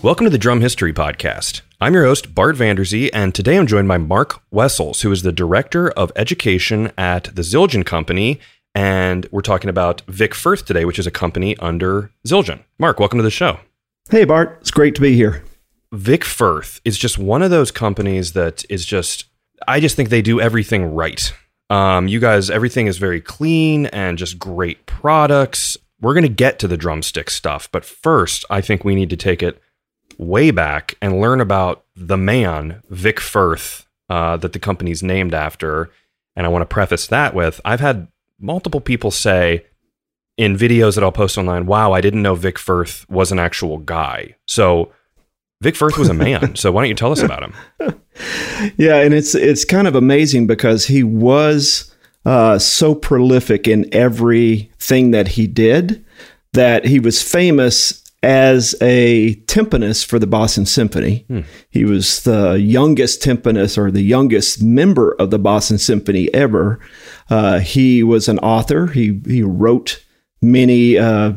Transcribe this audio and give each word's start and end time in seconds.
Welcome 0.00 0.26
to 0.26 0.30
the 0.30 0.38
Drum 0.38 0.60
History 0.60 0.92
Podcast. 0.92 1.62
I'm 1.80 1.92
your 1.92 2.04
host, 2.04 2.32
Bart 2.32 2.54
Vanderzee, 2.54 3.10
and 3.12 3.34
today 3.34 3.58
I'm 3.58 3.66
joined 3.66 3.88
by 3.88 3.98
Mark 3.98 4.40
Wessels, 4.52 5.02
who 5.02 5.10
is 5.10 5.22
the 5.22 5.32
Director 5.32 5.90
of 5.90 6.12
Education 6.14 6.92
at 6.96 7.24
the 7.34 7.42
Zildjian 7.42 7.84
Company. 7.84 8.38
And 8.76 9.26
we're 9.32 9.40
talking 9.40 9.68
about 9.68 10.02
Vic 10.06 10.36
Firth 10.36 10.64
today, 10.64 10.84
which 10.84 11.00
is 11.00 11.08
a 11.08 11.10
company 11.10 11.56
under 11.56 12.12
Zildjian. 12.24 12.62
Mark, 12.78 13.00
welcome 13.00 13.18
to 13.18 13.24
the 13.24 13.30
show. 13.30 13.58
Hey, 14.08 14.24
Bart. 14.24 14.58
It's 14.60 14.70
great 14.70 14.94
to 14.94 15.00
be 15.00 15.14
here. 15.14 15.42
Vic 15.92 16.24
Firth 16.24 16.80
is 16.84 16.96
just 16.96 17.18
one 17.18 17.42
of 17.42 17.50
those 17.50 17.72
companies 17.72 18.34
that 18.34 18.64
is 18.70 18.86
just, 18.86 19.24
I 19.66 19.80
just 19.80 19.96
think 19.96 20.10
they 20.10 20.22
do 20.22 20.40
everything 20.40 20.94
right. 20.94 21.32
Um, 21.70 22.06
you 22.06 22.20
guys, 22.20 22.50
everything 22.50 22.86
is 22.86 22.98
very 22.98 23.20
clean 23.20 23.86
and 23.86 24.16
just 24.16 24.38
great 24.38 24.86
products. 24.86 25.76
We're 26.00 26.14
going 26.14 26.22
to 26.22 26.28
get 26.28 26.60
to 26.60 26.68
the 26.68 26.76
drumstick 26.76 27.30
stuff, 27.30 27.68
but 27.72 27.84
first, 27.84 28.44
I 28.48 28.60
think 28.60 28.84
we 28.84 28.94
need 28.94 29.10
to 29.10 29.16
take 29.16 29.42
it 29.42 29.60
way 30.18 30.50
back 30.50 30.96
and 31.00 31.20
learn 31.20 31.40
about 31.40 31.84
the 31.96 32.16
man, 32.16 32.82
Vic 32.90 33.20
Firth, 33.20 33.86
uh, 34.08 34.36
that 34.36 34.52
the 34.52 34.58
company's 34.58 35.02
named 35.02 35.32
after. 35.32 35.90
And 36.36 36.44
I 36.44 36.50
want 36.50 36.62
to 36.62 36.66
preface 36.66 37.06
that 37.06 37.34
with 37.34 37.60
I've 37.64 37.80
had 37.80 38.08
multiple 38.38 38.80
people 38.80 39.10
say 39.10 39.64
in 40.36 40.56
videos 40.56 40.94
that 40.94 41.02
I'll 41.02 41.12
post 41.12 41.38
online, 41.38 41.66
wow, 41.66 41.92
I 41.92 42.00
didn't 42.00 42.22
know 42.22 42.34
Vic 42.34 42.58
Firth 42.58 43.08
was 43.08 43.32
an 43.32 43.38
actual 43.38 43.78
guy. 43.78 44.36
So 44.46 44.92
Vic 45.60 45.74
Firth 45.74 45.98
was 45.98 46.08
a 46.08 46.14
man. 46.14 46.54
so 46.56 46.70
why 46.70 46.82
don't 46.82 46.88
you 46.88 46.94
tell 46.94 47.12
us 47.12 47.22
about 47.22 47.42
him? 47.42 47.54
yeah, 48.76 48.96
and 48.96 49.14
it's 49.14 49.34
it's 49.34 49.64
kind 49.64 49.88
of 49.88 49.94
amazing 49.94 50.46
because 50.46 50.86
he 50.86 51.02
was 51.02 51.94
uh, 52.24 52.58
so 52.58 52.94
prolific 52.94 53.66
in 53.66 53.92
everything 53.92 55.10
that 55.10 55.28
he 55.28 55.46
did 55.46 56.04
that 56.52 56.84
he 56.84 57.00
was 57.00 57.22
famous 57.22 58.04
as 58.22 58.74
a 58.80 59.36
timpanist 59.46 60.06
for 60.06 60.18
the 60.18 60.26
Boston 60.26 60.66
Symphony. 60.66 61.24
Hmm. 61.28 61.40
He 61.70 61.84
was 61.84 62.22
the 62.22 62.54
youngest 62.54 63.22
timpanist 63.22 63.78
or 63.78 63.90
the 63.90 64.02
youngest 64.02 64.62
member 64.62 65.12
of 65.12 65.30
the 65.30 65.38
Boston 65.38 65.78
Symphony 65.78 66.32
ever. 66.34 66.80
Uh, 67.30 67.60
he 67.60 68.02
was 68.02 68.28
an 68.28 68.38
author. 68.40 68.88
He 68.88 69.20
he 69.26 69.42
wrote 69.42 70.04
many 70.42 70.98
uh, 70.98 71.36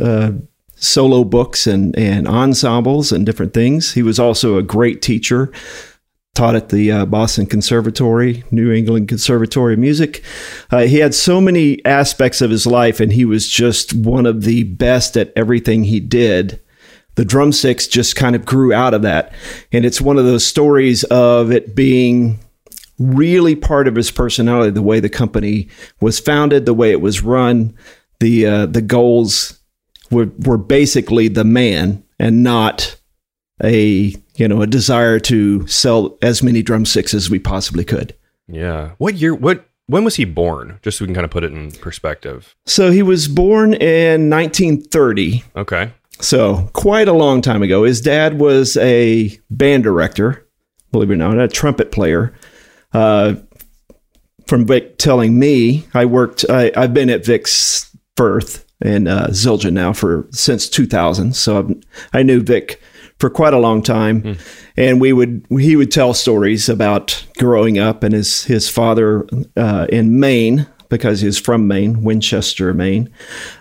uh, 0.00 0.32
solo 0.76 1.24
books 1.24 1.66
and 1.66 1.98
and 1.98 2.28
ensembles 2.28 3.10
and 3.10 3.26
different 3.26 3.54
things. 3.54 3.94
He 3.94 4.02
was 4.02 4.18
also 4.18 4.56
a 4.56 4.62
great 4.62 5.02
teacher 5.02 5.50
taught 6.34 6.56
at 6.56 6.68
the 6.68 6.90
uh, 6.90 7.06
Boston 7.06 7.46
Conservatory, 7.46 8.42
New 8.50 8.72
England 8.72 9.08
Conservatory 9.08 9.74
of 9.74 9.78
Music. 9.78 10.22
Uh, 10.70 10.80
he 10.80 10.98
had 10.98 11.14
so 11.14 11.40
many 11.40 11.84
aspects 11.84 12.40
of 12.40 12.50
his 12.50 12.66
life, 12.66 12.98
and 12.98 13.12
he 13.12 13.24
was 13.24 13.48
just 13.48 13.94
one 13.94 14.26
of 14.26 14.42
the 14.42 14.64
best 14.64 15.16
at 15.16 15.32
everything 15.36 15.84
he 15.84 16.00
did. 16.00 16.60
The 17.14 17.24
drumsticks 17.24 17.86
just 17.86 18.16
kind 18.16 18.34
of 18.34 18.44
grew 18.44 18.72
out 18.72 18.94
of 18.94 19.02
that. 19.02 19.32
And 19.70 19.84
it's 19.84 20.00
one 20.00 20.18
of 20.18 20.24
those 20.24 20.44
stories 20.44 21.04
of 21.04 21.52
it 21.52 21.76
being 21.76 22.40
really 22.98 23.54
part 23.54 23.86
of 23.86 23.94
his 23.94 24.10
personality, 24.10 24.70
the 24.70 24.82
way 24.82 24.98
the 24.98 25.08
company 25.08 25.68
was 26.00 26.18
founded, 26.18 26.66
the 26.66 26.74
way 26.74 26.90
it 26.90 27.00
was 27.00 27.22
run, 27.22 27.76
the, 28.18 28.46
uh, 28.46 28.66
the 28.66 28.82
goals 28.82 29.60
were, 30.10 30.30
were 30.44 30.58
basically 30.58 31.28
the 31.28 31.44
man 31.44 32.02
and 32.18 32.42
not 32.42 32.96
a 33.62 34.14
you 34.36 34.48
know 34.48 34.62
a 34.62 34.66
desire 34.66 35.18
to 35.20 35.66
sell 35.66 36.18
as 36.22 36.42
many 36.42 36.62
drumsticks 36.62 37.14
as 37.14 37.30
we 37.30 37.38
possibly 37.38 37.84
could. 37.84 38.14
Yeah. 38.48 38.92
What 38.98 39.14
year? 39.14 39.34
What? 39.34 39.66
When 39.86 40.04
was 40.04 40.16
he 40.16 40.24
born? 40.24 40.78
Just 40.82 40.98
so 40.98 41.04
we 41.04 41.08
can 41.08 41.14
kind 41.14 41.24
of 41.24 41.30
put 41.30 41.44
it 41.44 41.52
in 41.52 41.70
perspective. 41.72 42.56
So 42.64 42.90
he 42.90 43.02
was 43.02 43.28
born 43.28 43.74
in 43.74 44.30
1930. 44.30 45.44
Okay. 45.56 45.92
So 46.20 46.70
quite 46.72 47.06
a 47.06 47.12
long 47.12 47.42
time 47.42 47.62
ago. 47.62 47.84
His 47.84 48.00
dad 48.00 48.38
was 48.40 48.78
a 48.78 49.38
band 49.50 49.82
director, 49.82 50.46
believe 50.90 51.10
it 51.10 51.14
or 51.14 51.16
not, 51.16 51.38
a 51.38 51.48
trumpet 51.48 51.92
player. 51.92 52.34
Uh, 52.94 53.34
from 54.46 54.66
Vic 54.66 54.98
telling 54.98 55.38
me, 55.38 55.86
I 55.94 56.04
worked. 56.04 56.44
I, 56.48 56.70
have 56.74 56.94
been 56.94 57.10
at 57.10 57.24
Vic's 57.24 57.94
Firth 58.16 58.64
and 58.80 59.08
uh, 59.08 59.28
Zildjian 59.28 59.72
now 59.72 59.92
for 59.92 60.26
since 60.30 60.68
2000. 60.68 61.34
So 61.34 61.58
I've, 61.58 61.74
I 62.12 62.22
knew 62.22 62.40
Vic 62.40 62.80
for 63.24 63.30
quite 63.30 63.54
a 63.54 63.58
long 63.58 63.80
time. 63.80 64.20
Mm. 64.20 64.40
And 64.76 65.00
we 65.00 65.14
would 65.14 65.46
he 65.48 65.76
would 65.76 65.90
tell 65.90 66.12
stories 66.12 66.68
about 66.68 67.24
growing 67.38 67.78
up 67.78 68.02
and 68.02 68.12
his 68.12 68.44
his 68.44 68.68
father 68.68 69.26
uh, 69.56 69.86
in 69.88 70.20
Maine 70.20 70.66
because 70.90 71.22
he's 71.22 71.38
from 71.38 71.66
Maine, 71.66 72.02
Winchester, 72.02 72.74
Maine. 72.74 73.08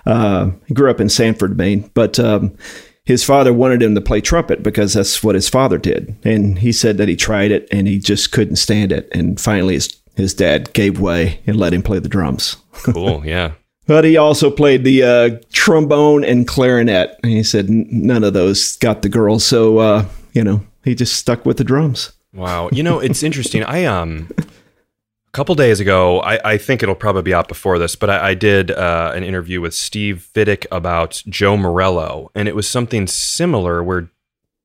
Uh, 0.05 0.51
he 0.65 0.73
grew 0.73 0.91
up 0.91 0.99
in 0.99 1.07
Sanford, 1.07 1.57
Maine, 1.57 1.89
but. 1.93 2.19
Um, 2.19 2.57
his 3.05 3.21
father 3.21 3.51
wanted 3.51 3.83
him 3.83 3.95
to 3.95 4.01
play 4.01 4.21
trumpet 4.21 4.63
because 4.63 4.93
that's 4.93 5.21
what 5.21 5.35
his 5.35 5.49
father 5.49 5.77
did. 5.77 6.15
And 6.23 6.59
he 6.59 6.71
said 6.71 6.97
that 6.99 7.09
he 7.09 7.17
tried 7.17 7.51
it 7.51 7.67
and 7.69 7.85
he 7.85 7.99
just 7.99 8.31
couldn't 8.31 8.55
stand 8.55 8.93
it. 8.93 9.09
And 9.11 9.41
finally, 9.41 9.73
his, 9.73 9.99
his 10.15 10.33
dad 10.33 10.71
gave 10.71 11.01
way 11.01 11.41
and 11.45 11.57
let 11.57 11.73
him 11.73 11.83
play 11.83 11.99
the 11.99 12.07
drums. 12.07 12.55
Cool. 12.71 13.25
Yeah. 13.25 13.55
But 13.85 14.05
he 14.05 14.15
also 14.15 14.49
played 14.49 14.83
the 14.83 15.03
uh, 15.03 15.29
trombone 15.51 16.23
and 16.23 16.47
clarinet. 16.47 17.19
And 17.21 17.31
he 17.31 17.43
said 17.43 17.69
none 17.69 18.23
of 18.23 18.33
those 18.33 18.77
got 18.77 19.01
the 19.01 19.09
girls. 19.09 19.45
So, 19.45 19.79
uh, 19.79 20.05
you 20.33 20.43
know, 20.43 20.65
he 20.83 20.95
just 20.95 21.15
stuck 21.15 21.45
with 21.45 21.57
the 21.57 21.63
drums. 21.63 22.13
Wow. 22.33 22.69
You 22.71 22.81
know, 22.81 22.99
it's 22.99 23.23
interesting. 23.23 23.63
I, 23.63 23.85
um, 23.85 24.29
a 24.37 25.31
couple 25.33 25.53
days 25.55 25.79
ago, 25.79 26.21
I, 26.21 26.53
I 26.53 26.57
think 26.57 26.81
it'll 26.81 26.95
probably 26.95 27.23
be 27.23 27.33
out 27.33 27.47
before 27.47 27.77
this, 27.77 27.95
but 27.95 28.09
I, 28.09 28.29
I 28.29 28.33
did 28.33 28.71
uh, 28.71 29.11
an 29.13 29.23
interview 29.23 29.61
with 29.61 29.73
Steve 29.73 30.29
Fidyk 30.33 30.65
about 30.71 31.21
Joe 31.27 31.57
Morello. 31.57 32.31
And 32.33 32.47
it 32.47 32.55
was 32.55 32.69
something 32.69 33.05
similar 33.05 33.83
where 33.83 34.09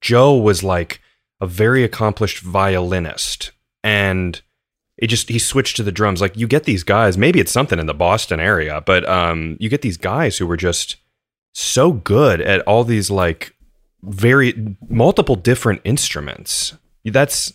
Joe 0.01 0.37
was 0.37 0.63
like 0.63 1.01
a 1.41 1.47
very 1.47 1.83
accomplished 1.83 2.39
violinist. 2.39 3.51
And 3.83 4.41
it 4.99 5.07
just 5.07 5.29
he 5.29 5.39
switched 5.39 5.77
to 5.77 5.83
the 5.83 5.93
drums. 5.93 6.21
Like 6.21 6.37
you 6.37 6.47
get 6.47 6.65
these 6.65 6.83
guys, 6.83 7.17
maybe 7.17 7.41
it's 7.41 7.53
something 7.53 7.79
in 7.79 7.87
the 7.87 7.95
Boston 7.95 8.41
area, 8.41 8.83
but 8.85 9.09
um, 9.09 9.57
you 9.61 9.69
get 9.69 9.83
these 9.83 9.97
guys 9.97 10.39
who 10.39 10.47
were 10.47 10.57
just 10.57 10.97
so 11.55 11.93
good 11.93 12.41
at 12.41 12.61
all 12.63 12.85
these 12.85 13.11
like 13.11 13.55
very 14.03 14.77
multiple 14.89 15.37
different 15.37 15.81
instruments. 15.85 16.75
That's 17.05 17.53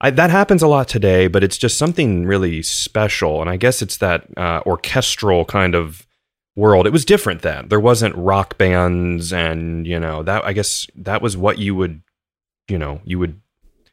I, 0.00 0.10
that 0.10 0.30
happens 0.30 0.62
a 0.62 0.68
lot 0.68 0.88
today, 0.88 1.26
but 1.26 1.42
it's 1.42 1.58
just 1.58 1.76
something 1.76 2.24
really 2.24 2.62
special. 2.62 3.40
And 3.40 3.50
I 3.50 3.56
guess 3.56 3.82
it's 3.82 3.96
that 3.96 4.26
uh, 4.36 4.62
orchestral 4.64 5.44
kind 5.44 5.74
of 5.74 6.06
world. 6.54 6.86
It 6.86 6.92
was 6.92 7.04
different 7.04 7.42
then. 7.42 7.68
There 7.68 7.80
wasn't 7.80 8.14
rock 8.14 8.58
bands, 8.58 9.32
and 9.32 9.86
you 9.86 9.98
know 9.98 10.22
that. 10.22 10.44
I 10.44 10.52
guess 10.52 10.86
that 10.94 11.22
was 11.22 11.36
what 11.36 11.58
you 11.58 11.74
would, 11.74 12.02
you 12.68 12.78
know, 12.78 13.00
you 13.04 13.18
would 13.18 13.40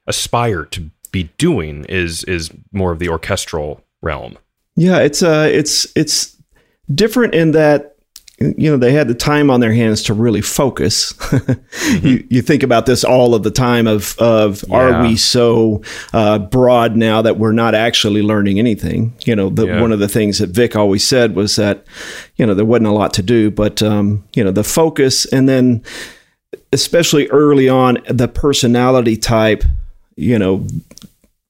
aspire 0.07 0.66
to 0.66 0.91
be 1.15 1.31
doing 1.37 1.85
is 1.85 2.25
is 2.25 2.51
more 2.73 2.91
of 2.91 2.99
the 2.99 3.07
orchestral 3.07 3.81
realm. 4.01 4.37
Yeah, 4.75 4.99
it's 4.99 5.23
uh 5.23 5.49
it's 5.49 5.87
it's 5.95 6.35
different 6.93 7.33
in 7.33 7.51
that 7.51 7.95
you 8.37 8.69
know 8.69 8.75
they 8.75 8.91
had 8.91 9.07
the 9.07 9.15
time 9.15 9.49
on 9.49 9.61
their 9.61 9.71
hands 9.71 10.03
to 10.03 10.13
really 10.13 10.41
focus. 10.41 11.13
mm-hmm. 11.13 12.05
you 12.05 12.27
you 12.29 12.41
think 12.41 12.63
about 12.63 12.85
this 12.85 13.05
all 13.05 13.33
of 13.33 13.43
the 13.43 13.51
time 13.51 13.87
of 13.87 14.19
of 14.19 14.61
yeah. 14.67 14.75
are 14.75 15.03
we 15.03 15.15
so 15.15 15.81
uh, 16.11 16.37
broad 16.37 16.97
now 16.97 17.21
that 17.21 17.37
we're 17.37 17.53
not 17.53 17.73
actually 17.73 18.21
learning 18.21 18.59
anything? 18.59 19.13
You 19.23 19.37
know, 19.37 19.49
the, 19.49 19.67
yeah. 19.67 19.81
one 19.81 19.93
of 19.93 19.99
the 19.99 20.09
things 20.09 20.39
that 20.39 20.49
Vic 20.49 20.75
always 20.75 21.07
said 21.07 21.33
was 21.33 21.55
that 21.55 21.85
you 22.35 22.45
know 22.45 22.53
there 22.53 22.65
wasn't 22.65 22.87
a 22.87 22.91
lot 22.91 23.13
to 23.13 23.23
do, 23.23 23.49
but 23.49 23.81
um, 23.81 24.25
you 24.33 24.43
know 24.43 24.51
the 24.51 24.65
focus 24.65 25.25
and 25.31 25.47
then 25.47 25.81
especially 26.73 27.29
early 27.29 27.69
on 27.69 27.99
the 28.09 28.27
personality 28.27 29.15
type 29.15 29.63
you 30.15 30.39
know, 30.39 30.67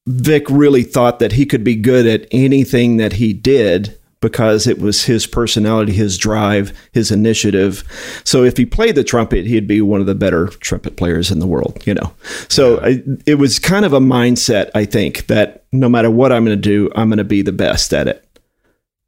Vic 0.07 0.49
really 0.49 0.83
thought 0.83 1.19
that 1.19 1.33
he 1.33 1.45
could 1.45 1.63
be 1.63 1.75
good 1.75 2.05
at 2.05 2.27
anything 2.31 2.97
that 2.97 3.13
he 3.13 3.33
did 3.33 3.97
because 4.21 4.65
it 4.65 4.79
was 4.79 5.03
his 5.05 5.27
personality, 5.27 5.93
his 5.93 6.17
drive, 6.17 6.73
his 6.93 7.11
initiative. 7.11 7.83
So 8.23 8.43
if 8.43 8.57
he 8.57 8.65
played 8.65 8.95
the 8.95 9.03
trumpet, 9.03 9.45
he'd 9.45 9.67
be 9.67 9.81
one 9.81 9.99
of 9.99 10.07
the 10.07 10.15
better 10.15 10.47
trumpet 10.47 10.95
players 10.95 11.29
in 11.29 11.39
the 11.39 11.47
world, 11.47 11.85
you 11.85 11.93
know. 11.93 12.11
So 12.49 12.79
yeah. 12.79 12.87
I, 12.87 13.03
it 13.27 13.35
was 13.35 13.59
kind 13.59 13.85
of 13.85 13.93
a 13.93 13.99
mindset, 13.99 14.71
I 14.73 14.85
think, 14.85 15.27
that 15.27 15.65
no 15.71 15.89
matter 15.89 16.09
what 16.09 16.31
I'm 16.31 16.43
going 16.43 16.57
to 16.57 16.61
do, 16.61 16.89
I'm 16.95 17.09
going 17.09 17.17
to 17.17 17.23
be 17.23 17.41
the 17.43 17.51
best 17.51 17.93
at 17.93 18.07
it. 18.07 18.25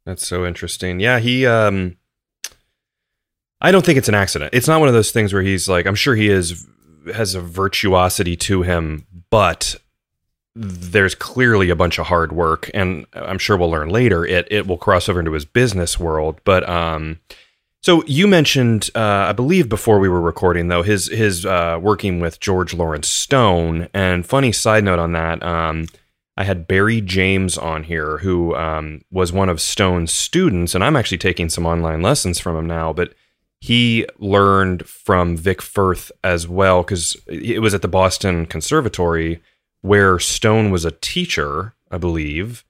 That's 0.04 0.26
so 0.26 0.46
interesting. 0.46 1.00
Yeah, 1.00 1.18
he 1.18 1.46
um 1.46 1.96
I 3.60 3.72
don't 3.72 3.84
think 3.84 3.98
it's 3.98 4.08
an 4.08 4.14
accident. 4.14 4.54
It's 4.54 4.68
not 4.68 4.78
one 4.78 4.88
of 4.88 4.94
those 4.94 5.10
things 5.10 5.32
where 5.32 5.42
he's 5.42 5.68
like 5.68 5.84
I'm 5.84 5.96
sure 5.96 6.14
he 6.14 6.28
is 6.28 6.66
has 7.14 7.34
a 7.34 7.40
virtuosity 7.40 8.36
to 8.36 8.62
him, 8.62 9.06
but 9.30 9.76
there's 10.54 11.14
clearly 11.14 11.70
a 11.70 11.76
bunch 11.76 11.98
of 11.98 12.06
hard 12.06 12.32
work, 12.32 12.70
and 12.74 13.06
I'm 13.12 13.38
sure 13.38 13.56
we'll 13.56 13.70
learn 13.70 13.90
later. 13.90 14.24
It 14.24 14.48
it 14.50 14.66
will 14.66 14.78
cross 14.78 15.08
over 15.08 15.20
into 15.20 15.32
his 15.32 15.44
business 15.44 15.98
world, 15.98 16.40
but 16.44 16.68
um. 16.68 17.20
So 17.80 18.02
you 18.06 18.26
mentioned, 18.26 18.90
uh, 18.96 19.28
I 19.28 19.32
believe 19.32 19.68
before 19.68 20.00
we 20.00 20.08
were 20.08 20.20
recording 20.20 20.66
though, 20.66 20.82
his 20.82 21.06
his 21.06 21.46
uh, 21.46 21.78
working 21.80 22.18
with 22.18 22.40
George 22.40 22.74
Lawrence 22.74 23.06
Stone. 23.08 23.88
And 23.94 24.26
funny 24.26 24.50
side 24.50 24.82
note 24.82 24.98
on 24.98 25.12
that, 25.12 25.40
um, 25.44 25.86
I 26.36 26.42
had 26.42 26.66
Barry 26.66 27.00
James 27.00 27.56
on 27.56 27.84
here, 27.84 28.18
who 28.18 28.54
um, 28.56 29.02
was 29.12 29.32
one 29.32 29.48
of 29.48 29.60
Stone's 29.60 30.12
students, 30.12 30.74
and 30.74 30.82
I'm 30.82 30.96
actually 30.96 31.18
taking 31.18 31.48
some 31.48 31.66
online 31.66 32.02
lessons 32.02 32.40
from 32.40 32.56
him 32.56 32.66
now. 32.66 32.92
But 32.92 33.14
he 33.60 34.06
learned 34.18 34.86
from 34.88 35.36
Vic 35.36 35.60
Firth 35.60 36.12
as 36.22 36.46
well 36.46 36.82
because 36.82 37.16
it 37.26 37.60
was 37.60 37.74
at 37.74 37.82
the 37.82 37.88
Boston 37.88 38.46
Conservatory 38.46 39.40
where 39.80 40.18
Stone 40.18 40.70
was 40.70 40.84
a 40.84 40.90
teacher, 40.90 41.74
I 41.90 41.98
believe. 41.98 42.64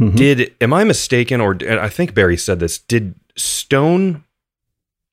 Mhm. 0.00 0.16
Did 0.16 0.54
am 0.60 0.72
I 0.72 0.84
mistaken, 0.84 1.40
or 1.40 1.56
I 1.68 1.88
think 1.88 2.14
Barry 2.14 2.36
said 2.36 2.60
this? 2.60 2.78
Did 2.78 3.14
Stone 3.36 4.24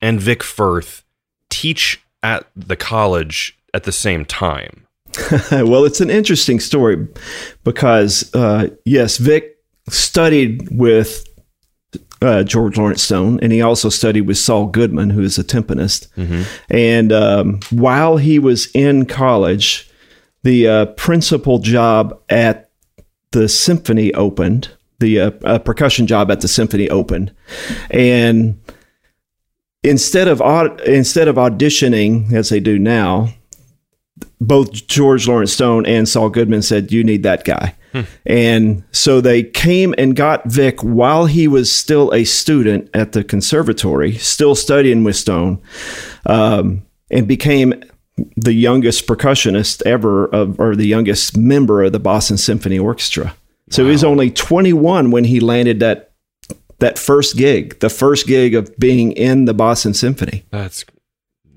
and 0.01 0.19
Vic 0.21 0.43
Firth 0.43 1.03
teach 1.49 2.01
at 2.21 2.47
the 2.55 2.75
college 2.75 3.57
at 3.73 3.83
the 3.83 3.91
same 3.91 4.25
time? 4.25 4.85
well, 5.51 5.85
it's 5.85 6.01
an 6.01 6.09
interesting 6.09 6.59
story 6.59 7.07
because, 7.63 8.33
uh, 8.33 8.67
yes, 8.83 9.17
Vic 9.17 9.57
studied 9.89 10.67
with 10.71 11.25
uh, 12.23 12.43
George 12.43 12.77
Lawrence 12.77 13.03
Stone, 13.03 13.39
and 13.41 13.51
he 13.51 13.61
also 13.61 13.89
studied 13.89 14.21
with 14.21 14.37
Saul 14.37 14.67
Goodman, 14.67 15.09
who 15.11 15.21
is 15.21 15.37
a 15.37 15.43
timpanist. 15.43 16.07
And 16.69 17.11
um, 17.11 17.59
while 17.69 18.17
he 18.17 18.39
was 18.39 18.67
in 18.73 19.05
college, 19.05 19.89
the 20.43 20.67
uh, 20.67 20.85
principal 20.97 21.59
job 21.59 22.19
at 22.29 22.69
the 23.31 23.47
symphony 23.49 24.13
opened. 24.13 24.69
The 24.99 25.19
uh, 25.19 25.31
uh, 25.43 25.59
percussion 25.59 26.07
job 26.07 26.31
at 26.31 26.39
the 26.41 26.47
symphony 26.47 26.89
opened, 26.89 27.33
and 27.91 28.61
instead 29.83 30.29
of 30.29 30.41
aud- 30.41 30.79
instead 30.81 31.27
of 31.27 31.35
auditioning 31.35 32.31
as 32.31 32.47
they 32.49 32.61
do 32.61 32.79
now, 32.79 33.29
both 34.39 34.87
George 34.87 35.27
Lawrence 35.27 35.51
Stone 35.51 35.85
and 35.87 36.07
Saul 36.07 36.29
Goodman 36.29 36.61
said, 36.61 36.91
"You 36.93 37.03
need 37.03 37.23
that 37.23 37.43
guy." 37.43 37.75
And 38.25 38.83
so 38.91 39.21
they 39.21 39.43
came 39.43 39.93
and 39.97 40.15
got 40.15 40.45
Vic 40.45 40.81
while 40.81 41.25
he 41.25 41.47
was 41.47 41.71
still 41.71 42.13
a 42.13 42.23
student 42.23 42.89
at 42.93 43.11
the 43.11 43.23
conservatory, 43.23 44.13
still 44.13 44.55
studying 44.55 45.03
with 45.03 45.15
Stone, 45.15 45.61
um, 46.25 46.85
and 47.11 47.27
became 47.27 47.73
the 48.37 48.53
youngest 48.53 49.07
percussionist 49.07 49.81
ever, 49.85 50.25
of, 50.27 50.59
or 50.59 50.75
the 50.75 50.87
youngest 50.87 51.37
member 51.37 51.83
of 51.83 51.91
the 51.91 51.99
Boston 51.99 52.37
Symphony 52.37 52.79
Orchestra. 52.79 53.35
So 53.69 53.85
he 53.85 53.91
was 53.91 54.03
only 54.03 54.29
21 54.29 55.11
when 55.11 55.23
he 55.23 55.39
landed 55.39 55.79
that 55.79 56.11
that 56.79 56.99
first 56.99 57.37
gig, 57.37 57.79
the 57.79 57.89
first 57.89 58.27
gig 58.27 58.55
of 58.55 58.75
being 58.77 59.13
in 59.13 59.45
the 59.45 59.53
Boston 59.53 59.93
Symphony. 59.93 60.43
That's 60.51 60.83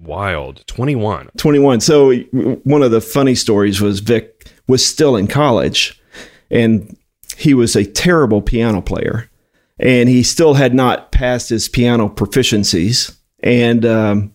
wild. 0.00 0.64
Twenty 0.68 0.94
one. 0.94 1.28
21. 1.36 1.80
So 1.80 2.14
one 2.14 2.82
of 2.82 2.92
the 2.92 3.00
funny 3.00 3.34
stories 3.34 3.80
was 3.80 4.00
Vic 4.00 4.48
was 4.68 4.86
still 4.86 5.16
in 5.16 5.26
college 5.26 6.00
and 6.50 6.96
he 7.36 7.54
was 7.54 7.76
a 7.76 7.84
terrible 7.84 8.42
piano 8.42 8.80
player. 8.80 9.30
And 9.78 10.08
he 10.08 10.22
still 10.22 10.54
had 10.54 10.74
not 10.74 11.12
passed 11.12 11.50
his 11.50 11.68
piano 11.68 12.08
proficiencies. 12.08 13.14
And 13.40 13.84
um, 13.84 14.32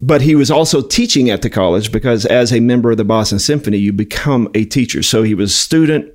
but 0.00 0.22
he 0.22 0.36
was 0.36 0.50
also 0.50 0.80
teaching 0.80 1.28
at 1.28 1.42
the 1.42 1.50
college 1.50 1.90
because 1.90 2.24
as 2.24 2.52
a 2.52 2.60
member 2.60 2.92
of 2.92 2.98
the 2.98 3.04
Boston 3.04 3.40
Symphony 3.40 3.78
you 3.78 3.92
become 3.92 4.48
a 4.54 4.64
teacher. 4.64 5.02
So 5.02 5.24
he 5.24 5.34
was 5.34 5.50
a 5.50 5.56
student. 5.56 6.14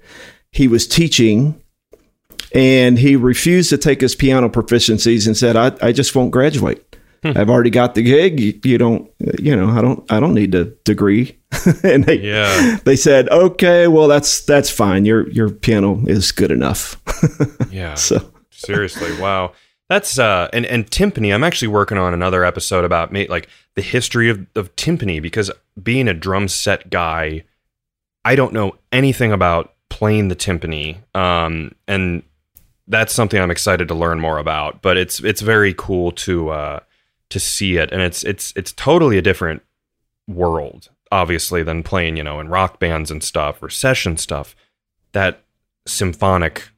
He 0.51 0.67
was 0.67 0.87
teaching. 0.87 1.59
And 2.55 2.99
he 2.99 3.15
refused 3.15 3.71
to 3.71 3.77
take 3.77 3.99
his 3.99 4.15
piano 4.15 4.47
proficiencies 4.47 5.25
and 5.27 5.35
said 5.35 5.57
I, 5.57 5.73
I 5.81 5.91
just 5.91 6.15
won't 6.15 6.31
graduate 6.31 6.92
I've 7.35 7.49
already 7.49 7.69
got 7.69 7.95
the 7.95 8.01
gig. 8.03 8.65
You, 8.65 8.77
don't, 8.77 9.09
you 9.39 9.55
know, 9.55 9.69
I 9.69 9.81
don't, 9.81 10.11
I 10.11 10.19
don't 10.19 10.33
need 10.33 10.53
a 10.55 10.65
degree. 10.65 11.37
and 11.83 12.03
they, 12.05 12.15
Yeah. 12.19 12.77
they 12.83 12.95
said, 12.95 13.29
okay, 13.29 13.87
well, 13.87 14.07
that's 14.07 14.41
that's 14.41 14.69
fine. 14.69 15.05
Your 15.05 15.29
your 15.29 15.49
piano 15.49 16.03
is 16.07 16.31
good 16.31 16.51
enough. 16.51 16.99
Yeah. 17.71 17.95
so 17.95 18.31
Seriously, 18.51 19.19
wow. 19.19 19.53
That's 19.89 20.17
uh 20.19 20.47
and 20.53 20.65
and 20.65 20.89
timpani. 20.89 21.33
I'm 21.33 21.43
actually 21.43 21.67
working 21.69 21.97
on 21.97 22.13
another 22.13 22.43
episode 22.45 22.85
about 22.85 23.13
like 23.13 23.47
the 23.75 23.81
history 23.81 24.29
of 24.29 24.45
of 24.55 24.75
timpani 24.75 25.21
because 25.21 25.51
being 25.81 26.07
a 26.07 26.13
drum 26.13 26.47
set 26.47 26.89
guy, 26.89 27.43
I 28.25 28.35
don't 28.35 28.53
know 28.53 28.75
anything 28.91 29.31
about 29.31 29.73
playing 29.89 30.27
the 30.29 30.35
timpani. 30.35 30.97
Um 31.15 31.73
and 31.87 32.23
that's 32.87 33.13
something 33.13 33.39
I'm 33.41 33.51
excited 33.51 33.87
to 33.87 33.93
learn 33.95 34.19
more 34.19 34.37
about, 34.37 34.81
but 34.81 34.97
it's 34.97 35.19
it's 35.23 35.41
very 35.41 35.73
cool 35.73 36.11
to 36.13 36.49
uh 36.49 36.79
to 37.33 37.39
see 37.39 37.77
it 37.77 37.91
and 37.91 38.01
it's 38.01 38.23
it's 38.23 38.53
it's 38.55 38.71
totally 38.71 39.17
a 39.17 39.21
different 39.21 39.61
world 40.27 40.89
obviously 41.11 41.61
than 41.61 41.83
playing, 41.83 42.17
you 42.17 42.23
know, 42.23 42.39
in 42.39 42.47
rock 42.49 42.79
bands 42.79 43.11
and 43.11 43.23
stuff 43.23 43.61
or 43.61 43.69
session 43.69 44.17
stuff. 44.17 44.55
That 45.11 45.43
symphonic 45.85 46.69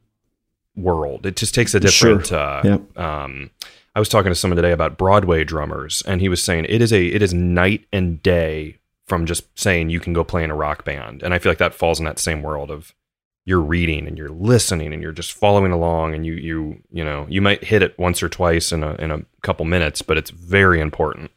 world. 0.75 1.25
It 1.25 1.37
just 1.37 1.55
takes 1.55 1.73
a 1.73 1.79
different. 1.79 2.31
Uh, 2.33 2.61
Yep. 2.65 2.99
um, 2.99 3.49
I 3.95 3.99
was 3.99 4.09
talking 4.09 4.29
to 4.31 4.35
someone 4.35 4.57
today 4.57 4.73
about 4.73 4.97
Broadway 4.97 5.45
drummers, 5.45 6.03
and 6.05 6.19
he 6.19 6.27
was 6.27 6.43
saying 6.43 6.65
it 6.67 6.81
is 6.81 6.91
a 6.91 7.05
it 7.05 7.21
is 7.21 7.33
night 7.33 7.85
and 7.93 8.21
day 8.21 8.77
from 9.07 9.25
just 9.25 9.45
saying 9.57 9.89
you 9.89 10.01
can 10.01 10.11
go 10.11 10.25
play 10.25 10.43
in 10.43 10.51
a 10.51 10.55
rock 10.55 10.83
band, 10.83 11.23
and 11.23 11.33
I 11.33 11.39
feel 11.39 11.49
like 11.49 11.59
that 11.59 11.73
falls 11.73 11.99
in 11.99 12.05
that 12.05 12.19
same 12.19 12.41
world 12.41 12.69
of 12.71 12.93
you're 13.45 13.61
reading 13.61 14.07
and 14.07 14.17
you're 14.17 14.29
listening 14.29 14.91
and 14.91 15.01
you're 15.01 15.11
just 15.11 15.33
following 15.33 15.71
along, 15.71 16.13
and 16.13 16.25
you 16.25 16.33
you 16.33 16.81
you 16.91 17.05
know 17.05 17.25
you 17.29 17.41
might 17.41 17.63
hit 17.63 17.81
it 17.81 17.97
once 17.97 18.21
or 18.21 18.29
twice 18.29 18.71
in 18.71 18.83
a 18.83 18.95
in 18.95 19.11
a 19.11 19.21
couple 19.41 19.65
minutes, 19.65 20.01
but 20.01 20.17
it's 20.17 20.31
very 20.31 20.81
important. 20.81 21.31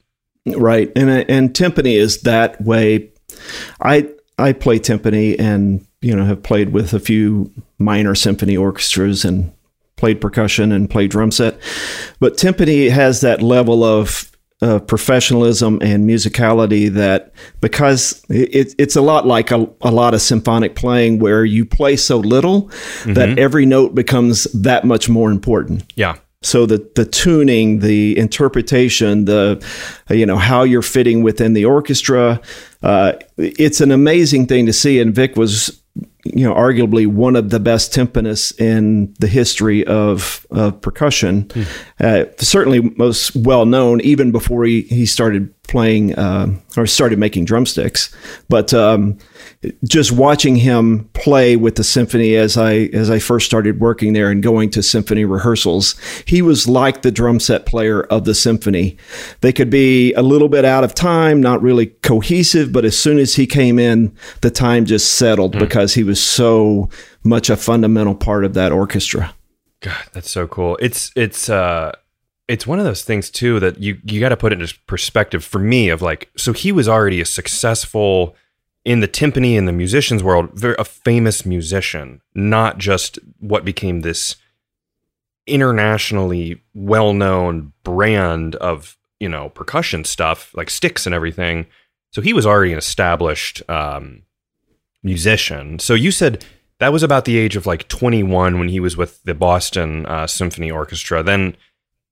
right, 0.46 0.90
and 0.96 1.10
uh, 1.10 1.24
and 1.28 1.52
timpani 1.52 1.96
is 1.96 2.22
that 2.22 2.60
way. 2.60 3.10
I 3.80 4.08
I 4.38 4.52
play 4.52 4.78
timpani 4.78 5.38
and 5.38 5.86
you 6.00 6.16
know 6.16 6.24
have 6.24 6.42
played 6.42 6.72
with 6.72 6.94
a 6.94 7.00
few 7.00 7.52
minor 7.78 8.14
symphony 8.14 8.56
orchestras 8.56 9.24
and 9.24 9.52
played 9.96 10.20
percussion 10.20 10.72
and 10.72 10.88
played 10.88 11.10
drum 11.10 11.30
set, 11.30 11.60
but 12.20 12.36
timpani 12.36 12.90
has 12.90 13.20
that 13.20 13.42
level 13.42 13.84
of 13.84 14.27
uh, 14.60 14.78
professionalism 14.80 15.78
and 15.82 16.08
musicality 16.08 16.90
that 16.90 17.32
because 17.60 18.24
it, 18.28 18.74
it's 18.78 18.96
a 18.96 19.00
lot 19.00 19.26
like 19.26 19.50
a, 19.50 19.68
a 19.82 19.90
lot 19.90 20.14
of 20.14 20.20
symphonic 20.20 20.74
playing 20.74 21.18
where 21.18 21.44
you 21.44 21.64
play 21.64 21.96
so 21.96 22.18
little 22.18 22.70
that 23.06 23.38
every 23.38 23.66
note 23.66 23.94
becomes 23.94 24.44
that 24.52 24.84
much 24.84 25.08
more 25.08 25.30
important. 25.30 25.84
Yeah, 25.94 26.16
so 26.42 26.66
the 26.66 26.90
the 26.94 27.04
tuning 27.04 27.80
the 27.80 28.16
interpretation 28.18 29.24
the 29.24 29.64
you 30.10 30.26
know 30.26 30.36
how 30.36 30.62
you're 30.62 30.82
fitting 30.82 31.22
within 31.22 31.52
the 31.52 31.64
orchestra 31.64 32.40
uh, 32.82 33.12
it's 33.36 33.80
an 33.80 33.90
amazing 33.90 34.46
thing 34.46 34.66
to 34.66 34.72
see. 34.72 35.00
And 35.00 35.14
vic 35.14 35.36
was 35.36 35.82
you 36.34 36.44
know 36.44 36.54
arguably 36.54 37.06
one 37.06 37.36
of 37.36 37.50
the 37.50 37.60
best 37.60 37.92
timpanists 37.92 38.58
in 38.60 39.14
the 39.18 39.26
history 39.26 39.86
of, 39.86 40.46
of 40.50 40.80
percussion. 40.80 41.50
Uh, 42.00 42.24
certainly 42.38 42.80
most 42.96 43.34
well 43.36 43.66
known 43.66 44.00
even 44.00 44.32
before 44.32 44.64
he, 44.64 44.82
he 44.82 45.06
started 45.06 45.52
playing 45.68 46.14
uh, 46.14 46.48
or 46.76 46.86
started 46.86 47.18
making 47.18 47.44
drumsticks. 47.44 48.14
But 48.48 48.74
um, 48.74 49.18
just 49.84 50.10
watching 50.10 50.56
him 50.56 51.08
play 51.12 51.56
with 51.56 51.76
the 51.76 51.84
symphony 51.84 52.34
as 52.34 52.56
I 52.56 52.90
as 52.92 53.10
I 53.10 53.18
first 53.18 53.46
started 53.46 53.80
working 53.80 54.12
there 54.12 54.30
and 54.30 54.42
going 54.42 54.70
to 54.70 54.82
symphony 54.82 55.24
rehearsals, 55.24 55.94
he 56.26 56.42
was 56.42 56.66
like 56.66 57.02
the 57.02 57.10
drum 57.10 57.38
set 57.38 57.66
player 57.66 58.02
of 58.04 58.24
the 58.24 58.34
symphony. 58.34 58.96
They 59.40 59.52
could 59.52 59.70
be 59.70 60.12
a 60.14 60.22
little 60.22 60.48
bit 60.48 60.64
out 60.64 60.84
of 60.84 60.94
time, 60.94 61.40
not 61.40 61.62
really 61.62 61.86
cohesive, 61.86 62.72
but 62.72 62.84
as 62.84 62.98
soon 62.98 63.18
as 63.18 63.36
he 63.36 63.46
came 63.46 63.78
in, 63.78 64.16
the 64.40 64.50
time 64.50 64.86
just 64.86 65.14
settled 65.14 65.58
because 65.58 65.94
he 65.94 66.02
was 66.02 66.17
so 66.20 66.88
much 67.24 67.50
a 67.50 67.56
fundamental 67.56 68.14
part 68.14 68.44
of 68.44 68.54
that 68.54 68.72
orchestra. 68.72 69.34
God, 69.80 70.04
that's 70.12 70.30
so 70.30 70.46
cool. 70.46 70.76
It's 70.80 71.12
it's 71.14 71.48
uh 71.48 71.92
it's 72.48 72.66
one 72.66 72.78
of 72.78 72.84
those 72.84 73.04
things 73.04 73.30
too 73.30 73.60
that 73.60 73.80
you 73.80 73.98
you 74.04 74.20
got 74.20 74.30
to 74.30 74.36
put 74.36 74.52
into 74.52 74.74
perspective 74.86 75.44
for 75.44 75.58
me 75.58 75.90
of 75.90 76.02
like 76.02 76.30
so 76.36 76.52
he 76.52 76.72
was 76.72 76.88
already 76.88 77.20
a 77.20 77.24
successful 77.24 78.34
in 78.84 79.00
the 79.00 79.08
timpani 79.08 79.58
and 79.58 79.68
the 79.68 79.72
musicians 79.72 80.22
world, 80.22 80.50
very, 80.54 80.74
a 80.78 80.84
famous 80.84 81.44
musician, 81.44 82.22
not 82.34 82.78
just 82.78 83.18
what 83.38 83.64
became 83.64 84.00
this 84.00 84.36
internationally 85.46 86.62
well-known 86.74 87.72
brand 87.82 88.54
of, 88.56 88.96
you 89.20 89.28
know, 89.28 89.50
percussion 89.50 90.04
stuff 90.04 90.54
like 90.54 90.70
sticks 90.70 91.04
and 91.04 91.14
everything. 91.14 91.66
So 92.12 92.22
he 92.22 92.32
was 92.32 92.46
already 92.46 92.72
an 92.72 92.78
established 92.78 93.62
um 93.68 94.22
musician. 95.08 95.78
So 95.78 95.94
you 95.94 96.10
said 96.10 96.44
that 96.78 96.92
was 96.92 97.02
about 97.02 97.24
the 97.24 97.36
age 97.38 97.56
of 97.56 97.66
like 97.66 97.88
21 97.88 98.58
when 98.58 98.68
he 98.68 98.80
was 98.80 98.96
with 98.96 99.22
the 99.24 99.34
Boston 99.34 100.06
uh, 100.06 100.26
Symphony 100.26 100.70
Orchestra. 100.70 101.22
Then 101.22 101.56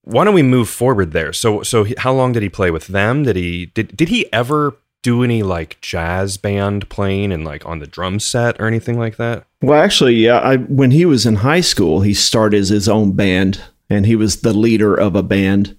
why 0.02 0.24
don't 0.24 0.34
we 0.34 0.42
move 0.42 0.68
forward 0.68 1.12
there? 1.12 1.32
So 1.32 1.62
so 1.62 1.84
he, 1.84 1.94
how 1.98 2.12
long 2.12 2.32
did 2.32 2.42
he 2.42 2.48
play 2.48 2.70
with 2.70 2.86
them? 2.88 3.22
Did 3.24 3.36
he 3.36 3.66
did 3.66 3.96
did 3.96 4.08
he 4.08 4.30
ever 4.32 4.76
do 5.02 5.22
any 5.22 5.42
like 5.44 5.78
jazz 5.80 6.36
band 6.36 6.88
playing 6.88 7.30
and 7.32 7.44
like 7.44 7.64
on 7.66 7.78
the 7.78 7.86
drum 7.86 8.18
set 8.18 8.60
or 8.60 8.66
anything 8.66 8.98
like 8.98 9.16
that? 9.18 9.46
Well, 9.62 9.80
actually, 9.80 10.14
yeah. 10.14 10.38
I, 10.38 10.56
when 10.56 10.90
he 10.90 11.04
was 11.06 11.26
in 11.26 11.36
high 11.36 11.60
school, 11.62 12.00
he 12.00 12.12
started 12.14 12.66
his 12.68 12.88
own 12.88 13.12
band, 13.12 13.60
and 13.88 14.04
he 14.06 14.16
was 14.16 14.40
the 14.40 14.52
leader 14.52 14.94
of 14.94 15.14
a 15.16 15.22
band. 15.22 15.76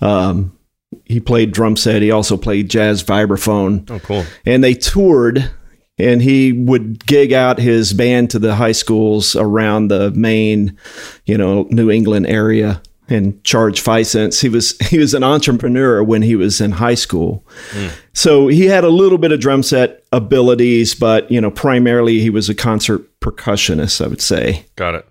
Um, 0.00 0.56
he 1.04 1.20
played 1.20 1.52
drum 1.52 1.76
set. 1.76 2.02
He 2.02 2.10
also 2.10 2.36
played 2.36 2.70
jazz 2.70 3.02
vibraphone, 3.02 3.88
Oh, 3.90 3.98
cool. 3.98 4.24
and 4.46 4.62
they 4.64 4.74
toured. 4.74 5.50
And 5.98 6.22
he 6.22 6.52
would 6.52 7.04
gig 7.06 7.32
out 7.32 7.58
his 7.58 7.92
band 7.92 8.30
to 8.30 8.38
the 8.38 8.54
high 8.54 8.72
schools 8.72 9.34
around 9.34 9.88
the 9.88 10.12
main, 10.12 10.78
you 11.26 11.36
know, 11.36 11.66
New 11.70 11.90
England 11.90 12.26
area. 12.26 12.80
and 13.08 13.42
charge 13.42 13.80
five 13.80 14.06
cents. 14.06 14.40
He 14.40 14.48
was 14.48 14.76
he 14.78 14.98
was 14.98 15.14
an 15.14 15.24
entrepreneur 15.24 16.02
when 16.02 16.22
he 16.22 16.36
was 16.36 16.60
in 16.60 16.72
high 16.72 16.94
school, 16.94 17.44
mm. 17.70 17.90
so 18.12 18.48
he 18.48 18.66
had 18.66 18.84
a 18.84 18.90
little 18.90 19.18
bit 19.18 19.32
of 19.32 19.40
drum 19.40 19.62
set 19.62 20.04
abilities, 20.12 20.94
but 20.94 21.30
you 21.30 21.40
know, 21.40 21.50
primarily 21.50 22.20
he 22.20 22.30
was 22.30 22.48
a 22.48 22.54
concert 22.54 23.08
percussionist. 23.20 24.04
I 24.04 24.08
would 24.08 24.20
say. 24.20 24.66
Got 24.76 24.94
it. 24.94 25.08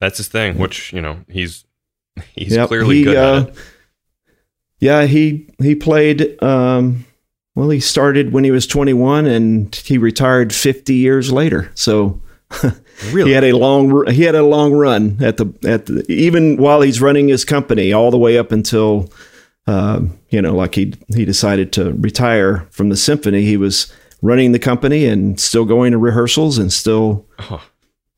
That's 0.00 0.18
his 0.18 0.28
thing, 0.28 0.58
which 0.58 0.92
you 0.92 1.00
know 1.00 1.24
he's 1.28 1.64
he's 2.34 2.54
yep, 2.54 2.68
clearly 2.68 2.96
he, 2.96 3.04
good 3.04 3.16
uh, 3.16 3.40
at 3.42 3.48
it. 3.48 3.56
Yeah, 4.80 5.06
he 5.06 5.48
he 5.60 5.74
played. 5.76 6.42
Um, 6.42 7.06
well, 7.54 7.70
he 7.70 7.80
started 7.80 8.32
when 8.32 8.44
he 8.44 8.50
was 8.50 8.66
21, 8.66 9.26
and 9.26 9.74
he 9.74 9.98
retired 9.98 10.54
50 10.54 10.94
years 10.94 11.32
later. 11.32 11.70
So 11.74 12.20
really? 13.12 13.30
he 13.30 13.32
had 13.32 13.44
a 13.44 13.52
long 13.52 14.06
he 14.10 14.22
had 14.22 14.34
a 14.34 14.42
long 14.42 14.72
run 14.72 15.18
at 15.20 15.36
the 15.36 15.52
at 15.64 15.86
the, 15.86 16.04
even 16.10 16.56
while 16.56 16.80
he's 16.80 17.00
running 17.00 17.28
his 17.28 17.44
company 17.44 17.92
all 17.92 18.10
the 18.10 18.18
way 18.18 18.38
up 18.38 18.52
until 18.52 19.10
uh, 19.66 20.00
you 20.30 20.42
know 20.42 20.54
like 20.54 20.74
he 20.74 20.94
he 21.14 21.24
decided 21.24 21.72
to 21.74 21.92
retire 21.92 22.66
from 22.70 22.88
the 22.88 22.96
symphony. 22.96 23.42
He 23.42 23.56
was 23.56 23.92
running 24.22 24.52
the 24.52 24.58
company 24.58 25.06
and 25.06 25.38
still 25.38 25.64
going 25.64 25.92
to 25.92 25.98
rehearsals 25.98 26.58
and 26.58 26.72
still. 26.72 27.26
Oh. 27.38 27.62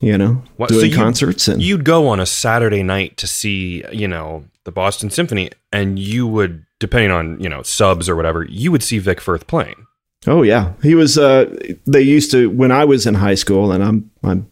You 0.05 0.19
know, 0.19 0.43
what, 0.57 0.69
doing 0.69 0.93
so 0.93 0.97
concerts, 0.97 1.49
and 1.49 1.63
you'd 1.63 1.85
go 1.85 2.09
on 2.09 2.21
a 2.21 2.27
Saturday 2.27 2.83
night 2.83 3.17
to 3.17 3.27
see, 3.27 3.83
you 3.91 4.07
know, 4.07 4.45
the 4.65 4.73
Boston 4.73 5.09
Symphony, 5.09 5.51
and 5.73 5.99
you 5.99 6.27
would, 6.27 6.67
depending 6.79 7.11
on 7.11 7.41
you 7.41 7.49
know 7.49 7.63
subs 7.63 8.09
or 8.09 8.15
whatever, 8.15 8.45
you 8.45 8.71
would 8.71 8.83
see 8.83 8.99
Vic 8.99 9.21
Firth 9.21 9.47
playing. 9.47 9.87
Oh 10.27 10.43
yeah, 10.43 10.73
he 10.83 10.95
was. 10.95 11.17
Uh, 11.17 11.55
they 11.87 12.03
used 12.03 12.31
to 12.33 12.51
when 12.51 12.71
I 12.71 12.85
was 12.85 13.07
in 13.07 13.15
high 13.15 13.35
school, 13.35 13.73
and 13.73 13.83
I'm 13.83 14.11
I'm 14.23 14.51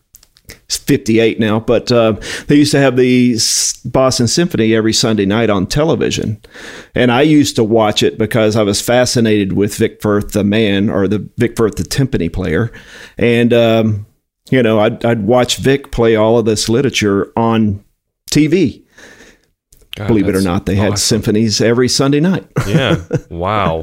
58 0.68 1.38
now, 1.38 1.61
but 1.61 1.90
uh, 1.92 2.14
they 2.47 2.56
used 2.56 2.73
to 2.73 2.80
have 2.80 2.97
the 2.97 3.37
Boston 3.85 4.28
Symphony 4.28 4.75
every 4.75 4.92
Sunday 4.92 5.26
night 5.26 5.50
on 5.50 5.66
television, 5.66 6.40
and 6.94 7.12
I 7.12 7.23
used 7.23 7.56
to 7.56 7.64
watch 7.64 8.02
it 8.02 8.18
because 8.18 8.56
I 8.56 8.62
was 8.62 8.80
fascinated 8.80 9.52
with 9.52 9.76
Vic 9.76 10.00
Firth, 10.00 10.32
the 10.32 10.44
man, 10.44 10.88
or 10.88 11.09
the 11.09 11.28
Vic 11.37 11.56
Firth, 11.56 11.76
the 11.76 11.85
timpani 11.85 12.32
player, 12.32 12.73
and 13.18 13.52
um, 13.52 14.06
you 14.51 14.63
know 14.63 14.81
I'd, 14.81 15.05
I'd 15.05 15.23
watch 15.23 15.57
Vic 15.59 15.93
play 15.93 16.17
all 16.17 16.39
of 16.39 16.45
this 16.45 16.69
literature 16.69 17.33
on 17.37 17.85
TV. 18.31 18.85
God, 19.97 20.09
Believe 20.09 20.29
it 20.29 20.35
or 20.35 20.41
not, 20.41 20.65
they 20.65 20.75
awesome. 20.75 20.91
had 20.91 20.99
symphonies 20.99 21.61
every 21.61 21.89
Sunday 21.89 22.21
night. 22.21 22.47
yeah. 22.67 23.05
Wow. 23.31 23.83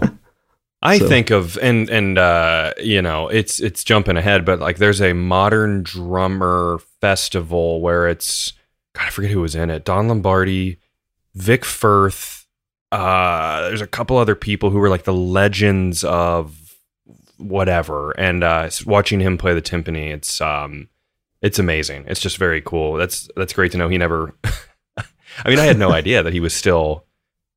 I 0.81 0.97
so. 0.97 1.07
think 1.07 1.29
of 1.29 1.57
and 1.57 1.89
and 1.89 2.17
uh, 2.17 2.73
you 2.81 3.01
know 3.01 3.27
it's 3.27 3.59
it's 3.59 3.83
jumping 3.83 4.17
ahead, 4.17 4.45
but 4.45 4.59
like 4.59 4.77
there's 4.77 5.01
a 5.01 5.13
modern 5.13 5.83
drummer 5.83 6.79
festival 7.01 7.81
where 7.81 8.07
it's 8.07 8.53
God 8.93 9.07
I 9.07 9.09
forget 9.09 9.31
who 9.31 9.41
was 9.41 9.55
in 9.55 9.69
it. 9.69 9.83
Don 9.85 10.07
Lombardi, 10.07 10.79
Vic 11.35 11.65
Firth. 11.65 12.47
Uh, 12.91 13.61
there's 13.67 13.81
a 13.81 13.87
couple 13.87 14.17
other 14.17 14.35
people 14.35 14.71
who 14.71 14.79
were 14.79 14.89
like 14.89 15.03
the 15.03 15.13
legends 15.13 16.03
of 16.03 16.68
whatever, 17.39 18.11
and 18.11 18.43
uh, 18.43 18.69
watching 18.85 19.19
him 19.19 19.37
play 19.37 19.53
the 19.53 19.61
timpani, 19.61 20.13
it's 20.13 20.39
um, 20.41 20.89
it's 21.41 21.59
amazing. 21.59 22.05
It's 22.07 22.21
just 22.21 22.37
very 22.37 22.61
cool. 22.61 22.95
That's 22.95 23.29
that's 23.35 23.53
great 23.53 23.71
to 23.71 23.77
know. 23.77 23.89
He 23.89 23.97
never. 23.97 24.35
I 25.45 25.49
mean, 25.49 25.59
I 25.59 25.65
had 25.65 25.77
no 25.77 25.91
idea 25.93 26.21
that 26.23 26.33
he 26.33 26.39
was 26.39 26.53
still 26.53 27.05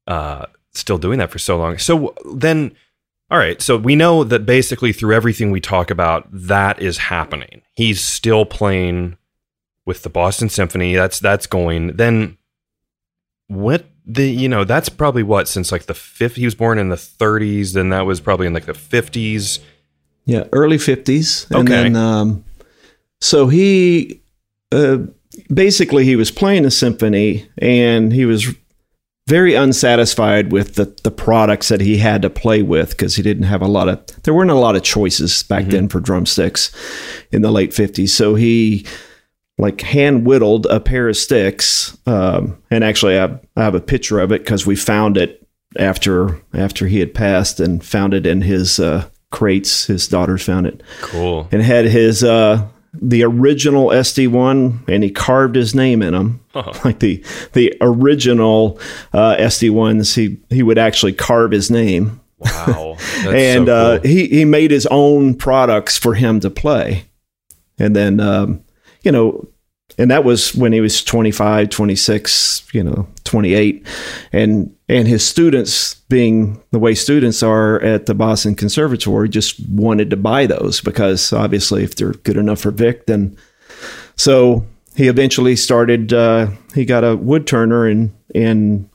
uh, 0.07 0.47
still 0.73 0.99
doing 0.99 1.19
that 1.19 1.31
for 1.31 1.39
so 1.39 1.59
long. 1.59 1.79
So 1.79 2.15
then 2.33 2.75
all 3.33 3.39
right. 3.39 3.63
So 3.63 3.79
we 3.79 3.97
know 3.97 4.25
that 4.25 4.45
basically 4.45 4.93
through 4.93 5.15
everything 5.15 5.51
we 5.51 5.61
talk 5.61 5.91
about, 5.91 6.29
that 6.31 6.83
is 6.83 6.99
happening. 6.99 7.63
He's 7.73 8.03
still 8.03 8.45
playing 8.45 9.17
with 9.87 10.03
the 10.03 10.11
Boston 10.11 10.51
Symphony. 10.51 10.95
That's 10.95 11.19
that's 11.19 11.47
going. 11.47 11.97
Then 11.97 12.37
what 13.49 13.87
the 14.05 14.29
you 14.29 14.49
know 14.49 14.65
that's 14.65 14.89
probably 14.89 15.23
what 15.23 15.49
since 15.49 15.73
like 15.73 15.87
the 15.87 15.95
fifth. 15.95 16.37
He 16.37 16.45
was 16.45 16.55
born 16.55 16.79
in 16.79 16.89
the 16.89 16.97
30s. 16.97 17.75
Then 17.75 17.91
that 17.91 18.07
was 18.07 18.21
probably 18.21 18.47
in 18.47 18.55
like 18.55 18.67
the 18.67 18.73
50s. 18.73 19.61
Yeah, 20.25 20.45
early 20.53 20.77
50s. 20.77 21.51
And 21.51 21.69
okay. 21.69 21.83
Then, 21.83 21.97
um, 21.97 22.45
so 23.21 23.49
he 23.49 24.23
uh, 24.71 24.99
basically 25.53 26.05
he 26.05 26.17
was 26.17 26.31
playing 26.31 26.65
a 26.65 26.71
symphony 26.71 27.49
and 27.59 28.13
he 28.13 28.25
was 28.25 28.55
very 29.29 29.55
unsatisfied 29.55 30.51
with 30.51 30.75
the, 30.75 30.85
the 31.05 31.11
products 31.11 31.69
that 31.69 31.81
he 31.81 31.97
had 31.97 32.23
to 32.23 32.31
play 32.31 32.63
with 32.63 32.91
because 32.91 33.15
he 33.15 33.23
didn't 33.23 33.45
have 33.45 33.63
a 33.63 33.69
lot 33.69 33.89
of 33.89 34.05
there 34.25 34.35
weren't 34.35 34.51
a 34.51 34.55
lot 34.55 34.75
of 34.75 34.83
choices 34.83 35.45
back 35.45 35.63
mm-hmm. 35.63 35.71
then 35.71 35.89
for 35.89 36.01
drumsticks 36.01 36.73
in 37.31 37.43
the 37.43 37.51
late 37.51 37.71
50s 37.71 38.09
so 38.09 38.35
he 38.35 38.85
like 39.59 39.81
hand 39.81 40.27
whittled 40.27 40.67
a 40.67 40.81
pair 40.81 41.09
of 41.09 41.17
sticks 41.17 41.97
um, 42.07 42.61
and 42.71 42.83
actually 42.83 43.17
I 43.17 43.21
have, 43.21 43.47
I 43.57 43.63
have, 43.65 43.75
a 43.75 43.81
picture 43.81 44.21
of 44.21 44.33
it 44.33 44.43
because 44.43 44.67
we 44.67 44.77
found 44.77 45.17
it 45.17 45.47
after 45.79 46.41
after 46.53 46.87
he 46.87 46.99
had 47.01 47.15
passed 47.15 47.61
and 47.61 47.85
found 47.85 48.15
it 48.15 48.27
in 48.27 48.43
his 48.43 48.81
uh, 48.81 49.09
crates 49.31 49.87
his 49.87 50.09
daughters 50.09 50.45
found 50.45 50.67
it 50.67 50.83
cool 51.01 51.49
and 51.53 51.63
had 51.63 51.87
his 51.87 52.23
uh, 52.25 52.67
the 52.95 53.25
original 53.25 53.89
SD1 53.89 54.89
and 54.89 55.03
he 55.03 55.11
carved 55.11 55.57
his 55.57 55.75
name 55.75 56.03
in 56.03 56.13
them. 56.13 56.41
Uh-huh. 56.55 56.73
Like 56.85 56.99
the 56.99 57.25
the 57.53 57.75
original 57.81 58.79
uh, 59.13 59.37
SD1s, 59.37 60.15
he 60.15 60.39
he 60.55 60.63
would 60.63 60.79
actually 60.79 61.13
carve 61.13 61.53
his 61.53 61.71
name. 61.71 62.21
Wow. 62.39 62.97
and 63.27 63.67
so 63.67 63.75
uh, 63.75 63.99
cool. 63.99 64.01
uh, 64.01 64.01
he 64.03 64.27
he 64.29 64.45
made 64.45 64.71
his 64.71 64.87
own 64.87 65.35
products 65.35 65.97
for 65.97 66.15
him 66.15 66.41
to 66.41 66.51
play. 66.51 67.05
And 67.79 67.97
then 67.97 68.21
um, 68.21 68.63
you 69.03 69.13
know, 69.13 69.49
and 69.99 70.11
that 70.11 70.25
was 70.25 70.55
when 70.55 70.73
he 70.73 70.81
was 70.81 71.03
25 71.05 71.69
26 71.69 72.69
you 72.73 72.83
know 72.83 73.07
28 73.25 73.87
and 74.33 74.75
and 74.89 75.09
his 75.09 75.27
students 75.27 75.95
being 76.09 76.63
the 76.71 76.79
way 76.79 76.95
students 76.95 77.43
are 77.43 77.81
at 77.83 78.07
the 78.07 78.15
boston 78.15 78.55
conservatory 78.55 79.29
just 79.29 79.61
wanted 79.69 80.11
to 80.11 80.17
buy 80.17 80.47
those 80.47 80.81
because 80.81 81.33
obviously 81.33 81.83
if 81.83 81.95
they're 81.97 82.13
good 82.13 82.37
enough 82.37 82.61
for 82.61 82.71
vic 82.71 83.07
then 83.07 83.37
so 84.17 84.65
he 84.95 85.09
eventually 85.09 85.57
started 85.57 86.13
uh, 86.13 86.49
he 86.75 86.85
got 86.85 87.05
a 87.05 87.17
wood 87.17 87.47
turner 87.47 87.89
in 87.89 88.15
in 88.35 88.89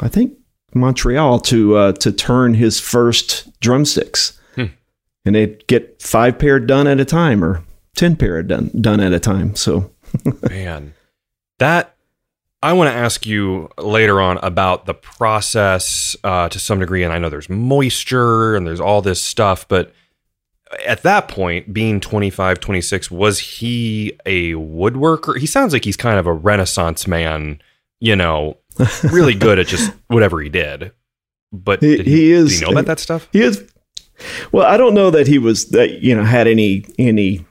i 0.00 0.08
think 0.08 0.32
montreal 0.74 1.38
to 1.38 1.76
uh, 1.76 1.92
to 1.92 2.12
turn 2.12 2.54
his 2.54 2.80
first 2.80 3.48
drumsticks 3.60 4.38
hmm. 4.54 4.66
and 5.24 5.34
they'd 5.34 5.66
get 5.66 6.00
five 6.00 6.38
pair 6.38 6.58
done 6.58 6.86
at 6.86 7.00
a 7.00 7.04
time 7.04 7.44
or 7.44 7.62
10 7.94 8.16
pair 8.16 8.42
done 8.42 8.70
done 8.80 9.00
at 9.00 9.12
a 9.12 9.20
time 9.20 9.54
so 9.54 9.92
Man, 10.50 10.94
that 11.58 11.94
I 12.62 12.72
want 12.74 12.88
to 12.90 12.94
ask 12.94 13.26
you 13.26 13.70
later 13.78 14.20
on 14.20 14.38
about 14.38 14.86
the 14.86 14.94
process 14.94 16.16
uh, 16.22 16.48
to 16.48 16.58
some 16.58 16.78
degree. 16.78 17.02
And 17.02 17.12
I 17.12 17.18
know 17.18 17.28
there's 17.28 17.48
moisture 17.48 18.54
and 18.54 18.66
there's 18.66 18.80
all 18.80 19.02
this 19.02 19.20
stuff, 19.20 19.66
but 19.66 19.92
at 20.86 21.02
that 21.02 21.28
point, 21.28 21.72
being 21.72 22.00
25, 22.00 22.60
26, 22.60 23.10
was 23.10 23.38
he 23.38 24.18
a 24.24 24.52
woodworker? 24.52 25.38
He 25.38 25.46
sounds 25.46 25.72
like 25.72 25.84
he's 25.84 25.96
kind 25.96 26.18
of 26.18 26.26
a 26.26 26.32
renaissance 26.32 27.06
man, 27.06 27.60
you 28.00 28.16
know, 28.16 28.58
really 29.02 29.34
good 29.34 29.58
at 29.58 29.66
just 29.66 29.92
whatever 30.06 30.40
he 30.40 30.48
did. 30.48 30.92
But 31.52 31.82
he, 31.82 31.98
he, 31.98 32.02
he 32.02 32.32
is. 32.32 32.50
Did 32.50 32.58
he 32.58 32.64
know 32.64 32.72
about 32.72 32.86
that 32.86 33.00
stuff? 33.00 33.28
He 33.32 33.42
is. 33.42 33.70
Well, 34.52 34.66
I 34.66 34.76
don't 34.76 34.94
know 34.94 35.10
that 35.10 35.26
he 35.26 35.38
was 35.38 35.70
that 35.70 36.00
you 36.00 36.14
know 36.14 36.24
had 36.24 36.46
any 36.46 36.84
any 36.98 37.44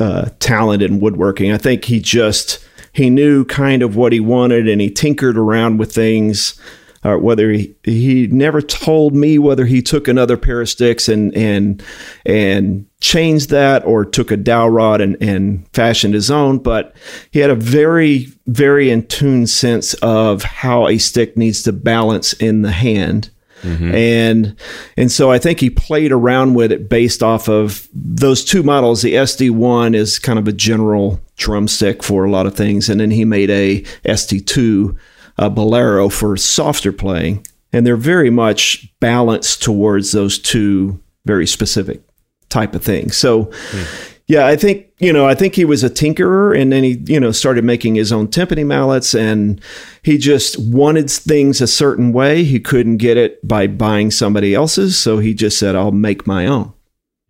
uh, 0.00 0.30
talent 0.38 0.82
in 0.82 1.00
woodworking. 1.00 1.52
I 1.52 1.58
think 1.58 1.84
he 1.84 2.00
just 2.00 2.64
he 2.92 3.10
knew 3.10 3.44
kind 3.44 3.82
of 3.82 3.96
what 3.96 4.12
he 4.12 4.20
wanted, 4.20 4.68
and 4.68 4.80
he 4.80 4.90
tinkered 4.90 5.38
around 5.38 5.78
with 5.78 5.92
things. 5.92 6.60
Uh, 7.04 7.16
whether 7.16 7.52
he, 7.52 7.72
he 7.84 8.26
never 8.26 8.60
told 8.60 9.14
me 9.14 9.38
whether 9.38 9.66
he 9.66 9.80
took 9.80 10.08
another 10.08 10.36
pair 10.36 10.60
of 10.60 10.68
sticks 10.68 11.08
and 11.08 11.32
and 11.36 11.80
and 12.26 12.86
changed 13.00 13.50
that 13.50 13.84
or 13.86 14.04
took 14.04 14.32
a 14.32 14.36
dowel 14.36 14.68
rod 14.68 15.00
and, 15.00 15.16
and 15.22 15.64
fashioned 15.72 16.12
his 16.12 16.28
own, 16.28 16.58
but 16.58 16.96
he 17.30 17.38
had 17.38 17.50
a 17.50 17.54
very 17.54 18.26
very 18.48 18.90
in 18.90 19.06
tune 19.06 19.46
sense 19.46 19.94
of 19.94 20.42
how 20.42 20.88
a 20.88 20.98
stick 20.98 21.36
needs 21.36 21.62
to 21.62 21.72
balance 21.72 22.32
in 22.32 22.62
the 22.62 22.72
hand 22.72 23.30
Mm-hmm. 23.62 23.94
And 23.94 24.56
and 24.96 25.10
so 25.10 25.30
I 25.30 25.38
think 25.38 25.60
he 25.60 25.70
played 25.70 26.12
around 26.12 26.54
with 26.54 26.72
it 26.72 26.88
based 26.88 27.22
off 27.22 27.48
of 27.48 27.88
those 27.92 28.44
two 28.44 28.62
models. 28.62 29.02
The 29.02 29.14
SD1 29.14 29.94
is 29.94 30.18
kind 30.18 30.38
of 30.38 30.48
a 30.48 30.52
general 30.52 31.20
drumstick 31.36 32.02
for 32.02 32.24
a 32.24 32.30
lot 32.30 32.46
of 32.46 32.54
things, 32.54 32.88
and 32.88 33.00
then 33.00 33.10
he 33.10 33.24
made 33.24 33.50
a 33.50 33.82
SD2 34.04 34.96
a 35.38 35.48
Bolero 35.48 36.08
for 36.08 36.36
softer 36.36 36.92
playing, 36.92 37.46
and 37.72 37.86
they're 37.86 37.96
very 37.96 38.30
much 38.30 38.92
balanced 39.00 39.62
towards 39.62 40.12
those 40.12 40.38
two 40.38 41.00
very 41.24 41.46
specific 41.46 42.02
type 42.48 42.74
of 42.74 42.82
things. 42.82 43.16
So. 43.16 43.46
Mm 43.46 44.14
yeah, 44.28 44.46
I 44.46 44.54
think 44.56 44.86
you 44.98 45.12
know, 45.12 45.26
I 45.26 45.34
think 45.34 45.54
he 45.54 45.64
was 45.64 45.82
a 45.82 45.90
tinkerer, 45.90 46.56
and 46.58 46.70
then 46.72 46.84
he 46.84 47.02
you 47.06 47.18
know 47.18 47.32
started 47.32 47.64
making 47.64 47.96
his 47.96 48.12
own 48.12 48.28
timpani 48.28 48.64
mallets, 48.64 49.14
and 49.14 49.60
he 50.02 50.18
just 50.18 50.58
wanted 50.58 51.10
things 51.10 51.60
a 51.60 51.66
certain 51.66 52.12
way. 52.12 52.44
He 52.44 52.60
couldn't 52.60 52.98
get 52.98 53.16
it 53.16 53.46
by 53.46 53.66
buying 53.66 54.10
somebody 54.10 54.54
else's, 54.54 54.98
so 54.98 55.18
he 55.18 55.34
just 55.34 55.58
said, 55.58 55.74
"I'll 55.74 55.92
make 55.92 56.26
my 56.26 56.46
own." 56.46 56.72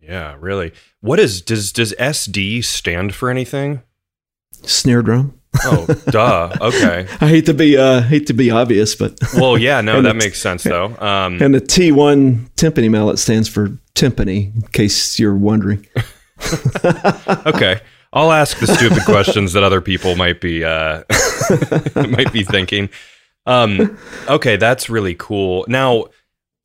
Yeah, 0.01 0.35
really. 0.39 0.71
What 1.01 1.19
is 1.19 1.41
does 1.41 1.71
does 1.71 1.93
SD 1.99 2.63
stand 2.63 3.15
for 3.15 3.29
anything? 3.29 3.81
Snare 4.63 5.01
drum. 5.01 5.35
Oh, 5.63 5.87
duh. 6.11 6.53
Okay. 6.61 7.07
I 7.21 7.27
hate 7.27 7.45
to 7.47 7.53
be 7.53 7.77
uh, 7.77 8.01
hate 8.01 8.27
to 8.27 8.33
be 8.33 8.51
obvious, 8.51 8.93
but 8.95 9.17
Well, 9.35 9.57
yeah, 9.57 9.81
no, 9.81 10.01
that 10.01 10.09
it's- 10.15 10.23
makes 10.23 10.39
sense 10.41 10.63
though. 10.63 10.95
Um, 10.99 11.37
and 11.41 11.53
the 11.55 11.61
T1 11.61 12.49
timpani 12.55 12.89
mallet 12.89 13.17
stands 13.19 13.47
for 13.47 13.69
timpani, 13.95 14.53
in 14.55 14.61
case 14.73 15.17
you're 15.19 15.35
wondering. 15.35 15.85
okay. 17.45 17.81
I'll 18.11 18.31
ask 18.31 18.57
the 18.59 18.67
stupid 18.67 19.03
questions 19.05 19.53
that 19.53 19.63
other 19.63 19.81
people 19.81 20.15
might 20.15 20.41
be 20.41 20.63
uh, 20.63 21.03
might 21.95 22.33
be 22.33 22.43
thinking. 22.43 22.89
Um, 23.45 23.97
okay, 24.27 24.57
that's 24.57 24.89
really 24.89 25.15
cool. 25.15 25.65
Now, 25.67 26.05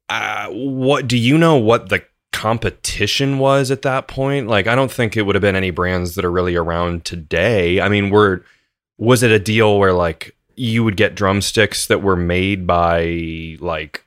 uh, 0.09 0.49
what 0.49 1.07
do 1.07 1.19
you 1.19 1.37
know? 1.37 1.57
What 1.57 1.91
the 1.91 2.03
competition 2.33 3.39
was 3.39 3.71
at 3.71 3.83
that 3.83 4.09
point? 4.09 4.49
Like, 4.49 4.67
I 4.67 4.75
don't 4.75 4.91
think 4.91 5.17
it 5.17 5.23
would 5.23 5.35
have 5.35 5.43
been 5.43 5.57
any 5.57 5.71
brands 5.71 6.15
that 6.15 6.25
are 6.25 6.31
really 6.31 6.57
around 6.57 7.05
today. 7.05 7.81
I 7.81 7.89
mean, 7.89 8.11
were 8.11 8.45
was 8.99 9.23
it 9.23 9.31
a 9.31 9.39
deal 9.39 9.79
where 9.79 9.93
like 9.93 10.37
you 10.57 10.85
would 10.85 10.97
get 10.97 11.15
drumsticks 11.15 11.87
that 11.89 12.03
were 12.03 12.17
made 12.17 12.67
by 12.67 13.57
like 13.61 14.04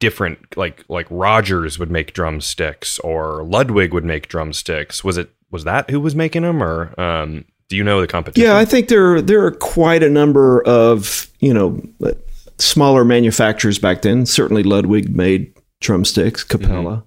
different 0.00 0.56
like 0.56 0.84
like 0.88 1.06
Rogers 1.08 1.78
would 1.78 1.90
make 1.90 2.12
drumsticks 2.12 2.98
or 3.00 3.44
Ludwig 3.44 3.94
would 3.94 4.04
make 4.04 4.28
drumsticks? 4.28 5.04
Was 5.04 5.16
it 5.16 5.30
was 5.50 5.64
that 5.64 5.90
who 5.90 6.00
was 6.00 6.14
making 6.16 6.42
them 6.42 6.62
or 6.62 6.98
um, 7.00 7.44
do 7.68 7.76
you 7.76 7.84
know 7.84 8.00
the 8.00 8.06
competition? 8.08 8.48
Yeah, 8.48 8.58
I 8.58 8.64
think 8.64 8.88
there 8.88 9.22
there 9.22 9.44
are 9.44 9.52
quite 9.52 10.02
a 10.02 10.10
number 10.10 10.62
of 10.64 11.30
you 11.38 11.54
know 11.54 11.80
smaller 12.58 13.04
manufacturers 13.04 13.78
back 13.78 14.02
then. 14.02 14.26
Certainly, 14.26 14.64
Ludwig 14.64 15.14
made 15.14 15.54
drumsticks. 15.80 16.42
Capella, 16.42 17.04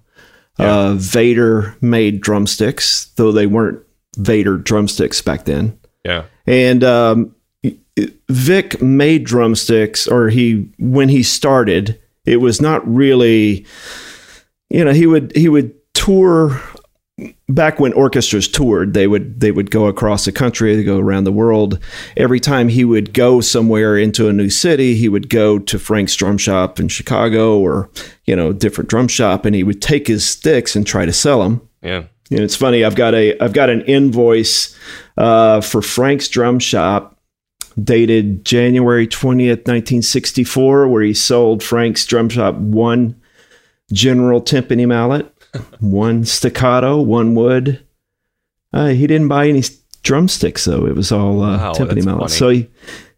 uh, 0.58 0.94
Vater 0.94 1.76
made 1.80 2.20
drumsticks, 2.20 3.06
though 3.16 3.32
they 3.32 3.46
weren't 3.46 3.84
Vater 4.16 4.56
drumsticks 4.56 5.20
back 5.20 5.44
then. 5.44 5.78
yeah. 6.04 6.24
And 6.46 6.84
um, 6.84 7.34
Vic 8.28 8.82
made 8.82 9.24
drumsticks, 9.24 10.06
or 10.06 10.28
he 10.28 10.68
when 10.78 11.08
he 11.08 11.22
started, 11.22 12.00
it 12.24 12.38
was 12.38 12.60
not 12.60 12.86
really, 12.86 13.66
you 14.70 14.84
know, 14.84 14.92
he 14.92 15.06
would 15.06 15.34
he 15.36 15.48
would 15.48 15.74
tour 15.94 16.60
back 17.48 17.78
when 17.78 17.92
orchestras 17.92 18.48
toured 18.48 18.92
they 18.92 19.06
would 19.06 19.38
they 19.38 19.52
would 19.52 19.70
go 19.70 19.86
across 19.86 20.24
the 20.24 20.32
country 20.32 20.74
they 20.74 20.82
go 20.82 20.98
around 20.98 21.22
the 21.22 21.30
world 21.30 21.78
every 22.16 22.40
time 22.40 22.68
he 22.68 22.84
would 22.84 23.14
go 23.14 23.40
somewhere 23.40 23.96
into 23.96 24.28
a 24.28 24.32
new 24.32 24.50
city 24.50 24.96
he 24.96 25.08
would 25.08 25.28
go 25.30 25.56
to 25.60 25.78
frank's 25.78 26.16
drum 26.16 26.36
shop 26.36 26.80
in 26.80 26.88
chicago 26.88 27.56
or 27.56 27.88
you 28.24 28.34
know 28.34 28.52
different 28.52 28.90
drum 28.90 29.06
shop 29.06 29.44
and 29.44 29.54
he 29.54 29.62
would 29.62 29.80
take 29.80 30.08
his 30.08 30.28
sticks 30.28 30.74
and 30.74 30.84
try 30.88 31.06
to 31.06 31.12
sell 31.12 31.40
them 31.40 31.60
Yeah. 31.82 32.02
and 32.32 32.40
it's 32.40 32.56
funny 32.56 32.82
i've 32.82 32.96
got 32.96 33.14
a 33.14 33.38
i've 33.38 33.52
got 33.52 33.70
an 33.70 33.82
invoice 33.82 34.76
uh, 35.16 35.60
for 35.60 35.82
frank's 35.82 36.28
drum 36.28 36.58
shop 36.58 37.13
dated 37.82 38.44
january 38.44 39.06
20th 39.06 39.66
1964 39.66 40.88
where 40.88 41.02
he 41.02 41.12
sold 41.14 41.62
frank's 41.62 42.06
drum 42.06 42.28
shop 42.28 42.54
one 42.54 43.20
general 43.92 44.40
timpani 44.40 44.86
mallet 44.86 45.30
one 45.80 46.24
staccato 46.24 47.00
one 47.00 47.34
wood. 47.34 47.80
Uh, 48.72 48.88
he 48.88 49.06
didn't 49.06 49.28
buy 49.28 49.46
any 49.46 49.62
drumsticks 50.02 50.64
though. 50.64 50.84
It 50.84 50.96
was 50.96 51.12
all 51.12 51.42
uh, 51.42 51.56
Wow, 51.58 51.72
timpani 51.74 52.04
mallets 52.04 52.36
funny. 52.36 52.38
so 52.38 52.48
he 52.48 52.68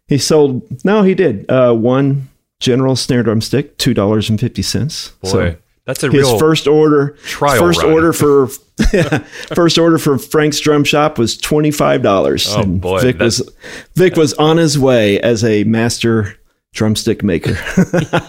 he 0.07 0.17
sold 0.19 0.61
no 0.85 1.01
he 1.01 1.15
did 1.15 1.49
uh, 1.49 1.73
one 1.73 2.29
general 2.59 2.95
snare 2.95 3.23
drum 3.23 3.41
stick 3.41 3.77
two 3.79 3.93
dollars 3.95 4.29
and 4.29 4.39
fifty 4.39 4.61
cents. 4.61 5.09
Boy, 5.23 5.29
so 5.29 5.55
that's 5.87 6.03
a 6.03 6.11
his 6.11 6.25
real 6.25 6.37
first 6.37 6.67
order 6.67 7.17
trial 7.23 7.57
first 7.57 7.81
run. 7.81 7.93
order 7.93 8.13
for 8.13 8.47
first 9.55 9.77
order 9.77 9.97
for 9.97 10.19
Frank's 10.19 10.59
drum 10.59 10.83
shop 10.83 11.17
was 11.17 11.37
twenty 11.37 11.71
five 11.71 12.03
dollars. 12.03 12.45
Oh, 12.49 12.65
boy, 12.65 12.99
Vic 13.01 13.19
was 13.19 13.49
Vic 13.95 14.15
was 14.15 14.33
on 14.33 14.57
his 14.57 14.77
way 14.77 15.19
as 15.21 15.43
a 15.43 15.63
master 15.63 16.37
drumstick 16.73 17.23
maker. 17.23 17.57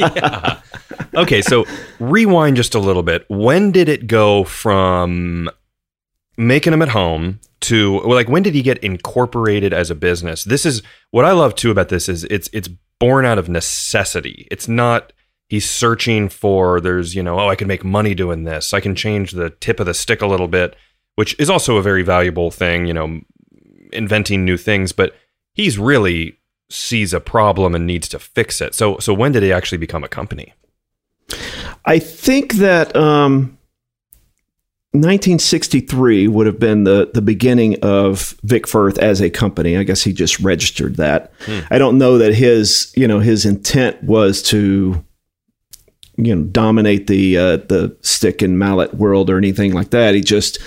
okay, 1.14 1.42
so 1.42 1.66
rewind 1.98 2.56
just 2.56 2.74
a 2.74 2.78
little 2.78 3.02
bit. 3.02 3.26
When 3.28 3.72
did 3.72 3.88
it 3.88 4.06
go 4.06 4.44
from 4.44 5.50
making 6.36 6.70
them 6.70 6.80
at 6.80 6.90
home 6.90 7.40
to 7.62 8.00
like 8.02 8.28
when 8.28 8.44
did 8.44 8.54
he 8.54 8.62
get 8.62 8.78
incorporated 8.78 9.72
as 9.72 9.90
a 9.90 9.96
business? 9.96 10.44
This 10.44 10.64
is 10.64 10.80
what 11.10 11.24
I 11.24 11.32
love 11.32 11.56
too 11.56 11.72
about 11.72 11.88
this 11.88 12.08
is 12.08 12.22
it's 12.24 12.48
it's 12.52 12.68
born 13.00 13.24
out 13.24 13.38
of 13.38 13.48
necessity. 13.48 14.46
It's 14.50 14.68
not 14.68 15.12
he's 15.48 15.68
searching 15.68 16.28
for 16.28 16.80
there's, 16.80 17.14
you 17.14 17.22
know, 17.22 17.38
oh, 17.38 17.48
I 17.48 17.56
can 17.56 17.68
make 17.68 17.84
money 17.84 18.14
doing 18.14 18.44
this. 18.44 18.74
I 18.74 18.80
can 18.80 18.94
change 18.94 19.32
the 19.32 19.50
tip 19.50 19.80
of 19.80 19.86
the 19.86 19.94
stick 19.94 20.22
a 20.22 20.26
little 20.26 20.48
bit, 20.48 20.76
which 21.16 21.38
is 21.38 21.50
also 21.50 21.76
a 21.76 21.82
very 21.82 22.02
valuable 22.02 22.50
thing, 22.50 22.86
you 22.86 22.94
know, 22.94 23.20
inventing 23.92 24.44
new 24.44 24.56
things, 24.56 24.92
but 24.92 25.14
he's 25.52 25.78
really 25.78 26.38
sees 26.70 27.14
a 27.14 27.20
problem 27.20 27.74
and 27.74 27.86
needs 27.86 28.08
to 28.10 28.18
fix 28.18 28.60
it. 28.60 28.74
So 28.74 28.98
so 28.98 29.14
when 29.14 29.32
did 29.32 29.42
he 29.42 29.52
actually 29.52 29.78
become 29.78 30.04
a 30.04 30.08
company? 30.08 30.52
I 31.84 31.98
think 31.98 32.54
that 32.54 32.94
um, 32.94 33.58
1963 34.92 36.28
would 36.28 36.46
have 36.46 36.58
been 36.58 36.84
the 36.84 37.10
the 37.14 37.22
beginning 37.22 37.76
of 37.82 38.34
Vic 38.42 38.66
Firth 38.66 38.98
as 38.98 39.22
a 39.22 39.30
company. 39.30 39.76
I 39.78 39.82
guess 39.82 40.02
he 40.02 40.12
just 40.12 40.38
registered 40.40 40.96
that. 40.96 41.32
I 41.70 41.78
don't 41.78 41.96
know 41.96 42.18
that 42.18 42.34
his 42.34 42.92
you 42.94 43.08
know 43.08 43.20
his 43.20 43.46
intent 43.46 44.02
was 44.02 44.42
to 44.44 45.02
you 46.18 46.34
know 46.34 46.42
dominate 46.44 47.06
the 47.06 47.38
uh, 47.38 47.56
the 47.56 47.96
stick 48.02 48.42
and 48.42 48.58
mallet 48.58 48.92
world 48.94 49.30
or 49.30 49.38
anything 49.38 49.72
like 49.72 49.90
that. 49.90 50.14
He 50.14 50.20
just 50.20 50.58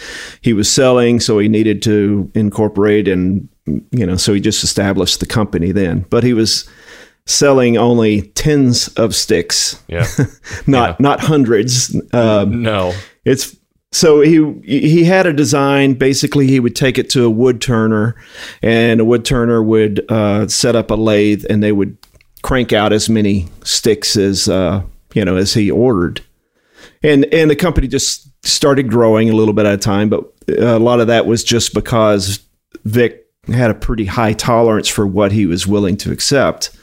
he 0.42 0.54
was 0.54 0.72
selling, 0.72 1.20
so 1.20 1.38
he 1.38 1.48
needed 1.48 1.82
to 1.84 2.32
incorporate 2.34 3.08
and 3.08 3.48
you 3.92 4.06
know 4.06 4.16
so 4.18 4.34
he 4.34 4.40
just 4.40 4.64
established 4.64 5.20
the 5.20 5.26
company 5.26 5.72
then. 5.72 6.06
But 6.10 6.24
he 6.24 6.34
was 6.34 6.68
selling 7.28 7.78
only 7.78 8.24
tens 8.30 8.88
of 8.90 9.14
sticks 9.14 9.82
Yeah. 9.88 10.08
not 10.68 11.00
not 11.00 11.20
hundreds. 11.20 11.96
Um, 12.14 12.64
no. 12.64 12.94
it's 13.26 13.56
so 13.92 14.22
he 14.22 14.54
he 14.64 15.04
had 15.04 15.28
a 15.28 15.34
design. 15.34 15.96
Basically, 15.96 16.48
he 16.48 16.62
would 16.62 16.78
take 16.78 16.98
it 16.98 17.10
to 17.12 17.26
a 17.26 17.30
wood 17.30 17.60
turner, 17.62 18.16
and 18.62 19.02
a 19.02 19.06
wood 19.06 19.26
turner 19.26 19.62
would 19.62 20.06
uh, 20.10 20.48
set 20.48 20.78
up 20.78 20.92
a 20.92 20.96
lathe, 20.96 21.46
and 21.50 21.62
they 21.62 21.74
would 21.74 21.98
crank 22.42 22.72
out 22.72 22.94
as 22.94 23.10
many 23.10 23.48
sticks 23.64 24.16
as 24.16 24.48
uh, 24.48 24.82
you 25.14 25.26
know 25.26 25.36
as 25.36 25.54
he 25.54 25.70
ordered. 25.72 26.22
And 27.04 27.26
and 27.34 27.50
the 27.50 27.56
company 27.56 27.88
just 27.88 28.28
started 28.46 28.90
growing 28.90 29.30
a 29.30 29.36
little 29.36 29.54
bit 29.54 29.66
at 29.66 29.74
a 29.74 29.78
time, 29.78 30.10
but 30.10 30.24
uh, 30.50 30.78
a 30.78 30.80
lot 30.80 31.00
of 31.00 31.08
that 31.08 31.26
was 31.26 31.44
just 31.44 31.74
because 31.74 32.40
Vic 32.86 33.26
had 33.48 33.72
a 33.72 33.76
pretty 33.76 34.06
high 34.06 34.34
tolerance 34.34 34.88
for 34.88 35.06
what 35.06 35.32
he 35.32 35.46
was 35.46 35.68
willing 35.68 35.98
to 35.98 36.12
accept. 36.12 36.76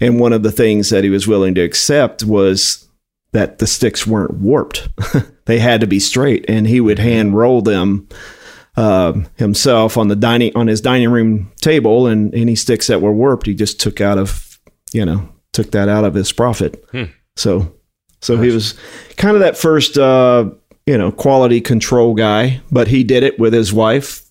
And 0.00 0.20
one 0.20 0.32
of 0.32 0.42
the 0.42 0.52
things 0.52 0.90
that 0.90 1.04
he 1.04 1.10
was 1.10 1.26
willing 1.26 1.54
to 1.56 1.60
accept 1.60 2.24
was 2.24 2.88
that 3.32 3.58
the 3.58 3.66
sticks 3.66 4.06
weren't 4.06 4.34
warped. 4.34 4.88
they 5.44 5.58
had 5.58 5.80
to 5.80 5.86
be 5.86 6.00
straight, 6.00 6.44
and 6.48 6.66
he 6.66 6.80
would 6.80 6.98
mm-hmm. 6.98 7.08
hand 7.08 7.36
roll 7.36 7.62
them 7.62 8.08
um 8.76 9.26
himself 9.36 9.96
on 9.96 10.06
the 10.06 10.14
dining 10.14 10.54
on 10.54 10.68
his 10.68 10.80
dining 10.80 11.10
room 11.10 11.50
table. 11.60 12.06
And 12.06 12.34
any 12.34 12.54
sticks 12.54 12.86
that 12.86 13.02
were 13.02 13.12
warped, 13.12 13.46
he 13.46 13.54
just 13.54 13.80
took 13.80 14.00
out 14.00 14.18
of 14.18 14.60
you 14.92 15.04
know 15.04 15.28
took 15.52 15.72
that 15.72 15.88
out 15.88 16.04
of 16.04 16.14
his 16.14 16.32
profit. 16.32 16.84
Hmm. 16.92 17.04
So 17.38 17.74
so 18.20 18.40
he 18.40 18.50
was 18.50 18.74
kind 19.16 19.36
of 19.36 19.40
that 19.40 19.56
first 19.56 19.96
uh, 19.96 20.50
you 20.86 20.98
know 20.98 21.12
quality 21.12 21.60
control 21.60 22.14
guy, 22.14 22.60
but 22.70 22.88
he 22.88 23.04
did 23.04 23.22
it 23.22 23.38
with 23.38 23.52
his 23.52 23.72
wife 23.72 24.22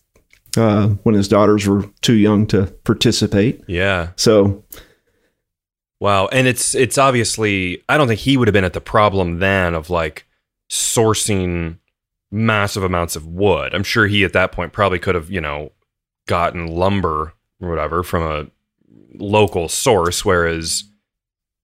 uh, 0.58 0.90
when 1.04 1.16
his 1.16 1.28
daughters 1.28 1.68
were 1.68 1.86
too 2.02 2.16
young 2.16 2.48
to 2.48 2.68
participate. 2.84 3.64
Yeah. 3.68 4.10
So 4.16 4.64
Wow. 6.00 6.28
And 6.28 6.48
it's 6.48 6.76
it's 6.76 6.98
obviously 6.98 7.84
I 7.90 7.98
don't 7.98 8.08
think 8.08 8.20
he 8.20 8.38
would 8.38 8.48
have 8.48 8.54
been 8.54 8.64
at 8.64 8.74
the 8.74 8.82
problem 8.82 9.40
then 9.40 9.74
of 9.74 9.90
like 9.90 10.28
sourcing 10.70 11.80
massive 12.32 12.84
amounts 12.84 13.16
of 13.16 13.26
wood. 13.26 13.74
I'm 13.74 13.84
sure 13.84 14.08
he 14.08 14.24
at 14.24 14.34
that 14.34 14.52
point 14.52 14.74
probably 14.74 15.00
could 15.00 15.16
have, 15.16 15.32
you 15.32 15.42
know, 15.42 15.72
gotten 16.28 16.68
lumber 16.68 17.34
or 17.60 17.70
whatever 17.70 18.04
from 18.04 18.24
a 18.24 18.48
local 19.16 19.70
source, 19.70 20.24
whereas 20.24 20.84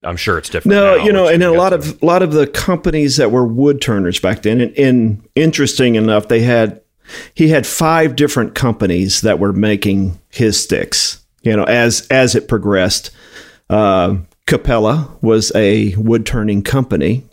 I'm 0.04 0.18
sure 0.18 0.38
it's 0.38 0.50
different. 0.50 0.76
No, 0.76 0.98
now, 0.98 1.04
you 1.04 1.12
know, 1.12 1.28
and 1.28 1.44
a 1.44 1.52
lot 1.52 1.74
of 1.74 2.02
a 2.02 2.06
lot 2.06 2.22
of 2.24 2.34
the 2.34 2.48
companies 2.48 3.18
that 3.18 3.32
were 3.32 3.46
wood 3.46 3.82
turners 3.82 4.20
back 4.20 4.42
then, 4.42 4.62
and, 4.62 4.78
and 4.78 5.30
interesting 5.36 5.96
enough, 5.96 6.28
they 6.28 6.42
had 6.42 6.82
he 7.34 7.50
had 7.50 7.66
five 7.66 8.16
different 8.16 8.56
companies 8.56 9.22
that 9.22 9.40
were 9.40 9.54
making 9.54 10.20
his 10.30 10.62
sticks. 10.62 11.24
You 11.42 11.56
know, 11.56 11.64
as 11.64 12.08
as 12.10 12.36
it 12.36 12.48
progressed, 12.48 13.12
uh, 13.70 14.18
Capella 14.46 15.18
was 15.22 15.52
a 15.56 15.96
wood 15.96 16.26
turning 16.26 16.64
company 16.64 17.24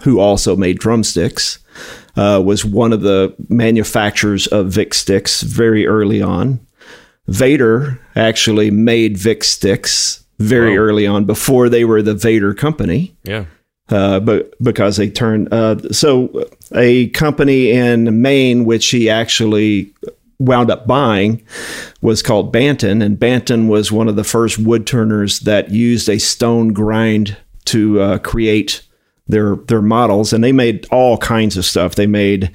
who 0.00 0.20
also 0.20 0.56
made 0.56 0.78
drumsticks. 0.78 1.58
Uh, 2.16 2.42
was 2.44 2.64
one 2.64 2.92
of 2.92 3.02
the 3.02 3.32
manufacturers 3.48 4.48
of 4.48 4.66
Vic 4.66 4.92
sticks 4.92 5.42
very 5.42 5.86
early 5.86 6.20
on. 6.20 6.58
Vater 7.28 8.00
actually 8.16 8.72
made 8.72 9.16
Vic 9.16 9.44
sticks 9.44 10.24
very 10.38 10.72
Wow. 10.78 10.84
early 10.84 11.06
on 11.06 11.24
before 11.24 11.68
they 11.68 11.84
were 11.84 12.02
the 12.02 12.14
Vater 12.14 12.54
company. 12.54 13.14
Yeah. 13.24 13.44
Uh, 13.90 14.20
but 14.20 14.52
because 14.62 14.96
they 14.98 15.08
turned 15.08 15.52
uh, 15.52 15.76
so 15.90 16.44
a 16.74 17.08
company 17.08 17.70
in 17.70 18.20
Maine, 18.20 18.64
which 18.66 18.86
he 18.90 19.08
actually 19.08 19.90
wound 20.38 20.70
up 20.70 20.86
buying 20.86 21.42
was 22.02 22.22
called 22.22 22.52
Banton, 22.52 23.02
and 23.02 23.18
Banton 23.18 23.66
was 23.66 23.90
one 23.90 24.06
of 24.06 24.14
the 24.16 24.24
first 24.24 24.58
wood 24.58 24.86
turners 24.86 25.40
that 25.40 25.70
used 25.70 26.08
a 26.08 26.18
stone 26.18 26.72
grind 26.74 27.36
to 27.64 28.00
uh, 28.00 28.18
create 28.18 28.82
their 29.26 29.56
their 29.56 29.82
models, 29.82 30.32
and 30.34 30.44
they 30.44 30.52
made 30.52 30.86
all 30.90 31.16
kinds 31.18 31.56
of 31.56 31.64
stuff. 31.64 31.94
They 31.94 32.06
made 32.06 32.50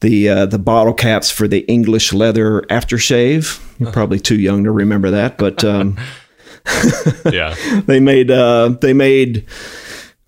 the 0.00 0.28
uh, 0.30 0.46
the 0.46 0.58
bottle 0.58 0.94
caps 0.94 1.30
for 1.30 1.46
the 1.46 1.60
English 1.68 2.12
leather 2.14 2.62
aftershave. 2.70 3.60
You're 3.78 3.92
probably 3.92 4.20
too 4.20 4.38
young 4.40 4.64
to 4.64 4.70
remember 4.72 5.10
that, 5.10 5.36
but 5.38 5.62
um, 5.64 5.96
yeah, 7.32 7.54
they 7.86 8.00
made 8.00 8.30
uh, 8.30 8.68
they 8.80 8.92
made 8.92 9.46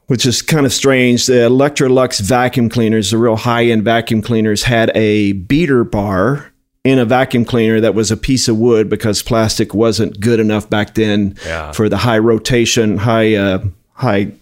which 0.06 0.26
is 0.26 0.42
kind 0.42 0.66
of 0.66 0.72
strange. 0.72 1.26
The 1.26 1.32
Electrolux 1.48 2.20
vacuum 2.20 2.68
cleaners, 2.68 3.10
the 3.10 3.16
real 3.18 3.36
high 3.36 3.64
end 3.66 3.84
vacuum 3.84 4.20
cleaners, 4.20 4.64
had 4.64 4.90
a 4.94 5.32
beater 5.32 5.82
bar 5.84 6.52
in 6.84 6.98
a 6.98 7.04
vacuum 7.06 7.46
cleaner 7.46 7.80
that 7.80 7.94
was 7.94 8.10
a 8.10 8.16
piece 8.16 8.46
of 8.46 8.58
wood 8.58 8.90
because 8.90 9.22
plastic 9.22 9.72
wasn't 9.72 10.20
good 10.20 10.38
enough 10.40 10.68
back 10.68 10.94
then 10.94 11.34
Yeah. 11.46 11.72
for 11.72 11.88
the 11.88 11.96
high 11.96 12.18
rotation, 12.18 12.98
high 12.98 13.34
uh, 13.34 13.64
high 13.94 14.32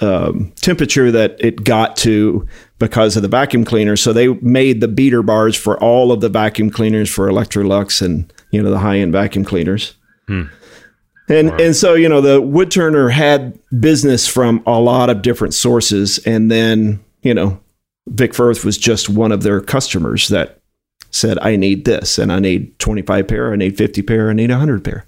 um, 0.00 0.52
temperature 0.60 1.10
that 1.12 1.36
it 1.38 1.62
got 1.64 1.96
to 1.98 2.46
because 2.80 3.14
of 3.16 3.22
the 3.22 3.28
vacuum 3.28 3.64
cleaner. 3.64 3.96
So 3.96 4.12
they 4.12 4.28
made 4.28 4.80
the 4.80 4.88
beater 4.88 5.22
bars 5.22 5.54
for 5.56 5.78
all 5.78 6.10
of 6.12 6.20
the 6.20 6.28
vacuum 6.28 6.68
cleaners 6.70 7.08
for 7.08 7.28
Electrolux 7.28 8.02
and 8.02 8.30
you 8.50 8.60
know 8.60 8.70
the 8.70 8.80
high 8.80 8.98
end 8.98 9.12
vacuum 9.12 9.44
cleaners. 9.44 9.94
And 11.28 11.50
and 11.60 11.74
so 11.74 11.94
you 11.94 12.08
know 12.08 12.20
the 12.20 12.40
wood 12.40 12.70
turner 12.70 13.08
had 13.08 13.58
business 13.80 14.28
from 14.28 14.62
a 14.66 14.78
lot 14.78 15.10
of 15.10 15.22
different 15.22 15.54
sources, 15.54 16.18
and 16.26 16.50
then 16.50 17.04
you 17.22 17.34
know 17.34 17.60
Vic 18.08 18.34
Firth 18.34 18.64
was 18.64 18.78
just 18.78 19.08
one 19.08 19.32
of 19.32 19.42
their 19.42 19.60
customers 19.60 20.28
that 20.28 20.60
said, 21.10 21.38
"I 21.42 21.56
need 21.56 21.84
this, 21.84 22.18
and 22.18 22.32
I 22.32 22.38
need 22.38 22.78
twenty 22.78 23.02
five 23.02 23.26
pair, 23.26 23.52
I 23.52 23.56
need 23.56 23.76
fifty 23.76 24.02
pair, 24.02 24.30
I 24.30 24.34
need 24.34 24.50
hundred 24.50 24.84
pair." 24.84 25.04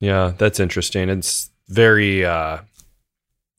Yeah, 0.00 0.32
that's 0.36 0.58
interesting. 0.58 1.08
It's 1.08 1.50
very 1.68 2.24
uh 2.24 2.58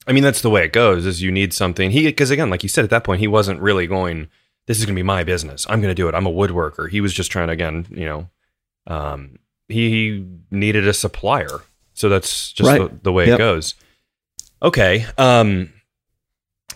I 0.05 0.11
mean 0.11 0.23
that's 0.23 0.41
the 0.41 0.49
way 0.49 0.65
it 0.65 0.73
goes 0.73 1.05
is 1.05 1.21
you 1.21 1.31
need 1.31 1.53
something. 1.53 1.91
He 1.91 2.11
cuz 2.11 2.31
again 2.31 2.49
like 2.49 2.63
you 2.63 2.69
said 2.69 2.83
at 2.83 2.89
that 2.89 3.03
point 3.03 3.21
he 3.21 3.27
wasn't 3.27 3.61
really 3.61 3.87
going 3.87 4.27
this 4.67 4.79
is 4.79 4.85
going 4.85 4.95
to 4.95 4.99
be 4.99 5.03
my 5.03 5.23
business. 5.23 5.65
I'm 5.69 5.81
going 5.81 5.91
to 5.91 5.95
do 5.95 6.07
it. 6.07 6.15
I'm 6.15 6.25
a 6.25 6.31
woodworker. 6.31 6.89
He 6.89 7.01
was 7.01 7.13
just 7.13 7.31
trying 7.31 7.47
to 7.47 7.53
again, 7.53 7.85
you 7.89 8.05
know, 8.05 8.29
um 8.87 9.39
he 9.73 10.25
needed 10.51 10.87
a 10.87 10.93
supplier. 10.93 11.61
So 11.93 12.07
that's 12.09 12.51
just 12.53 12.67
Right. 12.69 12.79
the, 12.79 12.99
the 13.03 13.11
way 13.11 13.27
Yep. 13.27 13.35
it 13.35 13.37
goes. 13.37 13.75
Okay. 14.61 15.05
Um 15.17 15.73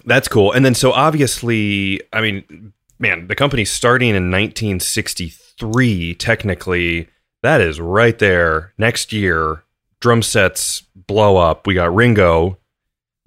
that's 0.05 0.27
cool. 0.27 0.51
And 0.51 0.65
then 0.65 0.75
so 0.75 0.91
obviously, 0.91 2.01
I 2.13 2.21
mean, 2.21 2.73
man, 2.99 3.27
the 3.27 3.35
company's 3.35 3.71
starting 3.71 4.09
in 4.15 4.29
1963 4.31 6.15
technically 6.15 7.07
that 7.43 7.61
is 7.61 7.79
right 7.79 8.17
there. 8.17 8.73
Next 8.77 9.13
year, 9.13 9.63
drum 10.01 10.21
sets 10.23 10.81
blow 10.95 11.37
up. 11.37 11.67
We 11.67 11.75
got 11.75 11.93
Ringo. 11.93 12.57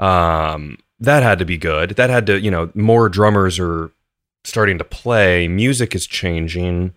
Um, 0.00 0.78
that 0.98 1.22
had 1.22 1.38
to 1.38 1.44
be 1.44 1.56
good. 1.56 1.90
That 1.90 2.10
had 2.10 2.26
to, 2.26 2.38
you 2.40 2.50
know, 2.50 2.70
more 2.74 3.08
drummers 3.08 3.58
are 3.60 3.90
starting 4.44 4.78
to 4.78 4.84
play. 4.84 5.46
Music 5.48 5.94
is 5.94 6.06
changing. 6.06 6.92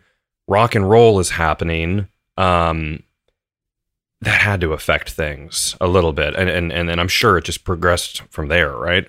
Rock 0.47 0.73
and 0.75 0.89
roll 0.89 1.19
is 1.19 1.29
happening. 1.31 2.07
Um, 2.38 3.04
that 4.22 4.41
had 4.41 4.62
to 4.62 4.72
affect 4.72 5.12
things 5.12 5.76
a 5.82 5.88
little 5.88 6.13
bit, 6.13 6.36
and 6.36 6.50
and 6.50 6.72
and 6.72 6.88
then 6.88 7.00
I'm 7.00 7.08
sure 7.08 7.38
it 7.38 7.46
just 7.46 7.63
progressed 7.63 8.22
from 8.30 8.48
there, 8.48 8.72
right? 8.72 9.06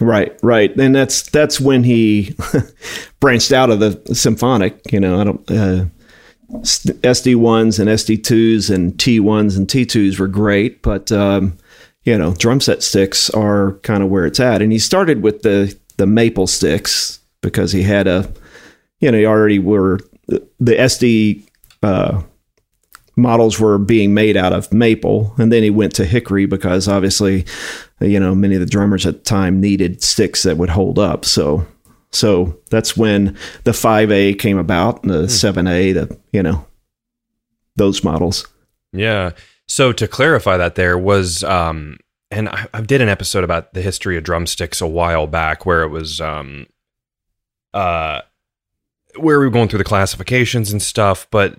Right, 0.00 0.38
right, 0.42 0.74
and 0.76 0.94
that's 0.94 1.22
that's 1.22 1.60
when 1.60 1.84
he 1.84 2.36
branched 3.20 3.52
out 3.52 3.70
of 3.70 3.80
the 3.80 4.14
symphonic. 4.14 4.92
You 4.92 5.00
know, 5.00 5.20
I 5.20 5.24
don't. 5.24 5.50
Uh, 5.50 5.84
SD 6.50 7.36
ones 7.36 7.78
and 7.78 7.90
SD 7.90 8.24
twos 8.24 8.70
and 8.70 8.98
T 8.98 9.20
ones 9.20 9.56
and 9.56 9.68
T 9.68 9.84
twos 9.84 10.18
were 10.18 10.28
great, 10.28 10.82
but 10.82 11.12
um, 11.12 11.58
you 12.04 12.16
know, 12.16 12.34
drum 12.34 12.60
set 12.60 12.82
sticks 12.82 13.28
are 13.30 13.72
kind 13.82 14.02
of 14.02 14.08
where 14.08 14.24
it's 14.24 14.40
at. 14.40 14.62
And 14.62 14.72
he 14.72 14.78
started 14.78 15.22
with 15.22 15.42
the 15.42 15.76
the 15.98 16.06
maple 16.06 16.46
sticks 16.46 17.20
because 17.42 17.72
he 17.72 17.82
had 17.82 18.06
a, 18.06 18.32
you 19.00 19.10
know, 19.10 19.18
he 19.18 19.26
already 19.26 19.58
were 19.58 20.00
the 20.26 20.74
SD 20.74 21.42
uh, 21.82 22.22
models 23.18 23.60
were 23.60 23.76
being 23.78 24.14
made 24.14 24.36
out 24.36 24.52
of 24.52 24.72
maple, 24.72 25.34
and 25.36 25.52
then 25.52 25.62
he 25.62 25.70
went 25.70 25.94
to 25.96 26.06
hickory 26.06 26.46
because 26.46 26.88
obviously, 26.88 27.44
you 28.00 28.20
know, 28.20 28.34
many 28.34 28.54
of 28.54 28.60
the 28.60 28.66
drummers 28.66 29.04
at 29.04 29.14
the 29.14 29.24
time 29.24 29.60
needed 29.60 30.02
sticks 30.02 30.44
that 30.44 30.56
would 30.56 30.70
hold 30.70 30.98
up. 30.98 31.24
So, 31.24 31.66
so 32.10 32.58
that's 32.70 32.96
when 32.96 33.36
the 33.64 33.72
five 33.72 34.10
A 34.10 34.32
came 34.34 34.56
about, 34.56 35.02
and 35.02 35.12
the 35.12 35.28
seven 35.28 35.66
A, 35.66 35.92
the 35.92 36.18
you 36.32 36.42
know, 36.42 36.64
those 37.76 38.02
models. 38.02 38.46
Yeah. 38.92 39.32
So 39.66 39.92
to 39.92 40.08
clarify 40.08 40.56
that, 40.56 40.76
there 40.76 40.96
was, 40.96 41.44
um, 41.44 41.98
and 42.30 42.48
I, 42.48 42.66
I 42.72 42.80
did 42.80 43.02
an 43.02 43.10
episode 43.10 43.44
about 43.44 43.74
the 43.74 43.82
history 43.82 44.16
of 44.16 44.24
drumsticks 44.24 44.80
a 44.80 44.86
while 44.86 45.26
back, 45.26 45.66
where 45.66 45.82
it 45.82 45.88
was, 45.88 46.20
um, 46.20 46.66
uh, 47.74 48.22
where 49.16 49.38
we 49.38 49.44
were 49.44 49.50
going 49.50 49.68
through 49.68 49.78
the 49.78 49.84
classifications 49.84 50.72
and 50.72 50.80
stuff. 50.80 51.26
But 51.30 51.56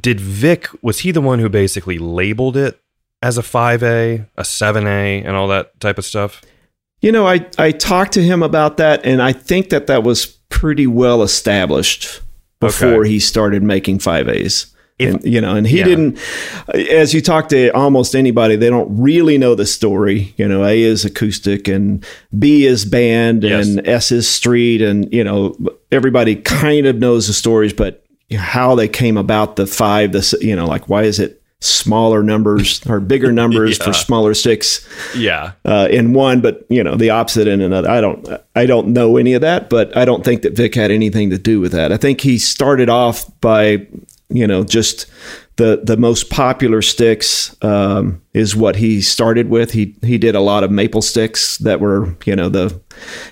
did 0.00 0.20
Vic 0.20 0.68
was 0.82 1.00
he 1.00 1.10
the 1.12 1.20
one 1.20 1.38
who 1.38 1.48
basically 1.48 1.98
labeled 1.98 2.56
it 2.56 2.80
as 3.22 3.38
a 3.38 3.42
five 3.42 3.82
A, 3.82 4.26
a 4.36 4.44
seven 4.44 4.86
A, 4.86 5.22
and 5.22 5.36
all 5.36 5.48
that 5.48 5.78
type 5.80 5.98
of 5.98 6.04
stuff? 6.04 6.42
You 7.00 7.12
know, 7.12 7.26
I 7.26 7.46
I 7.58 7.70
talked 7.70 8.12
to 8.12 8.22
him 8.22 8.42
about 8.42 8.76
that, 8.78 9.04
and 9.04 9.22
I 9.22 9.32
think 9.32 9.70
that 9.70 9.86
that 9.86 10.02
was 10.02 10.26
pretty 10.26 10.86
well 10.86 11.22
established 11.22 12.20
before 12.60 13.00
Okay. 13.02 13.10
he 13.10 13.20
started 13.20 13.62
making 13.62 14.00
five 14.00 14.28
A's. 14.28 14.66
If- 14.98 15.14
and, 15.14 15.24
you 15.24 15.40
know, 15.40 15.54
and 15.56 15.66
he 15.66 15.78
yeah. 15.78 15.84
didn't. 15.84 16.18
As 16.74 17.14
you 17.14 17.22
talk 17.22 17.48
to 17.50 17.70
almost 17.70 18.14
anybody, 18.14 18.56
they 18.56 18.68
don't 18.68 19.00
really 19.00 19.38
know 19.38 19.54
the 19.54 19.64
story. 19.64 20.34
You 20.36 20.46
know, 20.46 20.62
A 20.62 20.78
is 20.82 21.06
acoustic, 21.06 21.68
and 21.68 22.04
B 22.38 22.66
is 22.66 22.84
band, 22.84 23.42
Yes. 23.44 23.66
and 23.66 23.88
S 23.88 24.12
is 24.12 24.28
street, 24.28 24.82
and 24.82 25.10
you 25.10 25.24
know, 25.24 25.56
everybody 25.90 26.36
kind 26.36 26.86
of 26.86 26.96
knows 26.98 27.28
the 27.28 27.32
stories, 27.32 27.72
but 27.72 28.04
how 28.38 28.74
they 28.74 28.88
came 28.88 29.16
about 29.16 29.56
the 29.56 29.66
five, 29.66 30.12
the 30.12 30.38
you 30.40 30.54
know, 30.56 30.66
like 30.66 30.88
why 30.88 31.02
is 31.04 31.18
it 31.18 31.36
smaller 31.62 32.22
numbers 32.22 32.80
or 32.88 33.00
bigger 33.00 33.30
numbers 33.32 33.78
Yeah. 33.80 33.84
for 33.84 33.92
smaller 33.92 34.32
sticks? 34.34 34.86
Yeah. 35.16 35.52
uh, 35.64 35.88
in 35.90 36.12
one, 36.14 36.40
but 36.40 36.64
you 36.68 36.82
know 36.82 36.96
the 36.96 37.10
opposite 37.10 37.46
in 37.48 37.60
another. 37.60 37.90
I 37.90 38.00
don't 38.00 38.28
I 38.54 38.66
don't 38.66 38.88
know 38.88 39.16
any 39.16 39.32
of 39.34 39.40
that, 39.42 39.68
but 39.70 39.96
I 39.96 40.04
don't 40.04 40.24
think 40.24 40.42
that 40.42 40.54
Vic 40.56 40.74
had 40.74 40.90
anything 40.90 41.30
to 41.30 41.38
do 41.38 41.60
with 41.60 41.72
that. 41.72 41.92
I 41.92 41.96
think 41.96 42.20
he 42.20 42.38
started 42.38 42.88
off 42.88 43.26
by 43.40 43.86
you 44.28 44.46
know 44.46 44.62
just 44.64 45.06
the 45.60 45.82
the 45.84 45.98
most 45.98 46.30
popular 46.30 46.80
sticks 46.80 47.54
um, 47.62 48.22
is 48.32 48.56
what 48.56 48.76
he 48.76 49.02
started 49.02 49.50
with. 49.50 49.72
He 49.72 49.94
he 50.02 50.16
did 50.16 50.34
a 50.34 50.40
lot 50.40 50.64
of 50.64 50.70
maple 50.70 51.02
sticks 51.02 51.58
that 51.58 51.80
were 51.80 52.16
you 52.24 52.34
know 52.34 52.48
the 52.48 52.80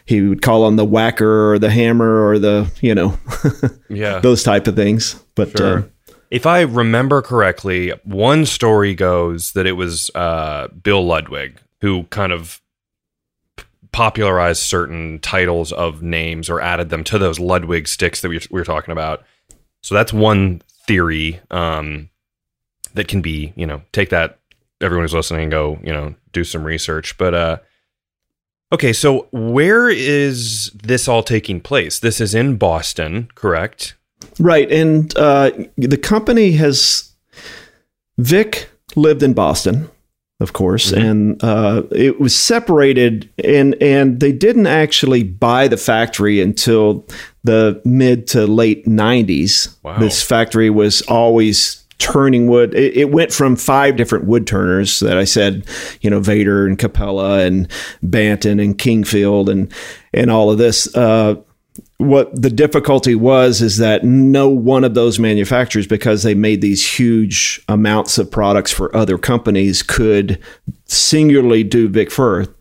he 0.05 0.21
would 0.21 0.43
call 0.43 0.67
them 0.67 0.77
the 0.77 0.85
whacker 0.85 1.51
or 1.53 1.59
the 1.59 1.71
hammer 1.71 2.29
or 2.29 2.39
the 2.39 2.71
you 2.83 2.95
know 2.95 3.19
Yeah. 3.89 4.19
those 4.19 4.43
type 4.43 4.67
of 4.67 4.77
things. 4.77 5.15
But 5.35 5.59
uh, 5.59 5.83
If 6.31 6.45
I 6.45 6.61
remember 6.61 7.23
correctly, 7.23 7.93
one 8.05 8.45
story 8.45 8.95
goes 8.95 9.53
that 9.53 9.67
it 9.67 9.73
was 9.73 10.11
uh, 10.15 10.69
Bill 10.69 11.05
Ludwig 11.07 11.59
who 11.81 12.05
kind 12.05 12.33
of 12.33 12.61
popularized 13.91 14.61
certain 14.63 15.19
titles 15.21 15.73
of 15.73 16.03
names 16.03 16.51
or 16.51 16.61
added 16.61 16.91
them 16.91 17.05
to 17.05 17.19
those 17.19 17.41
Ludwig 17.41 17.89
sticks 17.89 18.21
that 18.21 18.29
we, 18.29 18.39
we 18.51 18.61
were 18.61 18.65
talking 18.65 18.93
about. 18.93 19.25
So 19.83 19.95
that's 19.95 20.13
one 20.13 20.61
theory 20.87 21.41
um, 21.51 22.11
that 22.99 23.09
can 23.09 23.23
be, 23.23 23.53
you 23.57 23.67
know, 23.67 23.81
take 23.93 24.11
that 24.11 24.39
everyone 24.81 25.05
who's 25.05 25.15
listening 25.15 25.43
and 25.45 25.51
go, 25.51 25.79
you 25.83 25.93
know, 25.93 26.15
do 26.33 26.45
some 26.45 26.63
research. 26.63 27.17
But 27.19 27.35
uh, 27.35 27.57
okay, 28.73 28.93
so 28.93 29.27
where 29.33 29.89
is 29.89 30.71
this 30.75 31.09
all 31.09 31.23
taking 31.23 31.61
place? 31.61 31.99
This 32.01 32.21
is 32.21 32.35
in 32.35 32.57
Boston, 32.57 33.29
correct? 33.35 33.95
Right, 34.39 34.71
and 34.71 35.17
uh, 35.17 35.51
the 35.77 35.97
company 35.97 36.53
has 36.53 37.13
Vic 38.19 38.69
lived 38.97 39.23
in 39.23 39.33
Boston, 39.33 39.89
of 40.41 40.53
course, 40.53 40.91
Mhm. 40.93 41.11
and 41.11 41.45
uh, 41.45 41.83
it 41.93 42.21
was 42.21 42.35
separated, 42.35 43.29
and 43.45 43.75
and 43.81 44.19
they 44.21 44.33
didn't 44.33 44.67
actually 44.67 45.23
buy 45.23 45.69
the 45.69 45.77
factory 45.77 46.41
until 46.41 47.07
the 47.45 47.81
mid 47.85 48.27
to 48.29 48.47
late 48.47 48.87
'90s. 48.87 49.77
Wow. 49.85 49.99
This 49.99 50.23
factory 50.23 50.71
was 50.71 51.01
always 51.03 51.85
turning 51.99 52.47
wood. 52.47 52.75
It, 52.75 52.97
it 52.97 53.11
went 53.11 53.33
from 53.33 53.57
five 53.57 53.97
different 53.97 54.27
wood 54.27 54.47
turners 54.47 55.01
that 55.01 55.19
I 55.19 55.25
said, 55.25 55.67
you 56.01 56.11
know, 56.11 56.21
Vater 56.21 56.67
and 56.67 56.79
Capella 56.79 57.41
and 57.41 57.69
Banton 58.03 58.63
and 58.63 58.79
Kingfield 58.79 59.49
and 59.49 59.73
and 60.13 60.31
all 60.31 60.51
of 60.51 60.59
this. 60.59 60.95
Uh, 60.95 61.37
what 61.99 62.31
the 62.41 62.51
difficulty 62.51 63.17
was 63.17 63.61
is 63.61 63.79
that 63.79 64.05
no 64.05 64.49
one 64.49 64.85
of 64.85 64.95
those 64.95 65.19
manufacturers, 65.19 65.87
because 65.87 66.23
they 66.23 66.35
made 66.35 66.61
these 66.61 66.99
huge 66.99 67.61
amounts 67.69 68.19
of 68.19 68.31
products 68.31 68.73
for 68.73 68.95
other 68.95 69.19
companies, 69.19 69.83
could 69.83 70.41
singularly 70.87 71.65
do 71.65 71.89
Vic 71.89 72.11
Firth. 72.11 72.55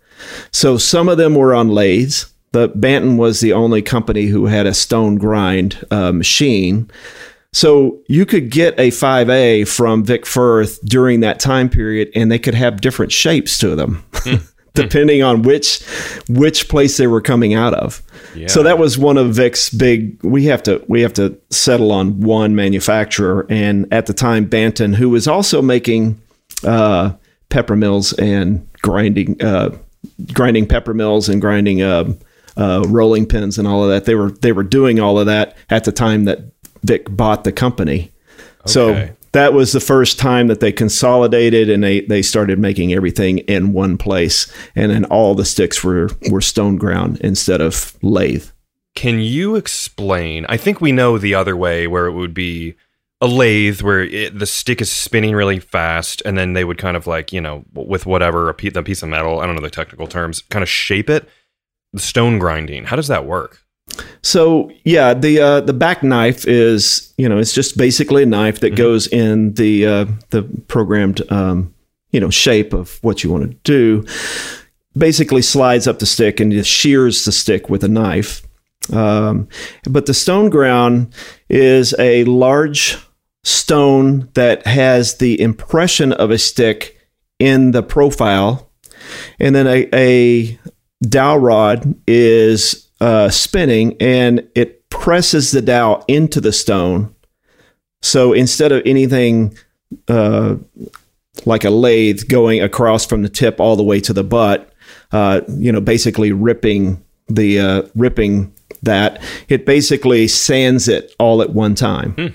So 0.51 0.77
some 0.77 1.07
of 1.07 1.17
them 1.17 1.35
were 1.35 1.53
on 1.53 1.69
lathes. 1.69 2.33
the 2.51 2.69
Banton 2.69 3.17
was 3.17 3.39
the 3.39 3.53
only 3.53 3.81
company 3.81 4.25
who 4.25 4.47
had 4.47 4.65
a 4.65 4.73
stone 4.73 5.17
grind 5.17 5.85
uh, 5.91 6.11
machine. 6.11 6.89
So 7.53 8.01
you 8.07 8.25
could 8.25 8.51
get 8.51 8.79
a 8.79 8.89
5A 8.89 9.67
from 9.67 10.03
Vic 10.03 10.25
Firth 10.25 10.79
during 10.83 11.21
that 11.21 11.39
time 11.39 11.69
period, 11.69 12.09
and 12.13 12.31
they 12.31 12.39
could 12.39 12.53
have 12.53 12.81
different 12.81 13.11
shapes 13.11 13.57
to 13.59 13.75
them. 13.75 14.03
depending 14.77 15.23
on 15.23 15.41
which 15.41 15.83
which 16.29 16.69
place 16.69 16.97
they 16.97 17.07
were 17.07 17.21
coming 17.21 17.53
out 17.53 17.73
of. 17.73 18.01
Yeah. 18.35 18.47
So 18.47 18.63
that 18.63 18.77
was 18.77 18.97
one 18.97 19.17
of 19.17 19.33
Vic's 19.33 19.69
big. 19.69 20.21
We 20.23 20.45
have 20.45 20.63
to 20.63 20.83
we 20.87 21.01
have 21.01 21.13
to 21.13 21.37
settle 21.49 21.91
on 21.91 22.21
one 22.21 22.55
manufacturer, 22.55 23.45
and 23.49 23.91
at 23.91 24.05
the 24.05 24.13
time, 24.13 24.47
Banton, 24.47 24.95
who 24.95 25.09
was 25.09 25.27
also 25.27 25.61
making 25.61 26.21
uh, 26.63 27.13
pepper 27.49 27.75
mills 27.75 28.13
and 28.13 28.67
grinding 28.81 29.41
uh, 29.41 29.75
grinding 30.33 30.67
pepper 30.67 30.93
mills 30.93 31.29
and 31.29 31.41
grinding 31.41 31.81
uh, 31.81 32.13
uh, 32.55 32.83
rolling 32.87 33.25
pins 33.25 33.57
and 33.57 33.67
all 33.67 33.83
of 33.83 33.89
that. 33.89 34.05
They 34.05 34.15
were 34.15 34.31
they 34.31 34.51
were 34.51 34.63
doing 34.63 34.99
all 34.99 35.19
of 35.19 35.25
that 35.27 35.57
at 35.69 35.83
the 35.83 35.91
time 35.91 36.25
that 36.25 36.39
Vic 36.87 37.07
bought 37.09 37.43
the 37.43 37.51
company. 37.51 38.11
Okay. 38.61 38.65
So 38.65 39.09
that 39.33 39.53
was 39.53 39.71
the 39.71 39.79
first 39.79 40.17
time 40.17 40.47
that 40.47 40.61
they 40.61 40.71
consolidated 40.71 41.69
and 41.69 41.83
they, 41.83 42.01
they 42.01 42.21
started 42.21 42.57
making 42.59 42.93
everything 42.93 43.39
in 43.39 43.73
one 43.73 43.97
place. 43.97 44.51
And 44.75 44.91
then 44.91 45.05
all 45.05 45.35
the 45.35 45.45
sticks 45.45 45.83
were, 45.83 46.09
were 46.31 46.41
stone 46.41 46.77
ground 46.77 47.19
instead 47.21 47.61
of 47.61 47.95
lathe. 48.01 48.49
Can 48.95 49.19
you 49.19 49.55
explain? 49.55 50.45
I 50.49 50.57
think 50.57 50.81
we 50.81 50.91
know 50.91 51.17
the 51.17 51.35
other 51.35 51.55
way 51.55 51.85
where 51.85 52.07
it 52.07 52.13
would 52.13 52.33
be 52.33 52.75
a 53.21 53.27
lathe 53.27 53.81
where 53.81 54.03
it, 54.03 54.37
the 54.37 54.45
stick 54.45 54.81
is 54.81 54.91
spinning 54.91 55.35
really 55.35 55.59
fast 55.59 56.21
and 56.25 56.37
then 56.37 56.53
they 56.53 56.63
would 56.63 56.77
kind 56.77 56.97
of 56.97 57.05
like, 57.05 57.31
you 57.31 57.41
know, 57.41 57.63
with 57.73 58.05
whatever, 58.05 58.49
a 58.49 58.53
piece, 58.53 58.75
a 58.75 58.83
piece 58.83 59.03
of 59.03 59.09
metal, 59.09 59.39
I 59.39 59.45
don't 59.45 59.55
know 59.55 59.61
the 59.61 59.69
technical 59.69 60.07
terms, 60.07 60.41
kind 60.49 60.63
of 60.63 60.69
shape 60.69 61.09
it. 61.09 61.27
The 61.93 61.99
stone 61.99 62.37
grinding, 62.37 62.85
how 62.85 62.95
does 62.95 63.07
that 63.07 63.25
work? 63.25 63.61
So 64.21 64.71
yeah, 64.83 65.13
the 65.13 65.39
uh, 65.39 65.61
the 65.61 65.73
back 65.73 66.03
knife 66.03 66.47
is 66.47 67.13
you 67.17 67.27
know 67.29 67.37
it's 67.37 67.53
just 67.53 67.77
basically 67.77 68.23
a 68.23 68.27
knife 68.27 68.59
that 68.59 68.69
mm-hmm. 68.69 68.77
goes 68.77 69.07
in 69.07 69.53
the 69.53 69.85
uh, 69.85 70.05
the 70.29 70.43
programmed 70.67 71.21
um, 71.31 71.73
you 72.11 72.19
know 72.19 72.29
shape 72.29 72.73
of 72.73 72.97
what 73.03 73.23
you 73.23 73.31
want 73.31 73.43
to 73.49 73.57
do. 73.63 74.05
Basically, 74.97 75.41
slides 75.41 75.87
up 75.87 75.99
the 75.99 76.05
stick 76.05 76.39
and 76.39 76.51
just 76.51 76.69
shears 76.69 77.25
the 77.25 77.31
stick 77.31 77.69
with 77.69 77.83
a 77.83 77.87
knife. 77.87 78.41
Um, 78.91 79.47
but 79.83 80.05
the 80.05 80.13
stone 80.13 80.49
ground 80.49 81.13
is 81.49 81.93
a 81.99 82.23
large 82.23 82.97
stone 83.43 84.29
that 84.33 84.65
has 84.65 85.17
the 85.17 85.39
impression 85.39 86.13
of 86.13 86.31
a 86.31 86.37
stick 86.37 86.97
in 87.39 87.71
the 87.71 87.83
profile, 87.83 88.71
and 89.39 89.53
then 89.53 89.67
a, 89.67 89.87
a 89.93 90.59
dowel 91.07 91.37
rod 91.37 91.95
is 92.07 92.86
uh, 92.99 93.29
spinning 93.29 93.95
and 93.99 94.47
it 94.55 94.89
presses 94.89 95.51
the 95.51 95.61
dowel 95.61 96.03
into 96.07 96.41
the 96.41 96.51
stone. 96.51 97.13
So 98.01 98.33
instead 98.33 98.71
of 98.71 98.83
anything 98.85 99.57
uh, 100.07 100.55
like 101.45 101.63
a 101.63 101.69
lathe 101.69 102.27
going 102.27 102.61
across 102.61 103.05
from 103.05 103.21
the 103.21 103.29
tip 103.29 103.59
all 103.59 103.75
the 103.75 103.83
way 103.83 103.99
to 104.01 104.13
the 104.13 104.23
butt, 104.23 104.71
uh, 105.11 105.41
you 105.47 105.71
know, 105.71 105.81
basically 105.81 106.31
ripping 106.31 107.03
the 107.27 107.59
uh, 107.59 107.81
ripping 107.95 108.53
that, 108.83 109.21
it 109.49 109.65
basically 109.65 110.27
sands 110.27 110.87
it 110.87 111.13
all 111.19 111.41
at 111.41 111.51
one 111.51 111.75
time. 111.75 112.13
Hmm. 112.13 112.27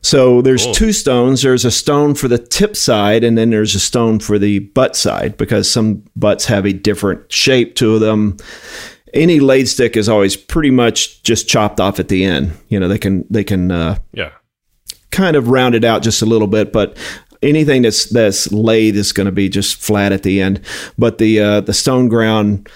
So 0.00 0.42
there's 0.42 0.64
cool. 0.64 0.74
two 0.74 0.92
stones. 0.92 1.42
There's 1.42 1.64
a 1.64 1.72
stone 1.72 2.14
for 2.14 2.28
the 2.28 2.38
tip 2.38 2.76
side, 2.76 3.24
and 3.24 3.36
then 3.36 3.50
there's 3.50 3.74
a 3.74 3.80
stone 3.80 4.20
for 4.20 4.38
the 4.38 4.60
butt 4.60 4.94
side 4.94 5.36
because 5.36 5.68
some 5.68 6.04
butts 6.14 6.44
have 6.46 6.64
a 6.64 6.72
different 6.72 7.32
shape 7.32 7.74
to 7.76 7.98
them 7.98 8.36
any 9.14 9.40
lathe 9.40 9.68
stick 9.68 9.96
is 9.96 10.08
always 10.08 10.36
pretty 10.36 10.70
much 10.70 11.22
just 11.22 11.48
chopped 11.48 11.80
off 11.80 11.98
at 12.00 12.08
the 12.08 12.24
end. 12.24 12.52
You 12.68 12.80
know, 12.80 12.88
they 12.88 12.98
can 12.98 13.24
they 13.30 13.44
can 13.44 13.70
uh, 13.70 13.98
yeah 14.12 14.32
kind 15.10 15.36
of 15.36 15.48
round 15.48 15.74
it 15.74 15.84
out 15.84 16.02
just 16.02 16.22
a 16.22 16.26
little 16.26 16.46
bit, 16.46 16.72
but 16.72 16.96
anything 17.42 17.82
that's 17.82 18.06
that's 18.06 18.50
lathe 18.52 18.96
is 18.96 19.12
going 19.12 19.26
to 19.26 19.32
be 19.32 19.48
just 19.48 19.76
flat 19.76 20.12
at 20.12 20.22
the 20.22 20.40
end. 20.40 20.60
But 20.96 21.18
the 21.18 21.40
uh, 21.40 21.60
the 21.60 21.74
stone 21.74 22.08
ground. 22.08 22.68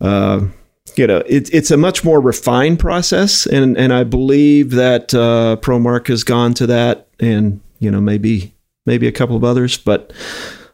Uh, 0.00 0.46
you 0.94 1.06
know, 1.06 1.18
it, 1.26 1.52
it's 1.52 1.70
a 1.70 1.76
much 1.76 2.04
more 2.04 2.20
refined 2.20 2.78
process, 2.78 3.44
and 3.44 3.76
and 3.76 3.92
I 3.92 4.04
believe 4.04 4.70
that 4.70 5.12
uh, 5.12 5.56
ProMark 5.60 6.08
has 6.08 6.24
gone 6.24 6.54
to 6.54 6.66
that, 6.68 7.08
and 7.20 7.60
you 7.80 7.90
know 7.90 8.00
maybe 8.00 8.54
maybe 8.86 9.06
a 9.06 9.12
couple 9.12 9.36
of 9.36 9.44
others, 9.44 9.76
but 9.76 10.12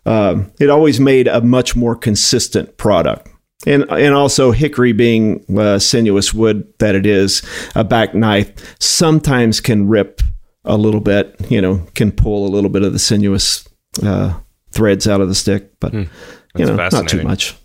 um, 0.06 0.52
it 0.60 0.70
always 0.70 1.00
made 1.00 1.26
a 1.26 1.40
much 1.40 1.74
more 1.74 1.96
consistent 1.96 2.76
product 2.76 3.31
and 3.66 3.84
and 3.90 4.14
also 4.14 4.50
hickory 4.50 4.92
being 4.92 5.44
uh, 5.56 5.78
sinuous 5.78 6.34
wood 6.34 6.66
that 6.78 6.94
it 6.94 7.06
is, 7.06 7.42
a 7.74 7.84
back 7.84 8.14
knife 8.14 8.52
sometimes 8.80 9.60
can 9.60 9.88
rip 9.88 10.20
a 10.64 10.76
little 10.76 11.00
bit. 11.00 11.36
You 11.48 11.60
know, 11.60 11.86
can 11.94 12.12
pull 12.12 12.46
a 12.46 12.50
little 12.50 12.70
bit 12.70 12.82
of 12.82 12.92
the 12.92 12.98
sinuous 12.98 13.68
uh, 14.02 14.38
threads 14.70 15.06
out 15.06 15.20
of 15.20 15.28
the 15.28 15.34
stick, 15.34 15.78
but 15.80 15.92
hmm. 15.92 16.04
you 16.56 16.66
know, 16.66 16.76
not 16.76 17.08
too 17.08 17.22
much. 17.22 17.56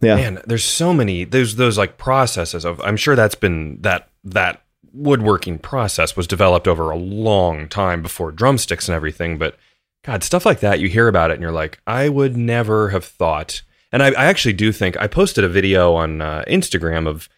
Yeah, 0.00 0.16
man, 0.16 0.42
there's 0.46 0.64
so 0.64 0.92
many. 0.92 1.24
There's 1.24 1.56
those 1.56 1.78
like 1.78 1.98
processes 1.98 2.64
of. 2.64 2.80
I'm 2.80 2.96
sure 2.96 3.16
that's 3.16 3.34
been 3.34 3.80
that 3.82 4.10
that 4.24 4.62
woodworking 4.92 5.58
process 5.58 6.16
was 6.16 6.26
developed 6.26 6.66
over 6.66 6.90
a 6.90 6.96
long 6.96 7.68
time 7.68 8.02
before 8.02 8.32
drumsticks 8.32 8.88
and 8.88 8.96
everything, 8.96 9.38
but. 9.38 9.56
God, 10.04 10.22
stuff 10.22 10.46
like 10.46 10.60
that, 10.60 10.78
you 10.78 10.88
hear 10.88 11.08
about 11.08 11.32
it 11.32 11.34
and 11.34 11.42
you're 11.42 11.50
like, 11.50 11.80
I 11.84 12.08
would 12.08 12.36
never 12.36 12.90
have 12.90 13.04
thought 13.04 13.62
and 13.96 14.02
I, 14.02 14.08
I 14.08 14.26
actually 14.26 14.52
do 14.52 14.72
think 14.72 15.00
I 15.00 15.06
posted 15.06 15.42
a 15.42 15.48
video 15.48 15.94
on 15.94 16.20
uh, 16.20 16.44
Instagram 16.46 17.08
of 17.08 17.30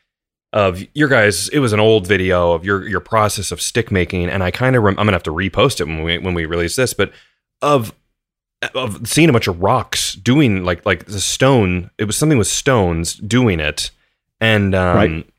of 0.53 0.83
your 0.93 1.07
guys. 1.07 1.49
It 1.51 1.61
was 1.61 1.73
an 1.73 1.79
old 1.79 2.09
video 2.09 2.51
of 2.51 2.65
your 2.65 2.89
your 2.89 2.99
process 2.99 3.53
of 3.53 3.63
stick 3.63 3.93
making, 3.93 4.29
and 4.29 4.43
I 4.43 4.51
kind 4.51 4.75
of 4.75 4.83
rem- 4.83 4.99
I'm 4.99 5.07
gonna 5.07 5.13
have 5.13 5.23
to 5.25 5.31
repost 5.31 5.81
it 5.81 5.85
when 5.85 6.03
we 6.03 6.19
when 6.19 6.35
we 6.35 6.47
release 6.47 6.75
this, 6.75 6.95
but 6.95 7.13
of 7.63 7.95
of 8.75 9.07
seeing 9.07 9.29
a 9.29 9.33
bunch 9.33 9.47
of 9.47 9.63
rocks 9.63 10.15
doing 10.15 10.65
like 10.65 10.85
like 10.85 11.05
the 11.05 11.21
stone. 11.21 11.91
It 11.97 12.07
was 12.07 12.17
something 12.17 12.39
with 12.39 12.49
stones 12.49 13.15
doing 13.15 13.61
it, 13.61 13.93
and 14.41 14.75
um, 14.75 14.97
right. 14.97 15.31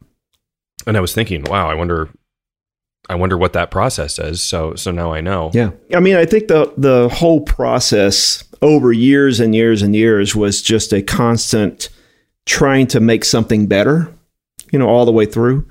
and 0.88 0.95
I 0.95 1.01
was 1.01 1.13
thinking, 1.13 1.43
wow, 1.43 1.69
I 1.69 1.73
wonder 1.73 2.08
I 3.09 3.15
wonder 3.15 3.37
what 3.37 3.53
that 3.53 3.71
process 3.71 4.19
is. 4.19 4.41
So 4.41 4.75
so 4.75 4.91
now 4.91 5.11
I 5.11 5.19
know. 5.21 5.49
Yeah. 5.53 5.71
I 5.93 5.99
mean, 5.99 6.15
I 6.15 6.25
think 6.25 6.47
the 6.47 6.71
the 6.77 7.09
whole 7.09 7.41
process 7.41 8.43
over 8.61 8.91
years 8.91 9.39
and 9.39 9.55
years 9.55 9.81
and 9.81 9.95
years 9.95 10.35
was 10.35 10.61
just 10.61 10.93
a 10.93 11.01
constant 11.01 11.89
trying 12.45 12.87
to 12.87 12.99
make 12.99 13.25
something 13.25 13.67
better, 13.67 14.13
you 14.71 14.77
know, 14.79 14.87
all 14.87 15.05
the 15.05 15.11
way 15.11 15.25
through. 15.25 15.67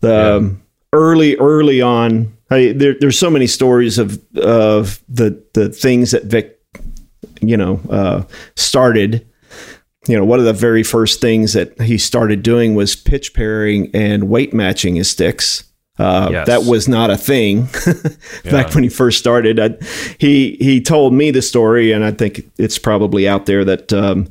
The 0.00 0.08
yeah. 0.08 0.34
um, 0.34 0.62
early 0.92 1.36
early 1.36 1.82
on, 1.82 2.36
I, 2.50 2.72
there, 2.76 2.94
there's 2.98 3.18
so 3.18 3.30
many 3.30 3.48
stories 3.48 3.98
of 3.98 4.22
of 4.36 5.02
the 5.08 5.42
the 5.54 5.68
things 5.70 6.12
that 6.12 6.24
Vic, 6.24 6.60
you 7.40 7.56
know, 7.56 7.80
uh, 7.90 8.22
started 8.54 9.26
you 10.08 10.16
know, 10.16 10.24
one 10.24 10.38
of 10.38 10.44
the 10.44 10.52
very 10.52 10.82
first 10.82 11.20
things 11.20 11.52
that 11.54 11.80
he 11.80 11.98
started 11.98 12.42
doing 12.42 12.74
was 12.74 12.94
pitch 12.94 13.34
pairing 13.34 13.90
and 13.92 14.28
weight 14.28 14.54
matching 14.54 14.94
his 14.94 15.10
sticks. 15.10 15.64
Uh, 15.98 16.28
yes. 16.30 16.46
That 16.46 16.64
was 16.64 16.88
not 16.88 17.10
a 17.10 17.16
thing 17.16 17.64
back 18.44 18.68
yeah. 18.68 18.74
when 18.74 18.84
he 18.84 18.90
first 18.90 19.18
started. 19.18 19.58
I, 19.58 19.70
he 20.18 20.56
he 20.60 20.80
told 20.80 21.14
me 21.14 21.30
the 21.30 21.40
story, 21.40 21.92
and 21.92 22.04
I 22.04 22.10
think 22.10 22.50
it's 22.58 22.78
probably 22.78 23.26
out 23.26 23.46
there 23.46 23.64
that 23.64 23.92
um, 23.94 24.28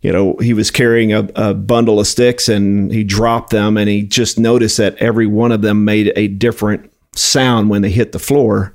you 0.00 0.10
know 0.10 0.36
he 0.40 0.52
was 0.54 0.72
carrying 0.72 1.12
a, 1.12 1.28
a, 1.36 1.54
bundle 1.54 2.00
of 2.00 2.08
sticks 2.08 2.48
and 2.48 2.90
he 2.92 3.04
dropped 3.04 3.50
them, 3.50 3.76
and 3.76 3.88
he 3.88 4.02
just 4.02 4.40
noticed 4.40 4.76
that 4.78 4.96
every 4.96 5.26
one 5.26 5.52
of 5.52 5.62
them 5.62 5.84
made 5.84 6.12
a 6.16 6.26
different 6.26 6.92
sound 7.14 7.70
when 7.70 7.82
they 7.82 7.90
hit 7.90 8.10
the 8.10 8.18
floor, 8.18 8.74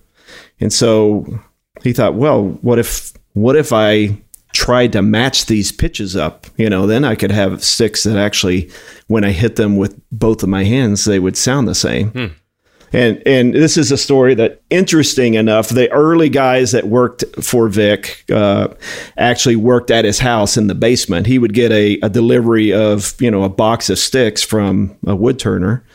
and 0.62 0.71
so 0.71 1.25
he 1.84 1.91
thought, 1.91 2.15
well, 2.15 2.43
what 2.62 2.80
if 2.80 3.12
what 3.34 3.58
if 3.58 3.73
I 3.73 4.17
tried 4.53 4.93
to 4.93 5.01
match 5.01 5.45
these 5.45 5.71
pitches 5.71 6.15
up, 6.15 6.47
you 6.57 6.69
know, 6.69 6.88
then 6.88 7.05
I 7.05 7.15
could 7.15 7.31
have 7.31 7.63
sticks 7.63 8.03
that 8.03 8.17
actually, 8.17 8.69
when 9.07 9.23
I 9.23 9.31
hit 9.31 9.55
them 9.55 9.77
with 9.77 9.99
both 10.12 10.43
of 10.43 10.49
my 10.49 10.63
hands, 10.63 11.05
they 11.05 11.19
would 11.19 11.38
sound 11.38 11.67
the 11.67 11.75
same. 11.75 12.09
Hmm. 12.12 12.27
And 12.91 13.21
and 13.25 13.53
this 13.53 13.77
is 13.77 13.91
a 13.91 13.97
story 13.97 14.33
that 14.35 14.62
interesting 14.69 15.35
enough. 15.35 15.69
The 15.69 15.91
early 15.91 16.29
guys 16.29 16.71
that 16.71 16.88
worked 16.88 17.23
for 17.41 17.69
Vic 17.69 18.25
uh, 18.31 18.69
actually 19.17 19.55
worked 19.55 19.91
at 19.91 20.05
his 20.05 20.19
house 20.19 20.57
in 20.57 20.67
the 20.67 20.75
basement. 20.75 21.27
He 21.27 21.38
would 21.38 21.53
get 21.53 21.71
a, 21.71 21.99
a 22.01 22.09
delivery 22.09 22.73
of 22.73 23.19
you 23.21 23.29
know 23.29 23.43
a 23.43 23.49
box 23.49 23.89
of 23.89 23.99
sticks 23.99 24.41
from 24.41 24.97
a 25.05 25.15
wood 25.15 25.38
turner, 25.38 25.85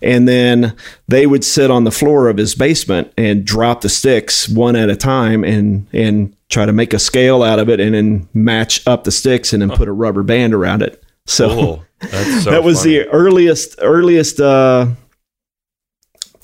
and 0.00 0.28
then 0.28 0.76
they 1.08 1.26
would 1.26 1.44
sit 1.44 1.70
on 1.70 1.84
the 1.84 1.90
floor 1.90 2.28
of 2.28 2.36
his 2.36 2.54
basement 2.54 3.12
and 3.16 3.44
drop 3.44 3.80
the 3.80 3.88
sticks 3.88 4.48
one 4.48 4.76
at 4.76 4.90
a 4.90 4.96
time 4.96 5.42
and 5.42 5.88
and 5.92 6.36
try 6.54 6.64
to 6.64 6.72
make 6.72 6.94
a 6.94 6.98
scale 7.00 7.42
out 7.42 7.58
of 7.58 7.68
it 7.68 7.80
and 7.80 7.94
then 7.94 8.28
match 8.32 8.86
up 8.86 9.02
the 9.04 9.10
sticks 9.10 9.52
and 9.52 9.60
then 9.60 9.70
put 9.70 9.88
a 9.88 9.92
rubber 9.92 10.22
band 10.22 10.54
around 10.54 10.82
it. 10.82 11.02
So, 11.26 11.84
so 12.00 12.50
that 12.50 12.62
was 12.62 12.82
funny. 12.82 12.98
the 12.98 13.08
earliest 13.08 13.74
earliest 13.78 14.40
uh, 14.40 14.86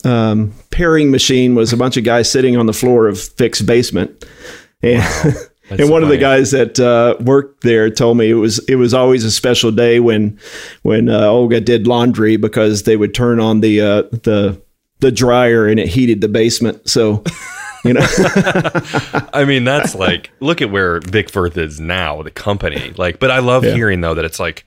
um, 0.05 0.53
pairing 0.70 1.12
machine 1.12 1.55
was 1.55 1.73
a 1.73 1.77
bunch 1.77 1.96
of 1.96 2.03
guys 2.03 2.31
sitting 2.31 2.57
on 2.57 2.66
the 2.66 2.73
floor 2.73 3.07
of 3.07 3.35
Vic's 3.37 3.62
basement, 3.62 4.25
and 4.83 5.01
wow. 5.01 5.33
and 5.70 5.90
one 5.90 6.03
funny. 6.03 6.05
of 6.05 6.09
the 6.09 6.18
guys 6.18 6.51
that 6.51 6.81
uh, 6.81 7.16
worked 7.23 7.62
there 7.62 7.88
told 7.88 8.16
me 8.16 8.31
it 8.31 8.35
was 8.35 8.59
it 8.68 8.77
was 8.77 8.92
always 8.92 9.25
a 9.25 9.31
special 9.31 9.70
day 9.70 10.01
when 10.01 10.40
when 10.83 11.09
uh, 11.09 11.27
Olga 11.27 11.61
did 11.61 11.87
laundry 11.87 12.37
because 12.37 12.83
they 12.83 12.96
would 12.96 13.14
turn 13.14 13.38
on 13.38 13.61
the 13.61 13.81
uh, 13.81 14.03
the 14.11 14.61
the 14.99 15.12
dryer 15.12 15.68
and 15.68 15.79
it 15.79 15.88
heated 15.88 16.20
the 16.20 16.29
basement. 16.29 16.88
So. 16.88 17.23
You 17.85 17.95
know, 17.95 18.07
I 19.33 19.45
mean, 19.47 19.64
that's 19.64 19.95
like 19.95 20.31
look 20.40 20.61
at 20.61 20.71
where 20.71 21.01
Vic 21.01 21.31
Firth 21.31 21.57
is 21.57 21.81
now, 21.81 22.23
the 22.23 22.31
company. 22.31 22.93
Like, 22.97 23.19
but 23.19 23.31
I 23.31 23.38
love 23.38 23.64
yeah. 23.64 23.75
hearing 23.75 24.01
though 24.01 24.14
that 24.14 24.25
it's 24.25 24.40
like, 24.40 24.66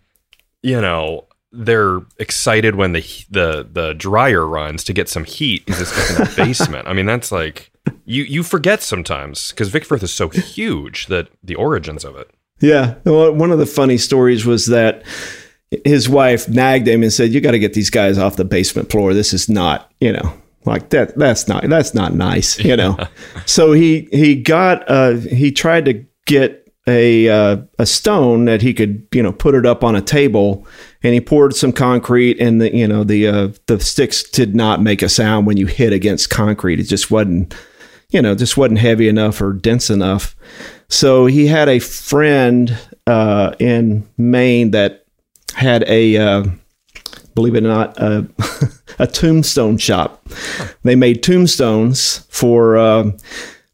you 0.62 0.82
know, 0.82 1.26
they're 1.52 2.00
excited 2.18 2.76
when 2.76 2.94
the 2.94 3.02
the 3.30 3.68
the 3.72 3.94
dryer 3.94 4.46
runs 4.46 4.84
to 4.86 4.94
get 4.94 5.08
some 5.08 5.24
heat 5.24 5.66
because 5.66 5.82
it's 5.82 6.10
in 6.10 6.16
the 6.18 6.34
basement. 6.36 6.88
I 6.88 6.94
mean, 6.94 7.06
that's 7.06 7.32
like 7.32 7.72
you 8.06 8.24
you 8.24 8.44
forget 8.44 8.82
sometimes 8.82 9.52
because 9.52 9.70
Vic 9.70 9.86
Firth 9.86 10.04
is 10.04 10.12
so 10.12 10.30
huge 10.30 11.08
that 11.08 11.30
the 11.44 11.56
origins 11.56 12.04
of 12.04 12.16
it. 12.16 12.32
Yeah, 12.60 12.96
well, 13.04 13.32
one 13.32 13.52
of 13.52 13.60
the 13.60 13.66
funny 13.66 13.98
stories 13.98 14.46
was 14.46 14.68
that 14.68 15.04
his 15.86 16.08
wife 16.10 16.48
nagged 16.48 16.88
him 16.88 17.04
and 17.04 17.14
said, 17.14 17.32
"You 17.32 17.42
got 17.42 17.52
to 17.52 17.60
get 17.60 17.74
these 17.74 17.90
guys 17.90 18.18
off 18.18 18.36
the 18.36 18.46
basement 18.46 18.90
floor. 18.90 19.14
This 19.14 19.34
is 19.34 19.48
not, 19.48 19.92
you 20.00 20.12
know." 20.12 20.34
Like 20.66 20.90
that, 20.90 21.18
that's 21.18 21.48
not 21.48 21.68
that's 21.68 21.94
not 21.94 22.14
nice, 22.14 22.60
you 22.60 22.76
know. 22.76 22.98
so 23.46 23.74
he 23.74 24.08
he 24.12 24.36
got 24.36 24.90
uh, 24.90 25.16
he 25.16 25.52
tried 25.52 25.86
to 25.86 26.06
get 26.26 26.64
a 26.88 27.30
uh, 27.30 27.58
a 27.80 27.86
stone 27.86 28.46
that 28.46 28.62
he 28.62 28.74
could 28.74 29.08
you 29.14 29.24
know 29.24 29.32
put 29.32 29.56
it 29.56 29.66
up 29.66 29.84
on 29.84 29.96
a 29.96 30.02
table 30.02 30.68
and 31.02 31.14
he 31.14 31.22
poured 31.22 31.56
some 31.56 31.72
concrete 31.72 32.40
and 32.40 32.62
the 32.62 32.76
you 32.76 32.88
know 32.88 33.04
the 33.04 33.28
uh, 33.28 33.50
the 33.68 33.80
sticks 33.80 34.24
did 34.24 34.56
not 34.56 34.82
make 34.82 35.02
a 35.02 35.10
sound 35.10 35.46
when 35.46 35.58
you 35.58 35.68
hit 35.68 35.94
against 35.94 36.30
concrete. 36.30 36.80
It 36.80 36.84
just 36.84 37.12
wasn't 37.12 37.54
you 38.10 38.22
know 38.22 38.36
just 38.36 38.58
wasn't 38.58 38.80
heavy 38.80 39.08
enough 39.08 39.42
or 39.42 39.54
dense 39.54 39.90
enough. 39.90 40.36
So 40.90 41.26
he 41.26 41.48
had 41.48 41.70
a 41.70 41.80
friend 41.80 42.78
uh, 43.08 43.54
in 43.60 44.08
Maine 44.18 44.72
that 44.72 45.06
had 45.56 45.84
a 45.90 46.18
uh, 46.18 46.44
believe 47.36 47.56
it 47.56 47.64
or 47.64 47.68
not 47.68 47.98
a, 49.00 49.08
tombstone 49.08 49.78
shop 49.78 50.28
they 50.84 50.96
made 50.96 51.22
tombstones 51.24 52.26
for 52.30 52.78
uh, 52.78 53.12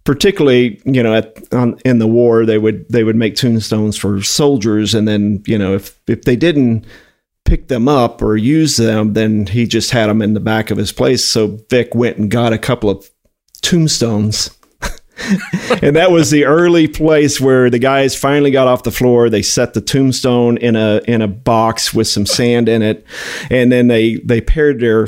particularly 0.04 0.82
you 0.86 1.02
know 1.02 1.14
at, 1.14 1.38
on, 1.54 1.80
in 1.86 2.00
the 2.00 2.08
war 2.08 2.46
they 2.46 2.58
would 2.58 2.88
they 2.90 3.04
would 3.04 3.16
make 3.16 3.36
tombstones 3.36 3.98
for 3.98 4.22
soldiers 4.22 4.94
and 4.94 5.08
then 5.08 5.44
you 5.46 5.58
know 5.58 5.74
if 5.74 6.00
if 6.08 6.24
they 6.24 6.36
didn't 6.36 6.86
pick 7.50 7.68
them 7.68 7.88
up 7.88 8.22
or 8.22 8.38
use 8.38 8.78
them, 8.78 9.14
then 9.14 9.48
he 9.48 9.66
just 9.66 9.90
had 9.90 10.08
them 10.08 10.22
in 10.22 10.36
the 10.36 10.40
back 10.40 10.70
of 10.70 10.78
his 10.78 10.92
place. 10.92 11.26
So 11.26 11.58
Vic 11.70 11.96
went 11.96 12.18
and 12.18 12.30
got 12.30 12.54
a 12.54 12.60
couple 12.60 12.92
of 12.92 13.10
tombstones. 13.62 14.52
and 15.82 15.96
that 15.96 16.12
was 16.12 16.32
the 16.32 16.46
early 16.46 16.88
place 16.88 17.40
where 17.40 17.70
the 17.70 17.80
guys 17.80 18.16
finally 18.16 18.52
got 18.52 18.68
off 18.68 18.84
the 18.84 18.92
floor. 18.92 19.30
They 19.30 19.42
set 19.42 19.74
the 19.74 19.82
tombstone 19.82 20.58
in 20.58 20.76
a 20.76 21.02
in 21.08 21.22
a 21.22 21.28
box 21.28 21.94
with 21.94 22.08
some 22.08 22.26
sand 22.26 22.70
in 22.70 22.82
it, 22.82 23.06
and 23.50 23.72
then 23.72 23.88
they 23.88 24.16
they 24.16 24.42
paired 24.42 24.80
their. 24.80 25.08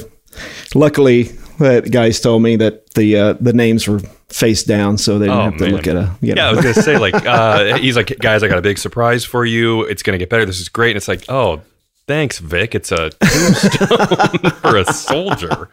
Luckily, 0.74 1.24
the 1.60 1.82
guys 1.91 2.19
told 2.19 2.41
me 2.41 2.56
that 2.58 2.93
the 2.93 3.17
uh, 3.17 3.34
the 3.34 3.54
names 3.54 3.88
were 3.88 4.00
face 4.30 4.63
down, 4.63 4.97
so 4.97 5.19
they 5.19 5.26
didn't 5.26 5.39
oh, 5.39 5.43
have 5.43 5.58
to 5.58 5.63
man. 5.65 5.74
look 5.74 5.88
at 5.88 5.95
a. 5.95 6.15
You 6.21 6.36
know. 6.36 6.43
Yeah, 6.43 6.50
I 6.50 6.52
was 6.52 6.62
gonna 6.62 6.74
say 6.74 6.97
like 6.97 7.13
uh, 7.26 7.78
he's 7.78 7.95
like, 7.95 8.17
guys, 8.19 8.43
I 8.43 8.47
got 8.47 8.58
a 8.58 8.62
big 8.62 8.78
surprise 8.78 9.26
for 9.26 9.45
you. 9.45 9.84
It's 9.84 10.04
gonna 10.04 10.17
get 10.17 10.30
better. 10.30 10.45
This 10.45 10.60
is 10.60 10.69
great. 10.69 10.91
And 10.91 10.97
it's 10.97 11.08
like, 11.08 11.26
oh, 11.30 11.62
Thanks, 12.08 12.39
Vic. 12.39 12.76
It's 12.76 12.91
a 12.91 13.10
tombstone 13.12 14.52
for 14.62 14.76
a 14.76 14.86
soldier. 14.91 15.69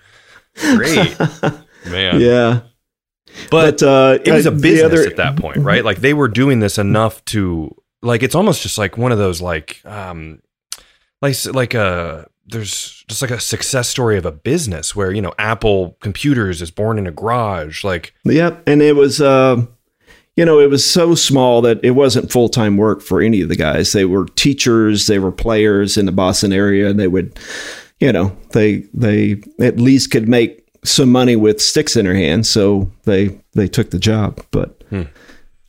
Great, 0.57 1.19
man. 1.87 2.21
Yeah. 2.21 2.61
But, 3.51 3.81
but 3.81 3.83
uh, 3.83 4.19
it 4.25 4.33
was 4.33 4.47
a 4.47 4.51
business 4.51 4.85
other, 4.85 5.07
at 5.07 5.17
that 5.17 5.37
point, 5.37 5.59
right? 5.59 5.85
Like 5.85 5.99
they 5.99 6.15
were 6.15 6.29
doing 6.29 6.61
this 6.61 6.79
enough 6.79 7.25
to 7.27 7.75
like 8.03 8.23
it's 8.23 8.35
almost 8.35 8.63
just 8.63 8.79
like 8.79 8.97
one 8.97 9.13
of 9.13 9.19
those 9.19 9.41
like 9.41 9.81
um 9.85 10.41
like 11.21 11.37
like 11.55 11.75
a 11.75 12.29
there's 12.47 13.05
just 13.09 13.23
like 13.23 13.31
a 13.31 13.41
success 13.41 13.89
story 13.89 14.17
of 14.17 14.25
a 14.25 14.33
business 14.33 14.95
where 14.95 15.13
you 15.13 15.21
know 15.21 15.35
Apple 15.39 15.97
Computers 16.01 16.63
is 16.63 16.71
born 16.71 16.99
in 16.99 17.07
a 17.07 17.11
garage 17.11 17.85
like 17.85 18.15
Yep, 18.25 18.69
and 18.69 18.83
it 18.83 18.97
was 18.97 19.21
uh 19.21 19.65
you 20.39 20.45
know, 20.45 20.61
it 20.61 20.71
was 20.71 20.89
so 20.89 21.17
small 21.17 21.61
that 21.63 21.81
it 21.83 21.91
wasn't 21.91 22.31
full 22.31 22.49
time 22.49 22.77
work 22.77 23.03
for 23.03 23.21
any 23.21 23.41
of 23.41 23.49
the 23.49 23.57
guys. 23.57 23.91
They 23.91 24.05
were 24.05 24.25
teachers, 24.25 25.09
they 25.09 25.19
were 25.19 25.33
players 25.33 25.99
in 25.99 26.07
the 26.07 26.13
Boston 26.13 26.53
area, 26.53 26.89
and 26.89 27.01
they 27.01 27.09
would, 27.09 27.37
you 27.99 28.13
know, 28.13 28.37
they 28.53 28.85
they 28.95 29.43
at 29.59 29.81
least 29.81 30.13
could 30.13 30.29
make 30.29 30.68
some 30.89 31.11
money 31.11 31.37
with 31.37 31.61
sticks 31.61 31.97
in 31.97 32.07
her 32.07 32.15
hand, 32.15 32.47
so 32.47 32.91
they 33.05 33.39
they 33.53 33.69
took 33.69 33.91
the 33.91 33.99
job. 33.99 34.45
But 34.51 34.83
hmm. 34.91 35.03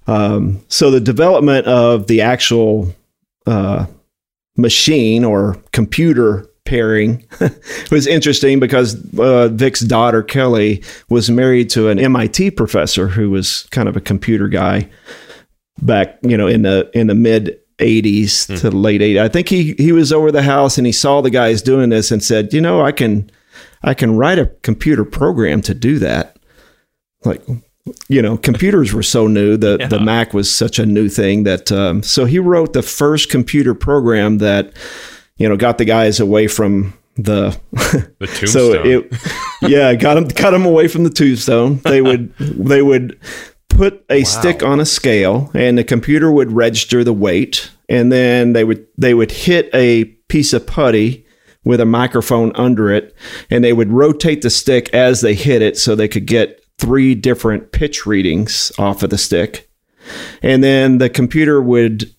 um, 0.07 0.63
so 0.67 0.91
the 0.91 0.99
development 0.99 1.67
of 1.67 2.07
the 2.07 2.21
actual 2.21 2.93
uh, 3.45 3.85
machine 4.57 5.23
or 5.23 5.57
computer 5.71 6.47
pairing 6.65 7.25
was 7.91 8.05
interesting 8.05 8.59
because 8.59 8.95
uh, 9.17 9.47
Vic's 9.49 9.79
daughter 9.81 10.21
Kelly 10.21 10.83
was 11.09 11.29
married 11.29 11.69
to 11.71 11.89
an 11.89 11.99
MIT 11.99 12.51
professor 12.51 13.07
who 13.07 13.31
was 13.31 13.67
kind 13.71 13.89
of 13.89 13.97
a 13.97 14.01
computer 14.01 14.47
guy 14.47 14.87
back, 15.81 16.19
you 16.21 16.37
know, 16.37 16.47
in 16.47 16.61
the 16.61 16.89
in 16.93 17.07
the 17.07 17.15
mid 17.15 17.59
80s 17.79 18.47
hmm. 18.47 18.55
to 18.57 18.71
late 18.71 19.01
80s. 19.01 19.19
I 19.19 19.27
think 19.29 19.49
he 19.49 19.73
he 19.73 19.91
was 19.91 20.13
over 20.13 20.31
the 20.31 20.43
house 20.43 20.77
and 20.77 20.85
he 20.85 20.93
saw 20.93 21.21
the 21.21 21.29
guys 21.29 21.61
doing 21.61 21.89
this 21.89 22.11
and 22.11 22.23
said, 22.23 22.53
"You 22.53 22.61
know, 22.61 22.81
I 22.81 22.91
can 22.91 23.29
I 23.81 23.93
can 23.93 24.17
write 24.17 24.39
a 24.39 24.47
computer 24.61 25.05
program 25.05 25.61
to 25.63 25.73
do 25.73 25.99
that." 25.99 26.37
Like 27.25 27.41
you 28.07 28.21
know, 28.21 28.37
computers 28.37 28.93
were 28.93 29.03
so 29.03 29.27
new. 29.27 29.57
The 29.57 29.77
yeah. 29.79 29.87
the 29.87 29.99
Mac 29.99 30.33
was 30.33 30.53
such 30.53 30.79
a 30.79 30.85
new 30.85 31.09
thing 31.09 31.43
that 31.43 31.71
um, 31.71 32.03
so 32.03 32.25
he 32.25 32.39
wrote 32.39 32.73
the 32.73 32.83
first 32.83 33.29
computer 33.29 33.73
program 33.73 34.37
that 34.39 34.73
you 35.39 35.47
know, 35.47 35.57
got 35.57 35.79
the 35.79 35.85
guys 35.85 36.19
away 36.19 36.47
from 36.47 36.93
the, 37.15 37.57
the 37.71 38.27
tombstone. 38.27 38.47
so 38.47 38.83
it, 38.83 39.13
yeah, 39.63 39.95
got 39.95 40.15
them, 40.15 40.27
got 40.27 40.51
them 40.51 40.65
away 40.65 40.87
from 40.87 41.05
the 41.05 41.09
tombstone. 41.09 41.77
They 41.77 42.01
would, 42.01 42.35
they 42.39 42.81
would 42.81 43.19
put 43.69 44.05
a 44.09 44.19
wow. 44.19 44.25
stick 44.25 44.61
on 44.61 44.79
a 44.79 44.85
scale 44.85 45.49
and 45.55 45.77
the 45.77 45.83
computer 45.83 46.29
would 46.29 46.51
register 46.51 47.03
the 47.03 47.13
weight. 47.13 47.71
And 47.87 48.11
then 48.11 48.53
they 48.53 48.65
would, 48.65 48.85
they 48.97 49.13
would 49.13 49.31
hit 49.31 49.69
a 49.73 50.05
piece 50.27 50.53
of 50.53 50.67
putty 50.67 51.25
with 51.63 51.79
a 51.79 51.85
microphone 51.85 52.51
under 52.55 52.91
it 52.91 53.15
and 53.49 53.63
they 53.63 53.73
would 53.73 53.91
rotate 53.91 54.41
the 54.41 54.49
stick 54.49 54.89
as 54.93 55.21
they 55.21 55.33
hit 55.33 55.61
it 55.61 55.77
so 55.77 55.95
they 55.95 56.07
could 56.07 56.25
get 56.25 56.63
three 56.77 57.13
different 57.13 57.71
pitch 57.71 58.05
readings 58.05 58.71
off 58.79 59.03
of 59.03 59.09
the 59.09 59.17
stick. 59.17 59.69
And 60.41 60.63
then 60.63 60.97
the 60.97 61.09
computer 61.09 61.61
would 61.61 62.11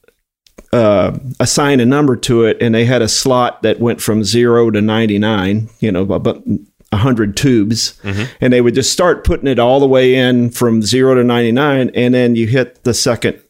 uh, 0.72 1.18
assign 1.40 1.80
a 1.80 1.86
number 1.86 2.14
to 2.14 2.44
it, 2.44 2.58
and 2.60 2.74
they 2.74 2.84
had 2.84 3.02
a 3.02 3.08
slot 3.08 3.62
that 3.62 3.80
went 3.80 4.00
from 4.00 4.22
zero 4.22 4.70
to 4.70 4.80
99, 4.80 5.68
you 5.80 5.90
know, 5.90 6.02
about 6.02 6.46
100 6.46 7.36
tubes. 7.36 7.98
Mm-hmm. 8.02 8.24
And 8.40 8.52
they 8.52 8.60
would 8.60 8.74
just 8.74 8.92
start 8.92 9.24
putting 9.24 9.48
it 9.48 9.58
all 9.58 9.80
the 9.80 9.88
way 9.88 10.14
in 10.14 10.50
from 10.50 10.82
zero 10.82 11.14
to 11.14 11.24
99. 11.24 11.90
And 11.94 12.14
then 12.14 12.36
you 12.36 12.46
hit 12.46 12.84
the 12.84 12.94
second, 12.94 13.42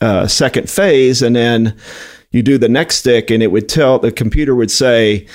uh, 0.00 0.26
second 0.28 0.70
phase, 0.70 1.20
and 1.20 1.36
then 1.36 1.76
you 2.30 2.42
do 2.42 2.58
the 2.58 2.68
next 2.68 2.96
stick, 2.98 3.30
and 3.30 3.42
it 3.42 3.50
would 3.52 3.68
tell 3.68 3.98
the 3.98 4.12
computer 4.12 4.54
would 4.54 4.70
say, 4.70 5.26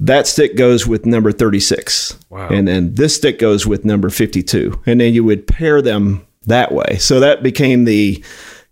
that 0.00 0.26
stick 0.26 0.56
goes 0.56 0.86
with 0.86 1.06
number 1.06 1.32
36. 1.32 2.18
Wow. 2.30 2.48
And 2.48 2.68
then 2.68 2.94
this 2.94 3.16
stick 3.16 3.38
goes 3.38 3.66
with 3.66 3.84
number 3.84 4.10
52. 4.10 4.82
And 4.86 5.00
then 5.00 5.12
you 5.12 5.24
would 5.24 5.46
pair 5.46 5.82
them 5.82 6.26
that 6.46 6.72
way. 6.72 6.96
So 6.98 7.20
that 7.20 7.42
became 7.42 7.84
the, 7.84 8.22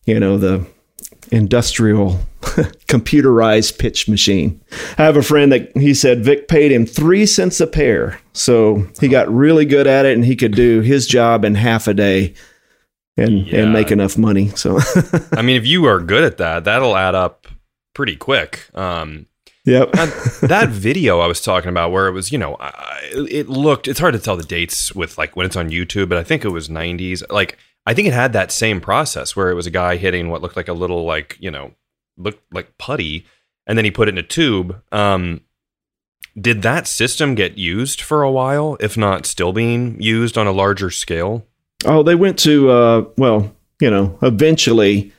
you 0.05 0.21
know, 0.21 0.39
the 0.39 0.65
industrial 1.33 2.21
computerized 2.87 3.79
pitch 3.79 4.09
machine. 4.09 4.61
I 4.99 5.05
have 5.05 5.17
a 5.17 5.23
friend 5.23 5.51
that 5.51 5.77
he 5.77 5.95
said 5.95 6.25
Vic 6.25 6.47
paid 6.47 6.71
him 6.71 6.87
three 6.87 7.27
cents 7.27 7.61
a 7.61 7.67
pair. 7.67 8.21
So 8.33 8.87
he 9.01 9.09
got 9.09 9.29
really 9.33 9.65
good 9.65 9.89
at 9.89 10.07
it 10.07 10.15
and 10.15 10.25
he 10.25 10.37
could 10.37 10.55
do 10.55 10.81
his 10.81 11.07
job 11.07 11.45
in 11.45 11.57
half 11.57 11.89
a 11.89 11.95
day 11.95 12.35
and, 13.17 13.47
yeah. 13.49 13.63
and 13.63 13.73
make 13.73 13.91
enough 13.91 14.17
money. 14.17 14.49
So, 14.51 14.79
I 15.33 15.43
mean, 15.43 15.57
if 15.57 15.67
you 15.67 15.87
are 15.87 15.99
good 15.99 16.23
at 16.23 16.39
that, 16.39 16.65
that'll 16.65 16.97
add 16.97 17.17
up 17.17 17.46
pretty 17.97 18.17
quick. 18.17 18.69
Um, 18.75 19.27
Yep. 19.65 19.91
that 20.43 20.69
video 20.69 21.19
I 21.19 21.27
was 21.27 21.41
talking 21.41 21.71
about, 21.71 21.91
where 21.91 22.07
it 22.07 22.13
was, 22.13 22.31
you 22.31 22.39
know, 22.39 22.57
it 23.11 23.49
looked, 23.49 23.89
it's 23.89 23.99
hard 23.99 24.15
to 24.15 24.21
tell 24.21 24.37
the 24.37 24.45
dates 24.45 24.95
with 24.95 25.19
like 25.19 25.35
when 25.35 25.45
it's 25.45 25.57
on 25.57 25.71
YouTube, 25.71 26.09
but 26.09 26.19
I 26.19 26.23
think 26.23 26.45
it 26.45 26.51
was 26.51 26.69
90s. 26.69 27.25
Like, 27.31 27.59
I 27.85 27.93
think 27.93 28.07
it 28.07 28.15
had 28.15 28.33
that 28.33 28.53
same 28.53 28.81
process 28.81 29.35
where 29.35 29.51
it 29.51 29.55
was 29.55 29.67
a 29.67 29.71
guy 29.73 29.97
hitting 29.97 30.29
what 30.29 30.43
looked 30.43 30.57
like 30.57 30.69
a 30.69 30.73
little 30.73 31.05
like 31.05 31.37
you 31.41 31.51
know 31.51 31.73
looked 32.17 32.43
like 32.53 32.79
putty, 32.79 33.27
and 33.67 33.79
then 33.79 33.85
he 33.85 33.91
put 33.91 34.09
it 34.09 34.13
in 34.15 34.19
a 34.19 34.23
tube. 34.23 34.83
Um, 34.93 35.41
did 36.41 36.63
that 36.63 36.87
system 36.87 37.35
get 37.35 37.59
used 37.59 38.01
for 38.01 38.23
a 38.23 38.31
while, 38.31 38.77
if 38.81 38.97
not 38.97 39.25
still 39.27 39.53
being 39.53 40.01
used 40.01 40.37
on 40.37 40.47
a 40.47 40.53
larger 40.53 40.91
scale? 40.91 41.47
Oh, 41.85 42.03
they 42.03 42.15
went 42.15 42.39
to 42.41 42.71
uh, 42.71 43.05
well, 43.17 43.55
you 43.81 43.91
know, 43.91 44.19
eventually. 44.23 45.13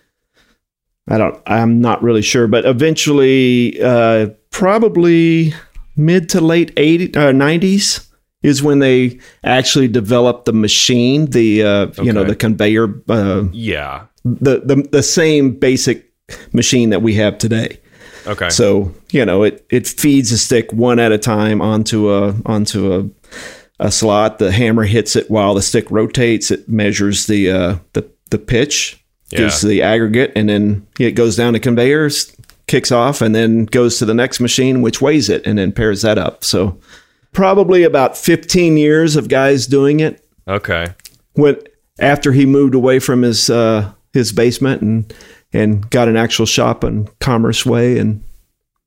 I 1.08 1.18
don't. 1.18 1.41
I'm 1.45 1.80
not 1.80 2.03
really 2.03 2.22
sure, 2.22 2.47
but 2.47 2.66
eventually, 2.66 3.82
uh, 3.82 4.30
probably 4.51 5.53
mid 5.95 6.30
to 6.30 6.41
late 6.41 6.76
80s, 6.76 7.16
uh, 7.16 7.32
90s 7.32 8.08
is 8.43 8.62
when 8.62 8.80
they 8.80 9.20
actually 9.43 9.88
developed 9.88 10.45
the 10.45 10.53
machine, 10.53 11.28
the 11.28 11.64
uh, 11.64 11.68
okay. 11.68 12.03
you 12.03 12.14
know 12.14 12.24
the 12.24 12.36
conveyor. 12.36 13.01
Uh, 13.08 13.45
yeah, 13.51 14.05
the, 14.24 14.60
the 14.60 14.88
the 14.91 15.03
same 15.03 15.51
basic 15.51 16.12
machine 16.53 16.89
that 16.91 17.01
we 17.01 17.16
have 17.16 17.38
today. 17.38 17.80
Okay. 18.26 18.49
So 18.49 18.93
you 19.12 19.26
know, 19.26 19.43
it 19.43 19.66
it 19.70 19.88
feeds 19.88 20.32
a 20.32 20.38
stick 20.38 20.72
one 20.74 20.99
at 20.99 21.12
a 21.12 21.18
time 21.18 21.62
onto 21.62 22.12
a 22.12 22.36
onto 22.45 22.93
a 22.93 23.10
a 23.80 23.91
slot. 23.91 24.39
The 24.39 24.51
hammer 24.51 24.84
hits 24.84 25.16
it 25.16 25.30
while 25.32 25.53
the 25.53 25.62
stick 25.62 25.89
rotates. 25.89 26.51
It 26.51 26.68
measures 26.70 27.28
the 27.28 27.51
uh, 27.51 27.76
the 27.93 28.10
the 28.30 28.38
pitch, 28.38 29.03
Yeah. 29.32 29.50
the 29.64 29.82
aggregate, 29.82 30.32
and 30.36 30.48
then 30.50 30.88
it 31.00 31.12
goes 31.12 31.36
down 31.36 31.54
to 31.54 31.60
conveyors, 31.60 32.34
kicks 32.68 32.92
off, 32.92 33.22
and 33.22 33.36
then 33.36 33.66
goes 33.66 33.98
to 34.00 34.06
the 34.06 34.14
next 34.14 34.40
machine, 34.40 34.82
which 34.82 35.02
weighs 35.02 35.30
it, 35.30 35.46
and 35.46 35.58
then 35.58 35.72
pairs 35.72 36.02
that 36.04 36.18
up. 36.18 36.44
So 36.44 36.80
probably 37.34 37.84
about 37.84 38.18
15 38.18 38.78
years 38.78 39.16
of 39.16 39.28
guys 39.30 39.68
doing 39.68 40.00
it. 40.00 40.26
Okay. 40.48 40.88
When 41.34 41.58
after 42.00 42.32
he 42.32 42.46
moved 42.46 42.74
away 42.76 43.00
from 43.00 43.22
his 43.22 43.50
uh, 43.50 43.92
his 44.14 44.32
basement 44.32 44.82
and 44.82 45.14
and 45.54 45.90
got 45.90 46.08
an 46.08 46.18
actual 46.18 46.46
shop 46.46 46.84
on 46.84 47.08
Commerce 47.20 47.66
Way 47.66 47.98
and 48.00 48.24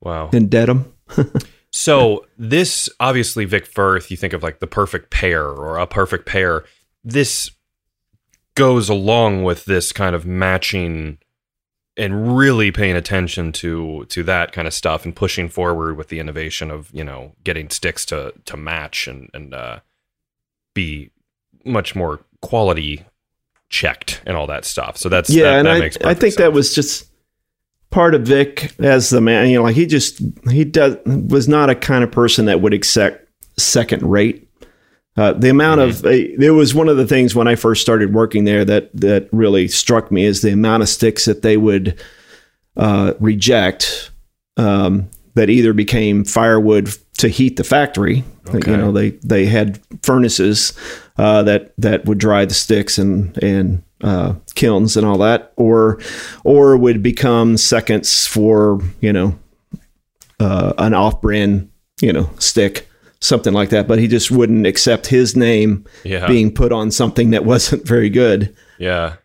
Wow. 0.00 0.30
in 0.32 0.48
Dedham. 0.48 0.92
So 1.72 2.26
this 2.36 2.88
obviously 2.98 3.44
Vic 3.44 3.64
Firth, 3.64 4.10
you 4.10 4.16
think 4.16 4.32
of 4.32 4.42
like 4.42 4.58
the 4.58 4.66
perfect 4.66 5.10
pair 5.10 5.44
or 5.46 5.78
a 5.78 5.86
perfect 5.86 6.26
pair. 6.26 6.64
This 7.04 7.50
goes 8.60 8.90
along 8.90 9.42
with 9.42 9.64
this 9.64 9.90
kind 9.90 10.14
of 10.14 10.26
matching 10.26 11.16
and 11.96 12.36
really 12.36 12.70
paying 12.70 12.94
attention 12.94 13.52
to 13.52 14.04
to 14.10 14.22
that 14.22 14.52
kind 14.52 14.68
of 14.68 14.74
stuff 14.74 15.06
and 15.06 15.16
pushing 15.16 15.48
forward 15.48 15.96
with 15.96 16.08
the 16.08 16.20
innovation 16.20 16.70
of, 16.70 16.90
you 16.92 17.02
know, 17.02 17.32
getting 17.42 17.70
sticks 17.70 18.04
to 18.04 18.34
to 18.44 18.58
match 18.58 19.08
and 19.08 19.30
and 19.32 19.54
uh 19.54 19.80
be 20.74 21.10
much 21.64 21.96
more 21.96 22.20
quality 22.42 23.02
checked 23.70 24.20
and 24.26 24.36
all 24.36 24.46
that 24.46 24.66
stuff. 24.66 24.98
So 24.98 25.08
that's 25.08 25.30
yeah, 25.30 25.44
that, 25.44 25.58
and 25.66 25.66
that 25.66 26.06
I, 26.06 26.10
I 26.10 26.14
think 26.14 26.34
that 26.34 26.52
was 26.52 26.74
just 26.74 27.10
part 27.88 28.14
of 28.14 28.22
Vic 28.22 28.78
as 28.78 29.08
the 29.08 29.22
man. 29.22 29.48
You 29.48 29.56
know, 29.56 29.62
like 29.62 29.74
he 29.74 29.86
just 29.86 30.20
he 30.50 30.66
does 30.66 30.98
was 31.06 31.48
not 31.48 31.70
a 31.70 31.74
kind 31.74 32.04
of 32.04 32.12
person 32.12 32.44
that 32.44 32.60
would 32.60 32.74
accept 32.74 33.26
second 33.56 34.02
rate. 34.02 34.49
Uh, 35.20 35.34
the 35.34 35.50
amount 35.50 35.82
of 35.82 36.02
uh, 36.06 36.16
there 36.38 36.54
was 36.54 36.74
one 36.74 36.88
of 36.88 36.96
the 36.96 37.06
things 37.06 37.34
when 37.34 37.46
I 37.46 37.54
first 37.54 37.82
started 37.82 38.14
working 38.14 38.44
there 38.44 38.64
that 38.64 38.88
that 38.94 39.28
really 39.32 39.68
struck 39.68 40.10
me 40.10 40.24
is 40.24 40.40
the 40.40 40.52
amount 40.52 40.82
of 40.82 40.88
sticks 40.88 41.26
that 41.26 41.42
they 41.42 41.58
would 41.58 42.00
uh, 42.78 43.12
reject 43.20 44.12
um, 44.56 45.10
that 45.34 45.50
either 45.50 45.74
became 45.74 46.24
firewood 46.24 46.96
to 47.18 47.28
heat 47.28 47.56
the 47.56 47.64
factory. 47.64 48.24
Okay. 48.48 48.70
You 48.70 48.76
know, 48.78 48.92
they 48.92 49.10
they 49.10 49.44
had 49.44 49.78
furnaces 50.02 50.72
uh, 51.18 51.42
that 51.42 51.74
that 51.76 52.06
would 52.06 52.16
dry 52.16 52.46
the 52.46 52.54
sticks 52.54 52.96
and 52.96 53.36
and 53.42 53.82
uh, 54.02 54.36
kilns 54.54 54.96
and 54.96 55.06
all 55.06 55.18
that, 55.18 55.52
or 55.56 56.00
or 56.44 56.78
would 56.78 57.02
become 57.02 57.58
seconds 57.58 58.26
for 58.26 58.80
you 59.02 59.12
know 59.12 59.38
uh, 60.38 60.72
an 60.78 60.94
off-brand 60.94 61.70
you 62.00 62.10
know 62.10 62.30
stick, 62.38 62.88
something 63.20 63.52
like 63.52 63.70
that. 63.70 63.86
But 63.86 63.98
he 63.98 64.08
just 64.08 64.30
wouldn't 64.30 64.66
accept 64.66 65.06
his 65.06 65.36
name 65.36 65.86
yeah. 66.04 66.26
being 66.26 66.52
put 66.52 66.72
on 66.72 66.90
something 66.90 67.30
that 67.30 67.44
wasn't 67.44 67.86
very 67.86 68.10
good. 68.10 68.56
Yeah. 68.78 69.16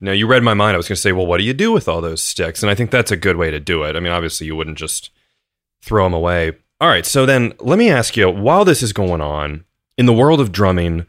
No, 0.00 0.12
you 0.12 0.26
read 0.26 0.42
my 0.42 0.54
mind. 0.54 0.74
I 0.74 0.76
was 0.76 0.88
going 0.88 0.96
to 0.96 1.00
say, 1.00 1.12
well, 1.12 1.26
what 1.26 1.38
do 1.38 1.44
you 1.44 1.54
do 1.54 1.72
with 1.72 1.88
all 1.88 2.00
those 2.00 2.22
sticks? 2.22 2.62
And 2.62 2.70
I 2.70 2.74
think 2.74 2.90
that's 2.90 3.10
a 3.10 3.16
good 3.16 3.36
way 3.36 3.50
to 3.50 3.58
do 3.58 3.82
it. 3.84 3.96
I 3.96 4.00
mean, 4.00 4.12
obviously, 4.12 4.46
you 4.46 4.54
wouldn't 4.54 4.78
just 4.78 5.10
throw 5.80 6.04
them 6.04 6.14
away. 6.14 6.52
All 6.80 6.88
right. 6.88 7.06
So 7.06 7.24
then 7.24 7.54
let 7.60 7.78
me 7.78 7.88
ask 7.90 8.16
you 8.16 8.28
while 8.28 8.64
this 8.64 8.82
is 8.82 8.92
going 8.92 9.22
on 9.22 9.64
in 9.96 10.04
the 10.06 10.12
world 10.12 10.40
of 10.40 10.52
drumming, 10.52 11.06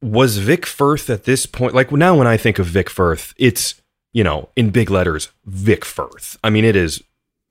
was 0.00 0.38
Vic 0.38 0.66
Firth 0.66 1.08
at 1.10 1.24
this 1.24 1.46
point, 1.46 1.74
like 1.74 1.90
now 1.90 2.16
when 2.16 2.26
I 2.26 2.36
think 2.36 2.58
of 2.58 2.66
Vic 2.66 2.90
Firth, 2.90 3.34
it's, 3.36 3.80
you 4.12 4.24
know, 4.24 4.48
in 4.54 4.70
big 4.70 4.90
letters, 4.90 5.30
Vic 5.44 5.84
Firth. 5.84 6.38
I 6.44 6.50
mean, 6.50 6.64
it 6.64 6.76
is, 6.76 7.02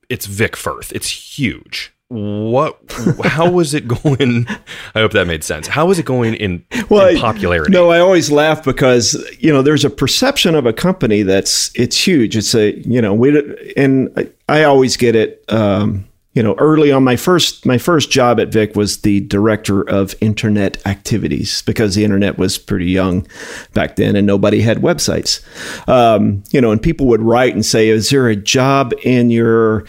it's 0.10 0.26
Vic 0.26 0.56
Firth. 0.56 0.92
It's 0.92 1.10
huge. 1.10 1.94
What, 2.14 2.78
how 3.24 3.50
was 3.50 3.74
it 3.74 3.88
going? 3.88 4.46
I 4.94 5.00
hope 5.00 5.14
that 5.14 5.26
made 5.26 5.44
sense. 5.44 5.68
How 5.68 5.88
was 5.88 5.98
it 5.98 6.06
going 6.06 6.36
in, 6.36 6.64
Well, 6.90 7.08
in 7.08 7.18
I- 7.18 7.20
popularity? 7.20 7.72
No, 7.72 7.90
I 7.90 8.00
always 8.00 8.30
laugh 8.32 8.64
because 8.64 9.16
you 9.40 9.52
know 9.52 9.62
there's 9.64 9.84
a 9.84 9.90
perception 9.90 10.54
of 10.54 10.66
a 10.68 10.74
company 10.74 11.24
that's 11.24 11.72
it's 11.74 11.98
huge. 12.06 12.38
It's 12.38 12.54
a 12.54 12.78
you 12.88 13.02
know 13.02 13.14
we 13.16 13.74
and 13.76 14.10
I, 14.16 14.30
I 14.48 14.64
always 14.64 14.96
get 14.96 15.16
it. 15.16 15.44
Um, 15.50 16.08
you 16.36 16.42
know, 16.42 16.56
early 16.58 16.92
on 16.92 17.04
my 17.04 17.16
first 17.16 17.66
my 17.66 17.78
first 17.80 18.12
job 18.12 18.40
at 18.40 18.50
Vic 18.50 18.76
was 18.76 19.02
the 19.02 19.20
director 19.22 19.82
of 19.88 20.14
internet 20.22 20.86
activities 20.88 21.62
because 21.64 21.96
the 21.96 22.04
internet 22.04 22.38
was 22.38 22.58
pretty 22.60 22.88
young 22.88 23.26
back 23.74 23.96
then 23.96 24.16
and 24.16 24.26
nobody 24.28 24.62
had 24.62 24.80
websites. 24.80 25.44
Um, 25.88 26.44
you 26.52 26.60
know, 26.62 26.72
and 26.72 26.82
people 26.82 27.08
would 27.08 27.22
write 27.22 27.54
and 27.56 27.66
say, 27.66 27.90
"Is 27.90 28.10
there 28.12 28.28
a 28.28 28.36
job 28.36 28.94
in 29.04 29.30
your 29.32 29.86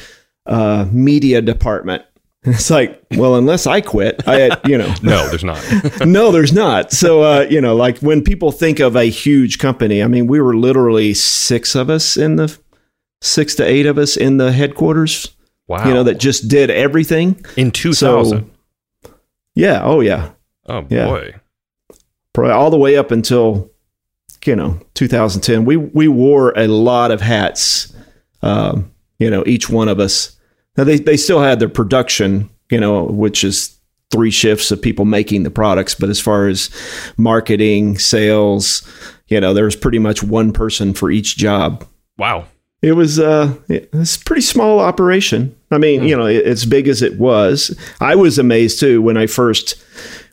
uh, 0.47 0.87
media 0.91 1.41
department?" 1.43 2.03
And 2.45 2.55
it's 2.55 2.71
like, 2.71 3.03
well, 3.13 3.37
unless 3.37 3.67
I 3.67 3.81
quit, 3.81 4.23
I 4.27 4.59
you 4.67 4.77
know, 4.79 4.93
no, 5.03 5.29
there's 5.29 5.45
not. 5.45 5.63
no, 6.07 6.31
there's 6.31 6.53
not. 6.53 6.93
So, 6.93 7.23
uh, 7.23 7.47
you 7.49 7.61
know, 7.61 7.75
like 7.75 7.99
when 7.99 8.23
people 8.23 8.53
think 8.53 8.81
of 8.81 8.97
a 8.97 9.05
huge 9.05 9.59
company, 9.59 10.03
I 10.03 10.07
mean, 10.09 10.27
we 10.27 10.41
were 10.41 10.57
literally 10.57 11.15
six 11.15 11.75
of 11.75 11.89
us 11.91 12.17
in 12.17 12.37
the 12.37 12.57
six 13.21 13.55
to 13.57 13.65
eight 13.65 13.87
of 13.87 13.97
us 13.99 14.17
in 14.17 14.37
the 14.37 14.53
headquarters, 14.53 15.35
Wow. 15.67 15.89
you 15.89 15.95
know, 15.95 16.03
that 16.03 16.19
just 16.19 16.49
did 16.49 16.69
everything. 16.71 17.43
in 17.57 17.71
2000. 17.71 18.51
Yeah. 19.55 19.81
Oh, 19.83 20.01
yeah. 20.01 20.33
oh 20.67 20.85
yeah. 20.91 21.07
boy. 21.07 21.35
Probably 22.35 22.53
all 22.53 22.71
the 22.71 22.77
way 22.77 22.97
up 22.99 23.11
until, 23.11 23.71
you 24.45 24.57
know, 24.57 24.79
2010. 24.95 25.65
We, 25.65 25.77
we 25.79 26.09
wore 26.09 26.53
a 26.57 26.67
lot 26.67 27.11
of 27.13 27.21
hats, 27.23 27.95
um, 28.43 28.93
you 29.19 29.31
know, 29.31 29.43
each 29.47 29.71
one 29.71 29.89
of 29.89 30.01
us. 30.01 30.37
Now, 30.77 30.85
they, 30.85 30.99
they 30.99 31.17
still 31.17 31.41
had 31.41 31.61
their 31.61 31.69
production, 31.69 32.51
you 32.71 32.81
know, 32.81 33.05
which 33.05 33.45
is 33.45 33.77
three 34.11 34.31
shifts 34.31 34.71
of 34.71 34.81
people 34.81 35.05
making 35.05 35.43
the 35.43 35.51
products. 35.51 35.95
But 35.95 36.09
as 36.09 36.21
far 36.21 36.49
as 36.49 36.71
marketing, 37.17 37.99
sales, 37.99 38.89
you 39.29 39.41
know, 39.41 39.55
there 39.55 39.65
was 39.65 39.77
pretty 39.77 39.99
much 39.99 40.23
one 40.23 40.53
person 40.53 40.95
for 40.95 41.11
each 41.11 41.37
job. 41.37 41.87
Wow. 42.19 42.47
It 42.83 42.93
was 42.93 43.19
uh, 43.19 43.55
it's 43.69 44.17
a 44.17 44.25
pretty 44.25 44.43
small 44.43 44.79
operation. 44.79 45.57
I 45.71 45.79
mean, 45.79 46.05
you 46.05 46.15
know, 46.15 46.27
as 46.27 46.67
big 46.67 46.87
as 46.87 47.01
it 47.01 47.19
was, 47.19 47.75
I 47.99 48.15
was 48.15 48.39
amazed 48.39 48.79
too 48.79 49.01
when 49.01 49.17
I 49.17 49.27
first 49.27 49.83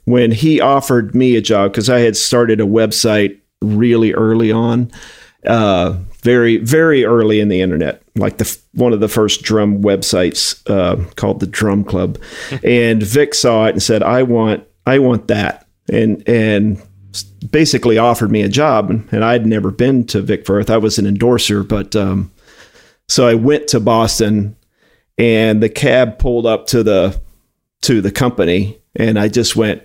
when 0.03 0.31
he 0.31 0.59
offered 0.59 1.15
me 1.15 1.37
a 1.37 1.41
job 1.41 1.71
because 1.71 1.89
I 1.89 1.99
had 1.99 2.17
started 2.17 2.59
a 2.59 2.65
website 2.65 3.39
really 3.61 4.13
early 4.13 4.51
on, 4.51 4.91
uh, 5.47 5.97
very 6.21 6.57
very 6.57 7.03
early 7.03 7.39
in 7.39 7.49
the 7.49 7.61
internet, 7.61 8.01
like 8.15 8.37
the 8.37 8.57
one 8.73 8.93
of 8.93 8.99
the 8.99 9.07
first 9.07 9.41
drum 9.43 9.81
websites 9.81 10.61
uh, 10.69 11.03
called 11.15 11.39
the 11.39 11.47
Drum 11.47 11.83
Club, 11.83 12.17
and 12.63 13.01
Vic 13.01 13.33
saw 13.33 13.65
it 13.65 13.71
and 13.71 13.83
said, 13.83 14.03
"I 14.03 14.23
want 14.23 14.65
I 14.85 14.99
want 14.99 15.27
that," 15.27 15.67
and 15.91 16.27
and 16.27 16.81
basically 17.51 17.97
offered 17.97 18.31
me 18.31 18.41
a 18.41 18.49
job 18.49 18.89
and 18.89 19.25
I'd 19.25 19.45
never 19.45 19.71
been 19.71 20.05
to 20.07 20.21
Vic 20.21 20.45
Firth. 20.45 20.69
I 20.69 20.77
was 20.77 20.97
an 20.97 21.05
endorser, 21.05 21.63
but 21.63 21.95
um, 21.95 22.31
so 23.07 23.27
I 23.27 23.33
went 23.33 23.67
to 23.69 23.79
Boston 23.79 24.55
and 25.17 25.61
the 25.61 25.69
cab 25.69 26.19
pulled 26.19 26.45
up 26.45 26.67
to 26.67 26.83
the 26.83 27.19
to 27.81 28.01
the 28.01 28.11
company 28.11 28.79
and 28.95 29.17
I 29.19 29.27
just 29.27 29.55
went 29.55 29.83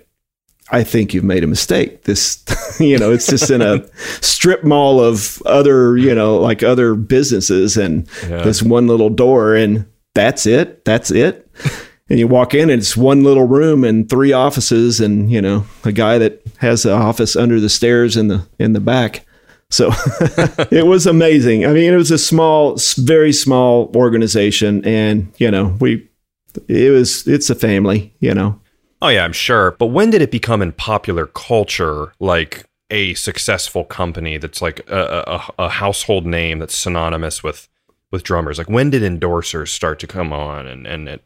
I 0.69 0.83
think 0.83 1.13
you've 1.13 1.23
made 1.23 1.43
a 1.43 1.47
mistake. 1.47 2.03
This 2.03 2.43
you 2.79 2.97
know, 2.97 3.11
it's 3.11 3.27
just 3.27 3.49
in 3.49 3.61
a 3.61 3.85
strip 4.21 4.63
mall 4.63 4.99
of 4.99 5.41
other, 5.45 5.97
you 5.97 6.13
know, 6.13 6.37
like 6.37 6.63
other 6.63 6.95
businesses 6.95 7.77
and 7.77 8.07
Yeah. 8.29 8.41
this 8.43 8.61
one 8.61 8.87
little 8.87 9.09
door 9.09 9.55
and 9.55 9.85
that's 10.13 10.45
it. 10.45 10.83
That's 10.85 11.11
it. 11.11 11.49
And 12.09 12.17
you 12.17 12.25
walk 12.25 12.53
in 12.53 12.69
and 12.69 12.79
it's 12.81 12.95
one 12.95 13.21
little 13.25 13.45
room 13.45 13.83
and 13.83 14.09
three 14.09 14.31
offices 14.31 15.01
and, 15.01 15.29
you 15.29 15.41
know, 15.41 15.65
a 15.83 15.91
guy 15.91 16.17
that 16.17 16.41
has 16.59 16.85
an 16.85 16.93
office 16.93 17.35
under 17.35 17.59
the 17.59 17.67
stairs 17.67 18.15
in 18.15 18.29
the 18.29 18.47
in 18.59 18.71
the 18.71 18.79
back. 18.79 19.25
So 19.69 19.91
it 20.71 20.85
was 20.87 21.05
amazing. 21.05 21.65
I 21.65 21.73
mean, 21.73 21.91
it 21.91 21.97
was 21.97 22.09
a 22.11 22.17
small, 22.17 22.77
very 22.97 23.33
small 23.33 23.91
organization 23.93 24.85
and, 24.85 25.33
you 25.37 25.51
know, 25.51 25.75
we 25.81 26.07
it 26.69 26.91
was 26.91 27.27
it's 27.27 27.49
a 27.49 27.55
family, 27.55 28.13
you 28.21 28.33
know. 28.33 28.57
Oh 29.01 29.09
yeah, 29.09 29.23
I'm 29.23 29.33
sure. 29.33 29.71
But 29.71 29.87
when 29.87 30.09
did 30.09 30.21
it 30.21 30.31
become 30.31 30.61
in 30.61 30.71
popular 30.71 31.27
culture 31.27 32.13
like 32.19 32.65
a 32.89 33.13
successful 33.15 33.83
company 33.83 34.37
that's 34.37 34.61
like 34.61 34.79
a, 34.89 35.23
a, 35.27 35.65
a 35.65 35.69
household 35.69 36.25
name 36.25 36.59
that's 36.59 36.75
synonymous 36.75 37.43
with 37.43 37.67
with 38.11 38.23
drummers? 38.23 38.57
Like 38.57 38.69
when 38.69 38.89
did 38.89 39.03
endorsers 39.03 39.69
start 39.69 39.99
to 39.99 40.07
come 40.07 40.33
on 40.33 40.67
and 40.67 40.87
and 40.87 41.19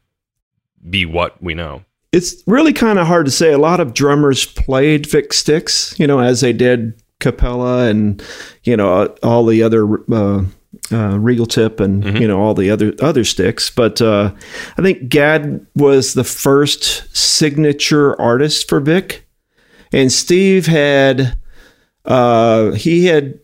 be 0.90 1.06
what 1.06 1.42
we 1.42 1.54
know? 1.54 1.84
it's 2.12 2.44
really 2.46 2.74
kind 2.74 3.00
of 3.00 3.08
hard 3.08 3.26
to 3.26 3.32
say. 3.32 3.52
A 3.52 3.58
lot 3.58 3.80
of 3.80 3.94
drummers 3.94 4.46
played 4.46 5.06
Vic 5.06 5.34
sticks, 5.34 5.98
you 5.98 6.06
know, 6.06 6.20
as 6.20 6.42
they 6.42 6.54
did 6.54 7.02
Capella 7.20 7.88
and 7.88 8.22
you 8.64 8.76
know 8.76 9.06
all 9.24 9.46
the 9.46 9.64
other 9.64 9.88
uh, 10.12 10.44
uh, 10.92 11.18
Regal 11.20 11.46
Tip 11.46 11.80
and 11.80 12.04
you 12.20 12.28
know 12.28 12.40
all 12.40 12.54
the 12.54 12.70
other 12.70 12.94
other 13.02 13.24
sticks. 13.24 13.70
But 13.70 14.02
uh, 14.02 14.34
I 14.78 14.82
think 14.82 15.10
Gadd 15.10 15.66
was 15.76 16.14
the 16.14 16.24
first 16.24 17.16
signature 17.16 18.20
artist 18.22 18.68
for 18.70 18.80
Vic, 18.80 19.26
and 19.92 20.12
Steve 20.12 20.66
had 20.68 21.38
uh, 22.06 22.72
he 22.72 23.06
had 23.06 23.40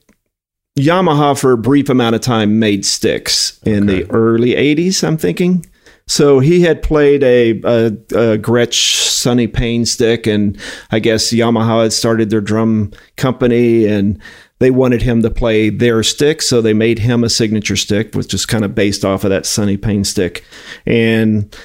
Yamaha 0.77 1.39
for 1.39 1.51
a 1.53 1.57
brief 1.57 1.89
amount 1.89 2.15
of 2.15 2.21
time 2.21 2.59
made 2.59 2.85
sticks 2.85 3.59
in 3.63 3.89
Okay. 3.89 4.03
the 4.03 4.11
early 4.11 4.51
80s, 4.51 5.03
I'm 5.03 5.17
thinking. 5.17 5.65
So 6.09 6.39
he 6.39 6.61
had 6.61 6.81
played 6.81 7.21
a, 7.23 7.49
a, 7.63 7.85
a 7.87 8.37
Gretsch 8.37 9.09
Sonny 9.09 9.47
Payne 9.47 9.85
stick, 9.85 10.25
and 10.25 10.57
I 10.91 10.99
guess 10.99 11.33
Yamaha 11.33 11.83
had 11.83 11.91
started 11.93 12.29
their 12.29 12.39
drum 12.41 12.91
company, 13.17 13.85
and 13.85 14.17
they 14.59 14.71
wanted 14.71 15.01
him 15.03 15.21
to 15.21 15.29
play 15.29 15.69
their 15.69 16.03
stick, 16.03 16.41
so 16.41 16.61
they 16.61 16.73
made 16.73 16.99
him 16.99 17.23
a 17.23 17.29
signature 17.29 17.75
stick, 17.75 18.13
which 18.15 18.33
is 18.33 18.45
kind 18.45 18.65
of 18.65 18.75
based 18.75 19.05
off 19.05 19.23
of 19.23 19.29
that 19.29 19.45
Sonny 19.45 19.77
Payne 19.77 20.03
stick. 20.03 20.43
And 20.85 21.55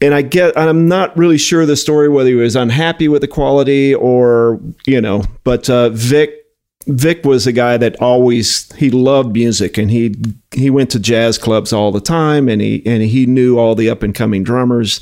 and 0.00 0.14
I 0.14 0.22
get 0.22 0.56
I'm 0.58 0.88
not 0.88 1.16
really 1.16 1.38
sure 1.38 1.66
the 1.66 1.76
story 1.76 2.08
whether 2.08 2.28
he 2.28 2.34
was 2.34 2.56
unhappy 2.56 3.08
with 3.08 3.22
the 3.22 3.28
quality 3.28 3.94
or 3.94 4.60
you 4.86 5.00
know, 5.00 5.24
but 5.44 5.70
uh, 5.70 5.90
Vic 5.90 6.43
Vic 6.86 7.24
was 7.24 7.46
a 7.46 7.52
guy 7.52 7.76
that 7.76 8.00
always 8.00 8.70
he 8.74 8.90
loved 8.90 9.32
music 9.32 9.78
and 9.78 9.90
he 9.90 10.14
he 10.52 10.68
went 10.70 10.90
to 10.90 10.98
jazz 10.98 11.38
clubs 11.38 11.72
all 11.72 11.90
the 11.90 12.00
time 12.00 12.48
and 12.48 12.60
he 12.60 12.82
and 12.84 13.02
he 13.02 13.26
knew 13.26 13.58
all 13.58 13.74
the 13.74 13.88
up 13.88 14.02
and 14.02 14.14
coming 14.14 14.44
drummers. 14.44 15.00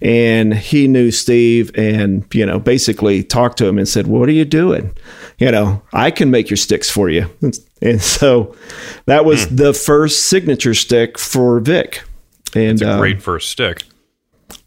And 0.00 0.54
he 0.54 0.86
knew 0.86 1.10
Steve 1.10 1.70
and 1.74 2.24
you 2.32 2.46
know 2.46 2.58
basically 2.58 3.24
talked 3.24 3.58
to 3.58 3.66
him 3.66 3.78
and 3.78 3.88
said 3.88 4.06
what 4.06 4.28
are 4.28 4.32
you 4.32 4.44
doing? 4.44 4.94
You 5.38 5.50
know 5.50 5.82
I 5.92 6.10
can 6.10 6.30
make 6.30 6.50
your 6.50 6.56
sticks 6.56 6.88
for 6.88 7.08
you. 7.08 7.28
And, 7.40 7.58
and 7.82 8.02
so 8.02 8.54
that 9.06 9.24
was 9.24 9.48
the 9.48 9.74
first 9.74 10.28
signature 10.28 10.74
stick 10.74 11.18
for 11.18 11.60
Vic. 11.60 12.02
And 12.54 12.80
It's 12.80 12.82
a 12.82 12.90
uh, 12.90 12.98
great 12.98 13.20
first 13.20 13.50
stick. 13.50 13.82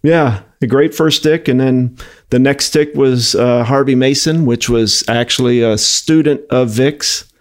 yeah, 0.04 0.42
a 0.62 0.68
great 0.68 0.94
first 0.94 1.18
stick, 1.18 1.48
and 1.48 1.60
then 1.60 1.98
the 2.30 2.40
next 2.40 2.66
stick 2.66 2.94
was 2.96 3.36
uh, 3.36 3.64
Harvey 3.64 3.96
Mason, 3.96 4.46
which 4.46 4.70
was 4.70 5.04
actually 5.08 5.62
a 5.62 5.78
student 5.78 6.42
of 6.50 6.70
Vic's. 6.70 7.32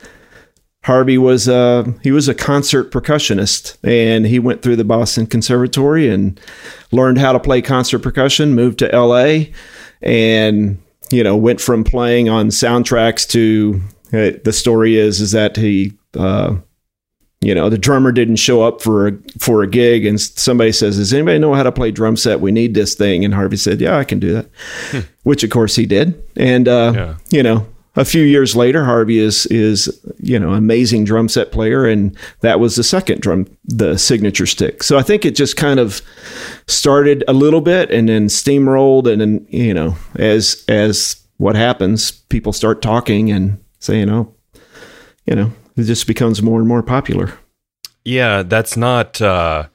Harvey 0.84 1.18
was 1.18 1.48
uh, 1.48 1.84
he 2.02 2.12
was 2.12 2.28
a 2.28 2.34
concert 2.34 2.92
percussionist, 2.92 3.76
and 3.82 4.26
he 4.26 4.38
went 4.38 4.62
through 4.62 4.76
the 4.76 4.84
Boston 4.84 5.26
Conservatory 5.26 6.08
and 6.08 6.40
learned 6.92 7.18
how 7.18 7.32
to 7.32 7.40
play 7.40 7.60
concert 7.60 8.00
percussion. 8.00 8.54
Moved 8.54 8.78
to 8.80 8.94
L.A. 8.94 9.52
and 10.00 10.80
you 11.10 11.24
know 11.24 11.36
went 11.36 11.60
from 11.60 11.82
playing 11.82 12.28
on 12.28 12.48
soundtracks 12.48 13.28
to 13.30 13.80
uh, 14.12 14.38
the 14.44 14.52
story 14.52 14.96
is 14.96 15.20
is 15.20 15.32
that 15.32 15.56
he 15.56 15.92
uh, 16.16 16.54
you 17.46 17.54
know 17.54 17.68
the 17.70 17.78
drummer 17.78 18.12
didn't 18.12 18.36
show 18.36 18.62
up 18.62 18.82
for 18.82 19.08
a 19.08 19.12
for 19.38 19.62
a 19.62 19.66
gig 19.68 20.04
and 20.04 20.20
somebody 20.20 20.72
says 20.72 20.96
does 20.96 21.12
anybody 21.14 21.38
know 21.38 21.54
how 21.54 21.62
to 21.62 21.72
play 21.72 21.90
drum 21.90 22.16
set? 22.16 22.40
We 22.40 22.50
need 22.52 22.74
this 22.74 22.94
thing. 22.94 23.24
And 23.24 23.32
harvey 23.34 23.56
said 23.56 23.80
yeah 23.80 23.96
i 23.96 24.04
can 24.04 24.18
do 24.18 24.32
that 24.34 24.46
which 25.22 25.44
of 25.44 25.50
course 25.50 25.76
he 25.76 25.86
did. 25.86 26.14
And 26.36 26.66
uh, 26.68 26.92
Yeah. 26.94 27.14
you 27.30 27.42
know 27.42 27.66
a 27.98 28.04
few 28.04 28.22
years 28.24 28.54
later 28.54 28.84
harvey 28.84 29.18
is 29.18 29.46
is 29.46 29.88
you 30.20 30.38
know 30.38 30.52
amazing 30.52 31.04
drum 31.04 31.28
set 31.28 31.50
player 31.52 31.86
and 31.86 32.14
that 32.40 32.60
was 32.60 32.76
the 32.76 32.82
second 32.84 33.20
drum 33.22 33.46
the 33.64 33.96
signature 33.96 34.46
stick. 34.46 34.82
So 34.82 34.98
i 34.98 35.02
think 35.02 35.24
it 35.24 35.34
just 35.36 35.56
kind 35.56 35.80
of 35.80 36.02
started 36.66 37.24
a 37.28 37.32
little 37.32 37.60
bit 37.62 37.90
and 37.90 38.08
then 38.08 38.26
steamrolled 38.28 39.06
and 39.10 39.20
then 39.20 39.46
you 39.50 39.72
know 39.74 39.94
as 40.16 40.64
as 40.68 41.16
what 41.38 41.54
happens 41.56 42.10
people 42.28 42.52
start 42.52 42.82
talking 42.82 43.30
and 43.30 43.58
saying 43.78 44.10
oh 44.10 44.34
you 45.26 45.34
know 45.34 45.50
it 45.76 45.84
just 45.84 46.06
becomes 46.06 46.42
more 46.42 46.58
and 46.58 46.68
more 46.68 46.82
popular 46.82 47.32
Yeah, 48.04 48.42
that's 48.42 48.76
not 48.76 49.20
uh 49.20 49.66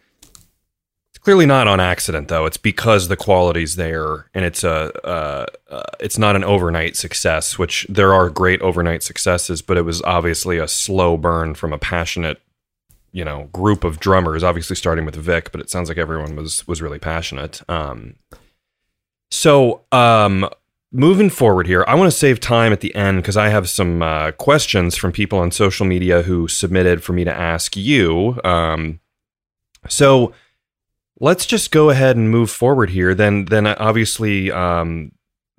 it's 1.10 1.20
clearly 1.20 1.46
not 1.46 1.68
on 1.68 1.80
accident 1.82 2.30
though. 2.30 2.46
It's 2.46 2.58
because 2.58 3.08
the 3.10 3.18
quality's 3.18 3.76
there 3.76 4.30
and 4.34 4.46
it's 4.46 4.64
a 4.64 4.92
uh, 5.06 5.46
uh 5.70 5.84
it's 6.00 6.18
not 6.18 6.36
an 6.36 6.44
overnight 6.44 6.96
success, 6.96 7.60
which 7.60 7.86
there 7.90 8.14
are 8.14 8.30
great 8.30 8.62
overnight 8.62 9.04
successes, 9.04 9.62
but 9.62 9.78
it 9.78 9.82
was 9.82 10.02
obviously 10.04 10.58
a 10.58 10.68
slow 10.68 11.18
burn 11.18 11.56
from 11.56 11.74
a 11.74 11.78
passionate 11.78 12.42
you 13.12 13.26
know 13.26 13.50
group 13.52 13.84
of 13.84 14.00
drummers 14.00 14.44
obviously 14.44 14.76
starting 14.76 15.06
with 15.06 15.16
Vic 15.16 15.52
but 15.52 15.60
it 15.60 15.70
sounds 15.70 15.90
like 15.90 15.98
everyone 15.98 16.36
was 16.36 16.66
was 16.66 16.82
really 16.82 17.00
passionate 17.00 17.62
um 17.70 18.16
so 19.30 19.82
um 19.92 20.50
moving 20.92 21.30
forward 21.30 21.68
here, 21.68 21.86
I 21.88 21.96
want 21.96 22.12
to 22.12 22.18
save 22.18 22.40
time 22.40 22.74
at 22.74 22.82
the 22.82 22.94
end 22.96 23.22
because 23.22 23.38
I 23.38 23.50
have 23.50 23.70
some 23.70 24.02
uh, 24.02 24.32
questions 24.34 24.96
from 24.96 25.12
people 25.12 25.40
on 25.40 25.52
social 25.52 25.86
media 25.86 26.24
who 26.24 26.48
submitted 26.48 27.04
for 27.04 27.14
me 27.14 27.24
to 27.24 27.34
ask 27.34 27.76
you. 27.78 28.40
Um, 28.44 29.00
so 29.88 30.34
let's 31.20 31.46
just 31.46 31.72
go 31.72 31.90
ahead 31.90 32.18
and 32.18 32.30
move 32.30 32.50
forward 32.50 32.90
here. 32.90 33.14
Then, 33.16 33.46
then 33.46 33.68
obviously, 33.68 34.52
um, 34.52 35.12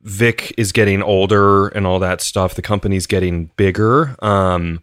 Vic 0.02 0.52
is 0.58 0.72
getting 0.72 1.02
older 1.02 1.68
and 1.68 1.86
all 1.86 2.00
that 2.00 2.20
stuff. 2.20 2.54
The 2.54 2.62
company's 2.62 3.06
getting 3.06 3.46
bigger. 3.56 4.16
Um, 4.20 4.82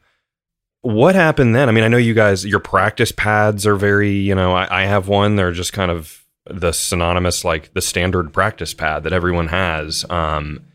what 0.81 1.13
happened 1.15 1.53
then? 1.53 1.67
I 1.67 1.73
mean, 1.73 1.83
I 1.83 1.89
know 1.89 1.97
you 1.97 2.13
guys, 2.13 2.45
your 2.45 2.61
practice 2.61 3.11
pads 3.11 3.67
are 3.67 3.75
very, 3.75 4.11
you 4.11 4.33
know, 4.33 4.53
I, 4.53 4.83
I 4.83 4.85
have 4.85 5.09
one. 5.09 5.35
They're 5.35 5.51
just 5.51 5.73
kind 5.73 5.91
of 5.91 6.18
the 6.51 6.71
synonymous, 6.71 7.43
like 7.43 7.73
the 7.73 7.81
standard 7.81 8.33
practice 8.33 8.73
pad 8.73 9.03
that 9.03 9.13
everyone 9.13 9.47
has. 9.47 10.05
Um, 10.09 10.65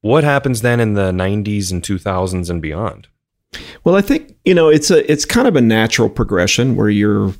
what 0.00 0.24
happens 0.24 0.62
then 0.62 0.80
in 0.80 0.94
the 0.94 1.12
90s 1.12 1.70
and 1.70 1.82
2000s 1.82 2.50
and 2.50 2.60
beyond? 2.60 3.08
Well, 3.84 3.96
I 3.96 4.00
think 4.00 4.34
you 4.44 4.54
know 4.54 4.68
it's 4.68 4.90
a 4.90 5.10
it's 5.10 5.24
kind 5.24 5.46
of 5.46 5.56
a 5.56 5.60
natural 5.60 6.08
progression 6.08 6.74
where 6.74 6.88
you're, 6.88 7.34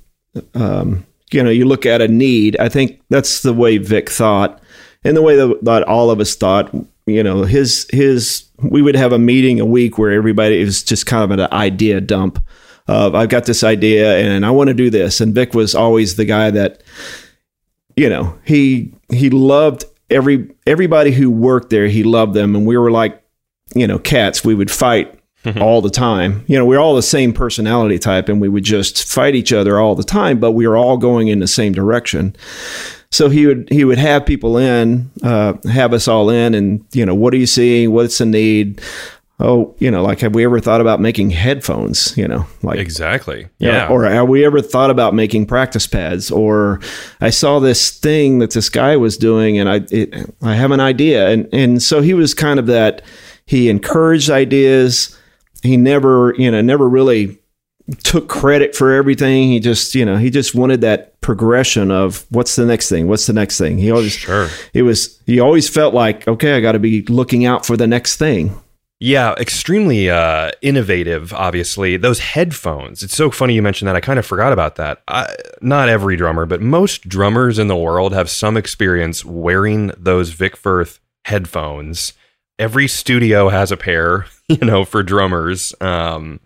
um, 0.55 1.07
you 1.33 1.43
know, 1.43 1.51
you 1.51 1.65
look 1.65 1.87
at 1.87 2.03
a 2.03 2.09
need. 2.09 2.57
I 2.59 2.69
think 2.69 3.01
that's 3.09 3.41
the 3.41 3.55
way 3.55 3.79
Vic 3.79 4.11
thought, 4.11 4.61
and 5.05 5.17
the 5.17 5.23
way 5.23 5.37
that, 5.37 5.59
that 5.63 5.83
all 5.85 6.11
of 6.11 6.21
us 6.21 6.35
thought. 6.35 6.71
You 7.07 7.23
know, 7.23 7.45
his 7.45 7.87
his 7.91 8.45
we 8.63 8.83
would 8.83 8.95
have 8.95 9.13
a 9.13 9.19
meeting 9.19 9.59
a 9.59 9.65
week 9.65 9.99
where 9.99 10.13
everybody 10.13 10.61
it 10.61 10.65
was 10.65 10.83
just 10.83 11.07
kind 11.07 11.25
of 11.25 11.39
an 11.39 11.49
idea 11.51 12.01
dump 12.01 12.39
of 12.89 13.15
I've 13.15 13.29
got 13.29 13.45
this 13.45 13.65
idea 13.65 14.19
and 14.19 14.45
I 14.45 14.51
want 14.51 14.69
to 14.69 14.75
do 14.75 14.91
this, 14.91 15.21
and 15.21 15.35
Vic 15.35 15.55
was 15.55 15.75
always 15.75 16.17
the 16.17 16.25
guy 16.25 16.51
that, 16.51 16.83
you 17.97 18.09
know, 18.09 18.39
he 18.45 18.93
he 19.11 19.31
loved 19.31 19.85
every 20.11 20.51
everybody 20.67 21.13
who 21.13 21.31
worked 21.31 21.71
there. 21.71 21.89
He 21.89 22.03
loved 22.03 22.35
them, 22.35 22.55
and 22.55 22.67
we 22.67 22.77
were 22.77 22.91
like, 22.91 23.23
you 23.75 23.87
know, 23.87 23.99
cats. 23.99 24.45
We 24.45 24.55
would 24.55 24.71
fight 24.71 25.19
all 25.61 25.81
the 25.81 25.91
time. 25.91 26.45
You 26.47 26.59
know, 26.59 26.65
we're 26.65 26.79
all 26.79 26.95
the 26.95 27.03
same 27.03 27.33
personality 27.33 27.99
type 27.99 28.29
and 28.29 28.41
we 28.41 28.49
would 28.49 28.65
just 28.65 29.11
fight 29.11 29.35
each 29.35 29.53
other 29.53 29.79
all 29.79 29.95
the 29.95 30.05
time, 30.05 30.39
but 30.39 30.53
we 30.53 30.67
were 30.67 30.77
all 30.77 30.97
going 30.97 31.29
in 31.29 31.41
the 31.41 31.49
same 31.49 31.73
direction. 31.73 32.37
So 33.11 33.29
he 33.29 33.47
would 33.47 33.69
he 33.69 33.85
would 33.85 33.99
have 33.99 34.25
people 34.25 34.57
in, 34.57 35.11
uh, 35.23 35.55
have 35.71 35.93
us 35.93 36.09
all 36.09 36.31
in, 36.31 36.55
and 36.55 36.85
you 36.93 37.05
know, 37.05 37.15
what 37.15 37.35
are 37.35 37.39
you 37.39 37.47
seeing? 37.47 37.93
What's 37.93 38.19
the 38.19 38.25
need? 38.25 38.81
Oh, 39.45 39.75
you 39.81 39.91
know, 39.91 40.03
like 40.05 40.21
have 40.21 40.35
we 40.35 40.45
ever 40.45 40.61
thought 40.61 40.81
about 40.81 41.01
making 41.01 41.31
headphones? 41.31 42.17
You 42.17 42.29
know, 42.29 42.47
like 42.63 42.79
Exactly. 42.79 43.49
yeah. 43.59 43.73
Yeah. 43.73 43.89
Or 43.89 44.05
have 44.05 44.29
we 44.29 44.45
ever 44.45 44.61
thought 44.63 44.91
about 44.91 45.15
making 45.15 45.47
practice 45.47 45.87
pads? 45.87 46.31
Or 46.31 46.81
I 47.21 47.31
saw 47.31 47.59
this 47.59 47.91
thing 47.91 48.39
that 48.39 48.53
this 48.53 48.69
guy 48.69 48.97
was 48.97 49.17
doing, 49.17 49.59
and 49.59 49.69
I 49.69 49.81
it, 49.91 50.15
I 50.43 50.55
have 50.55 50.71
an 50.71 50.81
idea, 50.81 51.29
and 51.31 51.49
and 51.53 51.83
so 51.83 52.01
he 52.03 52.15
was 52.15 52.35
kind 52.35 52.59
of 52.61 52.67
that. 52.67 53.03
He 53.45 53.69
encouraged 53.69 54.31
ideas. 54.31 55.19
He 55.65 55.77
never, 55.77 56.35
you 56.39 56.51
know, 56.51 56.61
never 56.61 56.89
really 56.89 57.39
took 58.05 58.29
credit 58.29 58.77
for 58.77 58.93
everything. 58.93 59.51
He 59.51 59.59
just, 59.59 59.95
you 59.97 60.05
know, 60.05 60.17
he 60.17 60.31
just 60.31 60.55
wanted 60.55 60.81
that 60.83 61.21
progression 61.21 61.91
of 61.91 62.25
what's 62.31 62.55
the 62.55 62.65
next 62.65 62.89
thing, 62.89 63.09
what's 63.09 63.27
the 63.27 63.33
next 63.33 63.59
thing. 63.59 63.79
He 63.79 63.91
always, 63.91 64.13
Sure. 64.13 64.49
it 64.73 64.83
was, 64.83 65.21
he 65.27 65.41
always 65.41 65.69
felt 65.69 65.93
like, 65.93 66.27
okay, 66.29 66.57
I 66.57 66.61
got 66.61 66.73
to 66.73 66.79
be 66.79 67.03
looking 67.03 67.45
out 67.45 67.67
for 67.67 67.77
the 67.77 67.87
next 67.89 68.17
thing. 68.17 68.57
Yeah, 69.05 69.33
extremely 69.33 70.09
uh, 70.09 70.53
innovative. 70.63 71.33
Obviously, 71.33 71.97
those 71.97 72.21
headphones. 72.21 73.03
It's 73.03 73.17
so 73.17 73.33
funny 73.33 73.53
you 73.53 73.61
mentioned 73.61 73.89
that. 73.89 73.97
I 73.97 74.01
kind 74.01 74.17
of 74.21 74.25
forgot 74.25 74.53
about 74.53 74.77
that. 74.77 75.03
I, 75.09 75.35
not 75.61 75.89
every 75.89 76.17
drummer, 76.17 76.47
but 76.47 76.61
most 76.63 77.09
drummers 77.09 77.59
in 77.59 77.67
the 77.67 77.75
world 77.77 78.13
have 78.13 78.31
some 78.31 78.57
experience 78.57 79.25
wearing 79.25 79.91
those 79.99 80.31
Vic 80.31 80.57
Firth 80.57 81.01
headphones. 81.25 82.13
Every 82.61 82.87
studio 82.87 83.49
has 83.49 83.73
a 83.73 83.77
pair, 83.77 84.27
you 84.49 84.59
know, 84.59 84.85
for 84.85 85.03
drummers. 85.03 85.75
Um, 85.81 86.39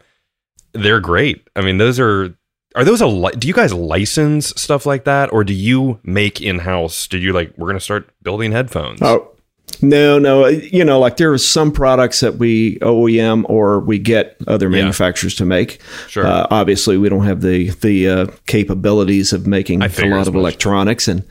they're 0.73 1.01
great. 1.01 1.47
I 1.57 1.61
mean, 1.61 1.77
those 1.77 2.01
are. 2.01 2.35
Are 2.75 2.85
those 2.85 3.03
a? 3.03 3.07
li- 3.07 3.33
Do 3.39 3.49
you 3.49 3.55
guys 3.55 3.75
license 3.75 4.49
stuff 4.61 4.87
like 4.87 5.05
that, 5.05 5.31
or 5.31 5.45
do 5.45 5.53
you 5.53 6.01
make 6.05 6.41
in 6.41 6.61
house? 6.61 7.07
Did 7.07 7.23
you 7.23 7.35
like? 7.35 7.53
We're 7.59 7.69
gonna 7.69 7.81
start 7.81 8.09
building 8.23 8.53
headphones. 8.53 9.01
Oh, 9.03 9.31
no, 9.83 10.19
no. 10.19 10.47
You 10.47 10.85
know, 10.85 10.99
like 10.99 11.17
there 11.19 11.33
are 11.33 11.39
some 11.39 11.71
products 11.71 12.21
that 12.21 12.37
we 12.37 12.79
OEM 12.79 13.45
or 13.49 13.81
we 13.81 13.99
get 13.99 14.37
other 14.47 14.71
Yeah. 14.71 14.81
manufacturers 14.83 15.35
to 15.37 15.45
make. 15.45 15.81
Sure. 16.09 16.27
Uh, 16.27 16.47
obviously, 16.51 16.97
we 16.97 17.09
don't 17.09 17.25
have 17.27 17.41
the 17.43 17.71
the 17.81 18.09
uh, 18.09 18.27
capabilities 18.47 19.33
of 19.33 19.47
making 19.47 19.83
I 19.83 19.87
a 19.87 20.07
lot 20.07 20.29
of 20.29 20.35
electronics, 20.35 21.09
and 21.09 21.23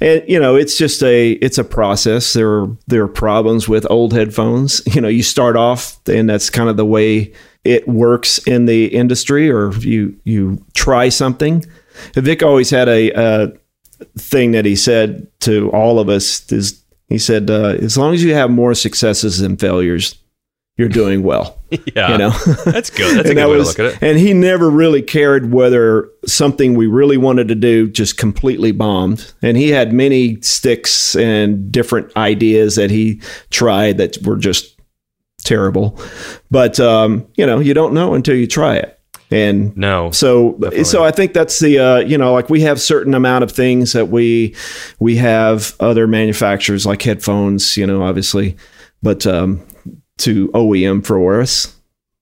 and 0.00 0.22
you 0.28 0.38
know, 0.38 0.54
it's 0.54 0.76
just 0.78 1.02
a 1.02 1.32
it's 1.32 1.58
a 1.58 1.64
process. 1.64 2.32
There 2.34 2.50
are 2.50 2.68
there 2.86 3.02
are 3.02 3.08
problems 3.08 3.68
with 3.68 3.86
old 3.90 4.12
headphones. 4.12 4.82
You 4.94 5.00
know, 5.02 5.08
you 5.08 5.22
start 5.22 5.56
off, 5.56 5.96
and 6.08 6.28
that's 6.28 6.50
kind 6.50 6.68
of 6.68 6.76
the 6.76 6.84
way 6.86 7.32
it 7.64 7.86
works 7.88 8.38
in 8.46 8.66
the 8.66 8.86
industry, 8.86 9.50
or 9.50 9.72
you 9.78 10.16
you 10.24 10.64
try 10.74 11.08
something. 11.08 11.64
Vic 12.14 12.42
always 12.42 12.70
had 12.70 12.88
a. 12.88 13.12
Uh, 13.12 13.46
thing 14.16 14.52
that 14.52 14.64
he 14.64 14.76
said 14.76 15.26
to 15.40 15.68
all 15.70 15.98
of 15.98 16.08
us 16.08 16.52
is 16.52 16.80
he 17.08 17.18
said 17.18 17.50
uh, 17.50 17.76
as 17.80 17.96
long 17.96 18.14
as 18.14 18.22
you 18.22 18.34
have 18.34 18.50
more 18.50 18.74
successes 18.74 19.38
than 19.38 19.56
failures 19.56 20.16
you're 20.78 20.88
doing 20.88 21.24
well. 21.24 21.58
yeah, 21.70 22.12
You 22.12 22.18
know, 22.18 22.30
that's 22.64 22.88
good. 22.88 23.18
That's 23.18 23.30
a 23.30 23.34
good 23.34 23.36
that 23.36 23.48
way 23.50 23.56
was, 23.56 23.74
to 23.74 23.82
look 23.82 23.94
at 23.94 24.02
it. 24.02 24.08
and 24.08 24.18
he 24.18 24.32
never 24.32 24.70
really 24.70 25.02
cared 25.02 25.52
whether 25.52 26.08
something 26.24 26.74
we 26.74 26.86
really 26.86 27.16
wanted 27.16 27.48
to 27.48 27.56
do 27.56 27.90
just 27.90 28.16
completely 28.16 28.70
bombed. 28.70 29.34
And 29.42 29.56
he 29.56 29.70
had 29.70 29.92
many 29.92 30.40
sticks 30.40 31.16
and 31.16 31.70
different 31.72 32.16
ideas 32.16 32.76
that 32.76 32.90
he 32.90 33.20
tried 33.50 33.98
that 33.98 34.24
were 34.24 34.36
just 34.36 34.80
terrible. 35.42 36.00
But 36.50 36.78
um, 36.78 37.26
you 37.34 37.44
know, 37.44 37.58
you 37.58 37.74
don't 37.74 37.92
know 37.92 38.14
until 38.14 38.36
you 38.36 38.46
try 38.46 38.76
it. 38.76 38.97
And 39.30 39.76
No, 39.76 40.10
so 40.10 40.58
so 40.84 41.04
I 41.04 41.10
think 41.10 41.32
that's 41.34 41.58
the 41.58 41.78
uh, 41.78 41.96
you 41.98 42.16
know 42.18 42.32
like 42.32 42.48
we 42.48 42.60
have 42.62 42.80
certain 42.80 43.14
amount 43.14 43.44
of 43.44 43.52
things 43.52 43.92
that 43.92 44.08
we 44.08 44.54
we 44.98 45.16
have 45.16 45.74
other 45.80 46.06
manufacturers 46.06 46.86
like 46.86 47.02
headphones 47.02 47.76
you 47.76 47.86
know 47.86 48.02
obviously 48.02 48.56
but 49.02 49.26
um, 49.26 49.60
to 50.18 50.48
OEM 50.48 51.04
for 51.06 51.40
us 51.40 51.74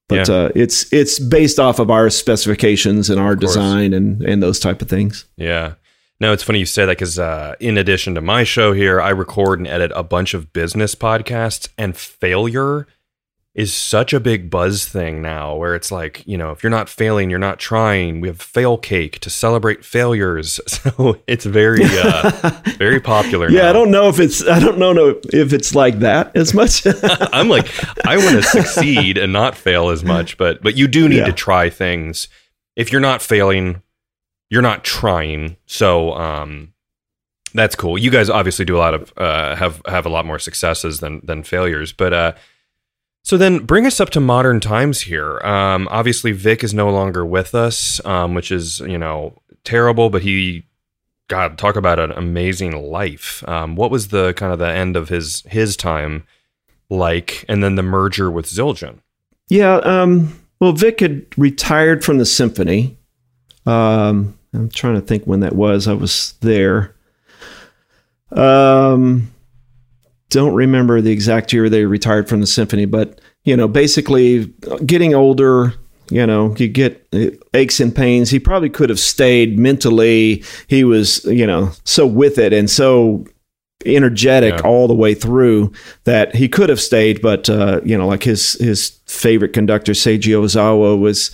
but 0.08 0.28
Yeah. 0.28 0.34
uh, 0.34 0.48
it's 0.54 0.92
it's 0.92 1.18
based 1.18 1.58
off 1.58 1.78
of 1.78 1.90
our 1.90 2.10
specifications 2.10 3.10
and 3.10 3.20
our 3.20 3.34
design 3.36 3.92
and 3.92 4.22
and 4.22 4.42
those 4.42 4.58
type 4.60 4.80
of 4.82 4.88
things. 4.88 5.24
Yeah. 5.36 5.74
No, 6.20 6.32
it's 6.32 6.42
funny 6.42 6.60
you 6.60 6.66
say 6.66 6.86
that 6.86 6.92
because 6.96 7.18
uh, 7.18 7.56
in 7.60 7.76
addition 7.76 8.14
to 8.14 8.20
my 8.22 8.42
show 8.44 8.72
here, 8.72 9.00
I 9.00 9.10
record 9.10 9.58
and 9.58 9.68
edit 9.68 9.92
a 9.94 10.02
bunch 10.02 10.32
of 10.32 10.50
business 10.52 10.94
podcasts, 10.94 11.68
and 11.76 11.94
failure 11.96 12.86
is 13.56 13.72
such 13.72 14.12
a 14.12 14.20
big 14.20 14.50
buzz 14.50 14.84
thing 14.86 15.22
now 15.22 15.54
where 15.56 15.74
it's 15.74 15.90
like, 15.90 16.22
you 16.26 16.36
know, 16.36 16.50
if 16.50 16.62
you're 16.62 16.68
not 16.70 16.90
failing, 16.90 17.30
you're 17.30 17.38
not 17.38 17.58
trying. 17.58 18.20
We 18.20 18.28
have 18.28 18.38
fail 18.38 18.76
cake 18.76 19.18
to 19.20 19.30
celebrate 19.30 19.84
failures. 19.84 20.60
So 20.86 21.18
it's 21.26 21.46
very, 21.46 21.80
uh, 21.82 22.30
very 22.78 23.00
popular. 23.00 23.50
Yeah, 23.50 23.62
now. 23.62 23.70
I 23.70 23.72
don't 23.72 23.90
know 23.90 24.08
if 24.10 24.20
it's 24.20 24.46
I 24.46 24.60
don't 24.60 24.78
know 24.78 25.18
if 25.32 25.52
it's 25.54 25.74
like 25.74 26.00
that 26.00 26.36
as 26.36 26.52
much. 26.54 26.86
I'm 27.32 27.48
like, 27.48 27.68
I 28.06 28.18
want 28.18 28.36
to 28.36 28.42
succeed 28.42 29.16
and 29.18 29.32
not 29.32 29.56
fail 29.56 29.88
as 29.88 30.04
much, 30.04 30.36
but 30.36 30.62
but 30.62 30.76
you 30.76 30.86
do 30.86 31.08
need 31.08 31.16
Yeah. 31.18 31.26
to 31.26 31.32
try 31.32 31.70
things. 31.70 32.28
If 32.76 32.92
you're 32.92 33.00
not 33.00 33.22
failing, 33.22 33.80
you're 34.50 34.62
not 34.62 34.84
trying. 34.84 35.56
So 35.66 36.12
um, 36.12 36.74
that's 37.54 37.74
cool. 37.74 37.96
You 37.98 38.10
guys 38.10 38.28
obviously 38.28 38.64
do 38.66 38.76
a 38.76 38.78
lot 38.86 38.92
of 38.94 39.12
uh, 39.16 39.56
have 39.56 39.80
have 39.86 40.04
a 40.04 40.10
lot 40.10 40.26
more 40.26 40.38
successes 40.38 41.00
than 41.00 41.20
than 41.24 41.42
failures. 41.42 41.92
But 41.92 42.12
uh, 42.12 42.32
so 43.26 43.36
then 43.36 43.58
bring 43.58 43.86
us 43.86 43.98
up 43.98 44.10
to 44.10 44.20
modern 44.20 44.60
times 44.60 45.02
here. 45.02 45.40
Um, 45.40 45.88
obviously, 45.90 46.30
Vic 46.30 46.62
is 46.62 46.72
no 46.72 46.88
longer 46.90 47.26
with 47.26 47.54
us, 47.54 48.00
um, 48.04 48.34
which 48.34 48.52
is 48.52 48.78
you 48.80 48.98
know 48.98 49.34
terrible. 49.64 50.10
But 50.10 50.22
he, 50.22 50.64
God, 51.28 51.58
talk 51.58 51.74
about 51.74 51.98
an 51.98 52.12
amazing 52.12 52.90
life. 52.90 53.42
Um, 53.48 53.74
what 53.74 53.90
was 53.90 54.08
the 54.08 54.32
kind 54.34 54.52
of 54.52 54.60
the 54.60 54.70
end 54.70 54.96
of 54.96 55.08
his 55.08 55.42
his 55.48 55.76
time? 55.76 56.24
like, 56.90 57.44
and 57.48 57.62
then 57.62 57.74
the 57.74 57.82
merger 57.82 58.30
with 58.30 58.46
Zildjian. 58.46 58.98
yeah, 59.48 59.76
um, 59.76 60.40
well, 60.60 60.72
Vic 60.72 61.00
had 61.00 61.26
retired 61.36 62.04
from 62.04 62.18
the 62.18 62.24
symphony. 62.24 62.96
Um, 63.66 64.38
I'm 64.54 64.68
trying 64.70 64.94
to 64.94 65.00
think 65.00 65.24
when 65.24 65.40
that 65.40 65.54
was. 65.54 65.88
I 65.88 65.92
was 65.92 66.34
there. 66.40 66.94
Um, 68.32 69.32
don't 70.30 70.54
remember 70.54 71.00
the 71.00 71.12
exact 71.12 71.52
year 71.52 71.68
they 71.68 71.84
retired 71.84 72.28
from 72.28 72.40
the 72.40 72.46
symphony, 72.46 72.84
but 72.84 73.20
you 73.44 73.56
know, 73.56 73.68
basically 73.68 74.46
getting 74.84 75.14
older, 75.14 75.72
you 76.10 76.26
know, 76.26 76.54
you 76.58 76.68
get 76.68 77.06
aches 77.54 77.78
and 77.80 77.94
pains. 77.94 78.30
He 78.30 78.38
probably 78.40 78.68
could 78.70 78.90
have 78.90 78.98
stayed 79.00 79.58
mentally. 79.58 80.42
He 80.66 80.82
was, 80.84 81.24
you 81.26 81.46
know, 81.46 81.70
so 81.84 82.06
with 82.06 82.38
it 82.38 82.52
and 82.52 82.68
so 82.68 83.24
energetic 83.84 84.54
Yeah. 84.54 84.60
all 84.62 84.88
the 84.88 84.94
way 84.94 85.14
through 85.14 85.72
that 86.04 86.34
he 86.34 86.48
could 86.48 86.68
have 86.70 86.80
stayed, 86.80 87.20
but 87.22 87.48
uh, 87.48 87.80
you 87.84 87.96
know, 87.96 88.06
like 88.08 88.24
his 88.24 88.54
his 88.54 88.98
favorite 89.06 89.52
conductor 89.52 89.92
Seiji 89.92 90.32
Ozawa 90.32 90.98
was 90.98 91.30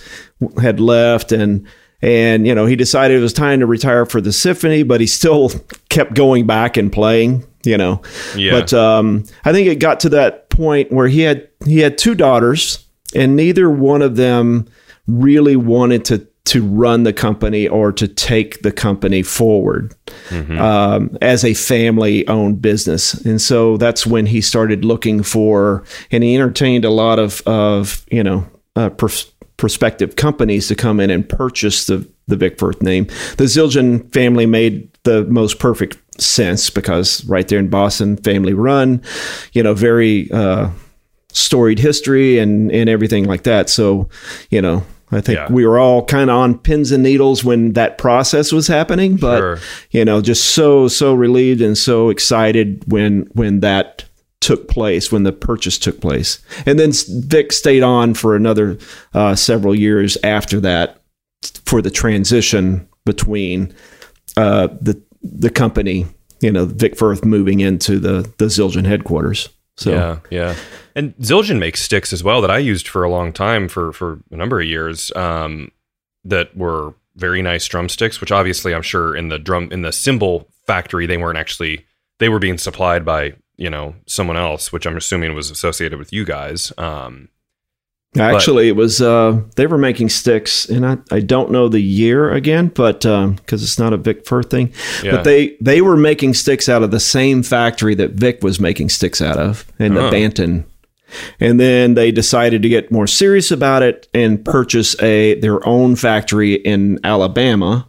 had 0.61 0.79
left 0.79 1.31
and 1.31 1.65
and 2.01 2.45
you 2.45 2.53
know 2.53 2.65
he 2.65 2.75
decided 2.75 3.17
it 3.17 3.21
was 3.21 3.33
time 3.33 3.59
to 3.61 3.65
retire 3.65 4.05
for 4.05 4.21
the 4.21 4.33
symphony, 4.33 4.83
but 4.83 5.01
he 5.01 5.07
still 5.07 5.49
kept 5.89 6.13
going 6.13 6.45
back 6.45 6.77
and 6.77 6.91
playing. 6.91 7.43
You 7.65 7.77
know, 7.77 8.01
Yeah. 8.35 8.51
but 8.59 8.73
um, 8.73 9.23
I 9.45 9.51
think 9.53 9.67
it 9.67 9.79
got 9.79 9.99
to 10.01 10.09
that 10.09 10.49
point 10.49 10.91
where 10.91 11.07
he 11.07 11.21
had 11.21 11.47
he 11.65 11.79
had 11.79 11.97
two 11.97 12.15
daughters, 12.15 12.85
and 13.15 13.35
neither 13.35 13.69
one 13.69 14.01
of 14.01 14.15
them 14.15 14.65
really 15.07 15.55
wanted 15.55 16.05
to 16.05 16.27
to 16.45 16.61
run 16.61 17.03
the 17.03 17.13
company 17.13 17.69
or 17.69 17.93
to 17.93 18.05
take 18.05 18.61
the 18.63 18.71
company 18.71 19.23
forward 19.23 19.95
um, 20.59 21.17
as 21.21 21.45
a 21.45 21.53
family 21.53 22.27
owned 22.27 22.61
business. 22.61 23.13
And 23.13 23.41
so 23.41 23.77
that's 23.77 24.05
when 24.05 24.25
he 24.25 24.41
started 24.41 24.83
looking 24.83 25.23
for, 25.23 25.85
and 26.11 26.21
he 26.21 26.35
entertained 26.35 26.83
a 26.85 26.89
lot 26.89 27.17
of 27.19 27.41
of 27.47 28.05
you 28.11 28.23
know 28.23 28.45
uh, 28.75 28.89
pers- 28.89 29.31
prospective 29.55 30.17
companies 30.17 30.67
to 30.67 30.75
come 30.75 30.99
in 30.99 31.09
and 31.09 31.27
purchase 31.27 31.85
the 31.85 32.05
the 32.27 32.35
Vic 32.35 32.59
Firth 32.59 32.81
name. 32.81 33.05
The 33.37 33.45
Zildjian 33.45 34.11
family 34.13 34.45
made 34.45 34.89
the 35.03 35.23
most 35.25 35.59
perfect 35.59 35.97
sense 36.21 36.69
because 36.69 37.23
right 37.25 37.47
there 37.47 37.59
in 37.59 37.67
Boston, 37.69 38.17
family 38.17 38.53
run, 38.53 39.01
you 39.53 39.61
know, 39.63 39.73
very 39.73 40.31
uh, 40.31 40.69
storied 41.31 41.79
history 41.79 42.39
and 42.39 42.71
and 42.71 42.89
everything 42.89 43.25
like 43.25 43.43
that. 43.43 43.69
So, 43.69 44.09
you 44.49 44.61
know. 44.61 44.83
I 45.11 45.21
think 45.21 45.37
Yeah. 45.37 45.47
we 45.51 45.63
were 45.63 45.77
all 45.77 46.03
kind 46.03 46.31
of 46.31 46.37
on 46.37 46.57
pins 46.57 46.91
and 46.91 47.03
needles 47.03 47.43
when 47.43 47.73
that 47.73 47.99
process 47.99 48.51
was 48.51 48.65
happening, 48.65 49.15
but 49.15 49.37
Sure. 49.37 49.59
you 49.91 50.03
know, 50.03 50.21
just 50.21 50.43
so 50.55 50.87
so 50.87 51.13
relieved 51.13 51.61
and 51.61 51.77
so 51.77 52.09
excited 52.09 52.81
when 52.87 53.27
when 53.33 53.59
that 53.59 54.05
took 54.41 54.67
place, 54.67 55.11
when 55.11 55.21
the 55.21 55.31
purchase 55.31 55.77
took 55.77 56.01
place, 56.01 56.39
and 56.65 56.79
then 56.79 56.91
Vic 57.27 57.51
stayed 57.51 57.83
on 57.83 58.15
for 58.15 58.35
another 58.35 58.75
uh, 59.13 59.35
several 59.35 59.75
years 59.75 60.17
after 60.23 60.59
that 60.61 60.97
for 61.67 61.79
the 61.79 61.91
transition 61.91 62.87
between 63.05 63.71
uh, 64.37 64.67
the 64.81 65.01
the 65.21 65.49
company, 65.49 66.05
you 66.41 66.51
know, 66.51 66.65
Vic 66.65 66.97
Firth 66.97 67.25
moving 67.25 67.59
into 67.59 67.99
the 67.99 68.29
the 68.37 68.45
Zildjian 68.45 68.85
headquarters. 68.85 69.49
So 69.75 69.91
Yeah, 69.91 70.19
yeah. 70.29 70.55
And 70.95 71.15
Zildjian 71.17 71.57
makes 71.57 71.81
sticks 71.81 72.13
as 72.13 72.23
well 72.23 72.41
that 72.41 72.51
I 72.51 72.59
used 72.59 72.87
for 72.87 73.03
a 73.03 73.09
long 73.09 73.33
time 73.33 73.67
for 73.67 73.91
for 73.91 74.19
a 74.31 74.35
number 74.35 74.59
of 74.59 74.67
years. 74.67 75.11
Um, 75.15 75.71
that 76.25 76.55
were 76.55 76.93
very 77.15 77.41
nice 77.41 77.65
drumsticks, 77.67 78.21
which 78.21 78.31
obviously 78.31 78.73
I'm 78.73 78.81
sure 78.81 79.15
in 79.15 79.29
the 79.29 79.39
drum 79.39 79.69
in 79.71 79.81
the 79.81 79.91
cymbal 79.91 80.47
factory 80.65 81.05
they 81.05 81.17
weren't 81.17 81.37
actually 81.37 81.85
they 82.19 82.29
were 82.29 82.39
being 82.39 82.57
supplied 82.57 83.05
by 83.05 83.33
you 83.57 83.69
know 83.69 83.95
someone 84.05 84.37
else, 84.37 84.71
which 84.71 84.85
I'm 84.85 84.97
assuming 84.97 85.35
was 85.35 85.51
associated 85.51 85.99
with 85.99 86.13
you 86.13 86.25
guys. 86.25 86.71
Um, 86.77 87.29
Actually, 88.17 88.67
it 88.67 88.75
was 88.75 89.01
uh, 89.01 89.41
they 89.55 89.65
were 89.65 89.77
making 89.77 90.09
sticks, 90.09 90.69
and 90.69 90.85
I, 90.85 90.97
I 91.11 91.19
don't 91.19 91.49
know 91.51 91.67
the 91.67 91.79
year 91.81 92.31
again, 92.31 92.67
but 92.67 92.99
because 93.01 93.63
it's 93.63 93.79
not 93.79 93.91
a 93.93 93.97
Vic 93.97 94.25
Firth 94.27 94.49
thing, 94.51 94.71
Yeah. 95.03 95.11
but 95.11 95.23
they 95.23 95.57
they 95.59 95.81
were 95.81 95.97
making 95.97 96.35
sticks 96.35 96.69
out 96.69 96.83
of 96.83 96.91
the 96.91 96.99
same 96.99 97.41
factory 97.43 97.95
that 97.95 98.11
Vic 98.11 98.43
was 98.43 98.59
making 98.59 98.89
sticks 98.89 99.21
out 99.21 99.37
of 99.37 99.65
in 99.79 99.95
the 99.95 100.07
Oh. 100.07 100.11
Banton, 100.11 100.63
and 101.39 101.59
then 101.59 101.95
they 101.95 102.11
decided 102.11 102.61
to 102.61 102.69
get 102.69 102.91
more 102.91 103.07
serious 103.07 103.49
about 103.51 103.81
it 103.83 104.07
and 104.13 104.43
purchase 104.45 104.95
a 105.01 105.39
their 105.39 105.65
own 105.67 105.95
factory 105.95 106.53
in 106.53 106.99
Alabama, 107.03 107.87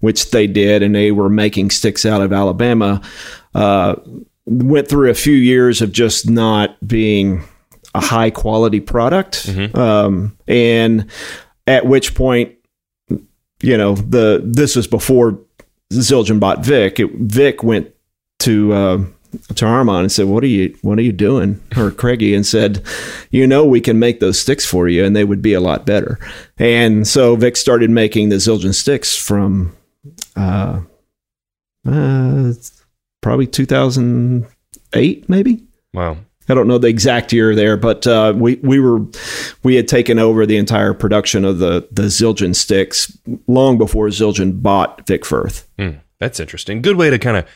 which 0.00 0.30
they 0.30 0.46
did, 0.46 0.82
and 0.84 0.94
they 0.94 1.10
were 1.10 1.28
making 1.28 1.70
sticks 1.70 2.06
out 2.06 2.22
of 2.22 2.32
Alabama. 2.32 3.00
Uh, 3.54 3.96
went 4.46 4.88
through 4.88 5.10
a 5.10 5.14
few 5.14 5.34
years 5.34 5.82
of 5.82 5.92
just 5.92 6.30
not 6.30 6.76
being 6.86 7.42
a 7.94 8.00
high 8.00 8.30
quality 8.30 8.80
product, 8.80 9.48
um, 9.74 10.36
and 10.46 11.06
at 11.66 11.86
which 11.86 12.14
point, 12.14 12.54
you 13.62 13.76
know, 13.76 13.94
the 13.94 14.40
this 14.44 14.76
was 14.76 14.86
before 14.86 15.38
Zildjian 15.92 16.40
bought 16.40 16.64
Vic. 16.64 17.00
It, 17.00 17.10
Vic 17.14 17.62
went 17.62 17.92
to 18.40 18.72
uh, 18.72 19.04
to 19.54 19.66
Armand 19.66 20.02
and 20.02 20.12
said, 20.12 20.26
"What 20.26 20.44
are 20.44 20.48
you 20.48 20.76
What 20.82 20.98
are 20.98 21.02
you 21.02 21.12
doing?" 21.12 21.60
Or 21.76 21.90
Craigie 21.90 22.34
and 22.34 22.46
said, 22.46 22.82
"You 23.30 23.46
know, 23.46 23.64
we 23.64 23.80
can 23.80 23.98
make 23.98 24.20
those 24.20 24.38
sticks 24.38 24.64
for 24.64 24.88
you, 24.88 25.04
and 25.04 25.16
they 25.16 25.24
would 25.24 25.42
be 25.42 25.54
a 25.54 25.60
lot 25.60 25.86
better." 25.86 26.18
And 26.58 27.06
so 27.06 27.36
Vic 27.36 27.56
started 27.56 27.90
making 27.90 28.28
the 28.28 28.36
Zildjian 28.36 28.74
sticks 28.74 29.16
from 29.16 29.74
uh, 30.36 30.80
uh, 31.86 32.52
probably 33.20 33.46
2008, 33.46 35.28
maybe. 35.28 35.64
wow. 35.94 36.16
I 36.48 36.54
don't 36.54 36.66
know 36.66 36.78
the 36.78 36.88
exact 36.88 37.32
year 37.32 37.54
there, 37.54 37.76
but 37.76 38.06
uh, 38.06 38.32
we 38.36 38.56
we 38.56 38.78
were 38.80 39.00
we 39.62 39.74
had 39.76 39.86
taken 39.88 40.18
over 40.18 40.46
the 40.46 40.56
entire 40.56 40.94
production 40.94 41.44
of 41.44 41.58
the 41.58 41.86
the 41.92 42.02
Zildjian 42.04 42.54
sticks 42.56 43.16
long 43.46 43.78
before 43.78 44.08
Zildjian 44.08 44.62
bought 44.62 45.06
Vic 45.06 45.24
Firth. 45.26 45.68
Hmm, 45.78 45.98
that's 46.18 46.40
interesting. 46.40 46.80
Good 46.82 46.96
way 46.96 47.10
to 47.10 47.18
kind 47.18 47.36
of 47.36 47.46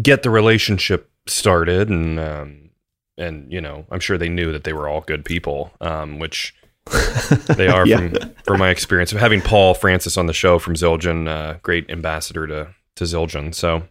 get 0.00 0.22
the 0.22 0.30
relationship 0.30 1.10
started, 1.26 1.88
and 1.88 2.18
um, 2.20 2.70
and 3.16 3.50
you 3.52 3.60
know, 3.60 3.86
I'm 3.90 4.00
sure 4.00 4.18
they 4.18 4.28
knew 4.28 4.52
that 4.52 4.64
they 4.64 4.72
were 4.72 4.88
all 4.88 5.00
good 5.00 5.24
people, 5.24 5.72
um, 5.80 6.18
which 6.18 6.54
they 7.56 7.68
are 7.68 7.86
Yeah. 7.86 7.96
from 8.08 8.34
from 8.44 8.58
my 8.58 8.70
experience 8.70 9.12
of 9.12 9.20
having 9.20 9.40
Paul 9.40 9.72
Francis 9.74 10.16
on 10.16 10.26
the 10.26 10.32
show 10.34 10.58
from 10.58 10.74
Zildjian, 10.74 11.28
uh, 11.28 11.58
great 11.62 11.88
ambassador 11.90 12.46
to 12.46 12.68
to 12.96 13.04
Zildjian. 13.04 13.54
So, 13.54 13.84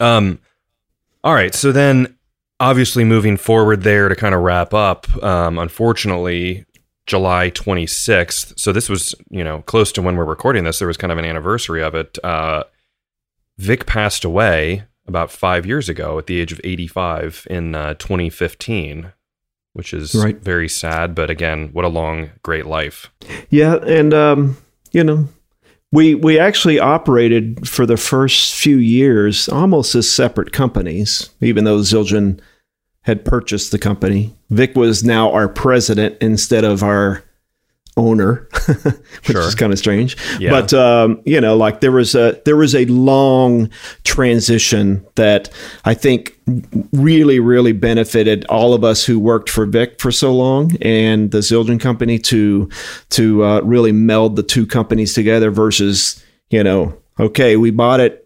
um, 0.00 0.38
all 1.24 1.34
right. 1.34 1.54
So 1.54 1.72
then 1.72 2.15
obviously, 2.60 3.04
moving 3.04 3.36
forward 3.36 3.82
there 3.82 4.08
to 4.08 4.16
kind 4.16 4.34
of 4.34 4.42
wrap 4.42 4.74
up, 4.74 5.22
um, 5.22 5.58
unfortunately, 5.58 6.64
July 7.06 7.50
26th. 7.50 8.58
So 8.58 8.72
this 8.72 8.88
was, 8.88 9.14
you 9.30 9.44
know, 9.44 9.62
close 9.62 9.92
to 9.92 10.02
when 10.02 10.16
we're 10.16 10.24
recording 10.24 10.64
this. 10.64 10.78
There 10.78 10.88
was 10.88 10.96
kind 10.96 11.12
of 11.12 11.18
an 11.18 11.24
anniversary 11.24 11.82
of 11.82 11.94
it. 11.94 12.18
Uh, 12.24 12.64
Vic 13.58 13.86
passed 13.86 14.24
away 14.24 14.84
about 15.06 15.30
five 15.30 15.64
years 15.64 15.88
ago 15.88 16.18
at 16.18 16.26
the 16.26 16.40
age 16.40 16.52
of 16.52 16.60
85 16.64 17.46
in 17.48 17.74
uh, 17.74 17.94
2015, 17.94 19.12
which 19.72 19.94
is 19.94 20.14
right. 20.14 20.36
very 20.36 20.68
sad. 20.68 21.14
But 21.14 21.30
again, 21.30 21.70
what 21.72 21.84
a 21.84 21.88
long, 21.88 22.30
great 22.42 22.66
life. 22.66 23.10
Yeah. 23.50 23.76
And, 23.76 24.12
um, 24.12 24.56
you 24.92 25.04
know, 25.04 25.28
we, 25.96 26.14
we 26.14 26.38
actually 26.38 26.78
operated 26.78 27.66
for 27.66 27.86
the 27.86 27.96
first 27.96 28.54
few 28.54 28.76
years 28.76 29.48
almost 29.48 29.94
as 29.94 30.10
separate 30.10 30.52
companies, 30.52 31.30
even 31.40 31.64
though 31.64 31.78
Zildjian 31.78 32.38
had 33.04 33.24
purchased 33.24 33.72
the 33.72 33.78
company. 33.78 34.36
Vic 34.50 34.76
was 34.76 35.04
now 35.04 35.32
our 35.32 35.48
president 35.48 36.18
instead 36.20 36.64
of 36.64 36.82
our 36.82 37.24
owner, 37.96 38.48
which 38.66 38.96
sure. 39.22 39.40
is 39.42 39.54
kind 39.54 39.72
of 39.72 39.78
strange. 39.78 40.16
Yeah. 40.38 40.50
But 40.50 40.74
um, 40.74 41.22
you 41.24 41.40
know, 41.40 41.56
like 41.56 41.80
there 41.80 41.92
was 41.92 42.14
a 42.14 42.40
there 42.44 42.56
was 42.56 42.74
a 42.74 42.84
long 42.86 43.70
transition 44.04 45.06
that 45.14 45.50
I 45.84 45.94
think 45.94 46.38
really 46.92 47.40
really 47.40 47.72
benefited 47.72 48.44
all 48.46 48.74
of 48.74 48.84
us 48.84 49.04
who 49.04 49.18
worked 49.18 49.50
for 49.50 49.66
Vic 49.66 50.00
for 50.00 50.12
so 50.12 50.34
long 50.34 50.76
and 50.80 51.30
the 51.30 51.38
Zildjian 51.38 51.80
company 51.80 52.18
to 52.20 52.68
to 53.10 53.44
uh, 53.44 53.60
really 53.60 53.92
meld 53.92 54.36
the 54.36 54.42
two 54.42 54.66
companies 54.66 55.14
together 55.14 55.50
versus 55.50 56.22
you 56.50 56.62
know 56.62 56.96
okay 57.18 57.56
we 57.56 57.70
bought 57.70 58.00
it 58.00 58.25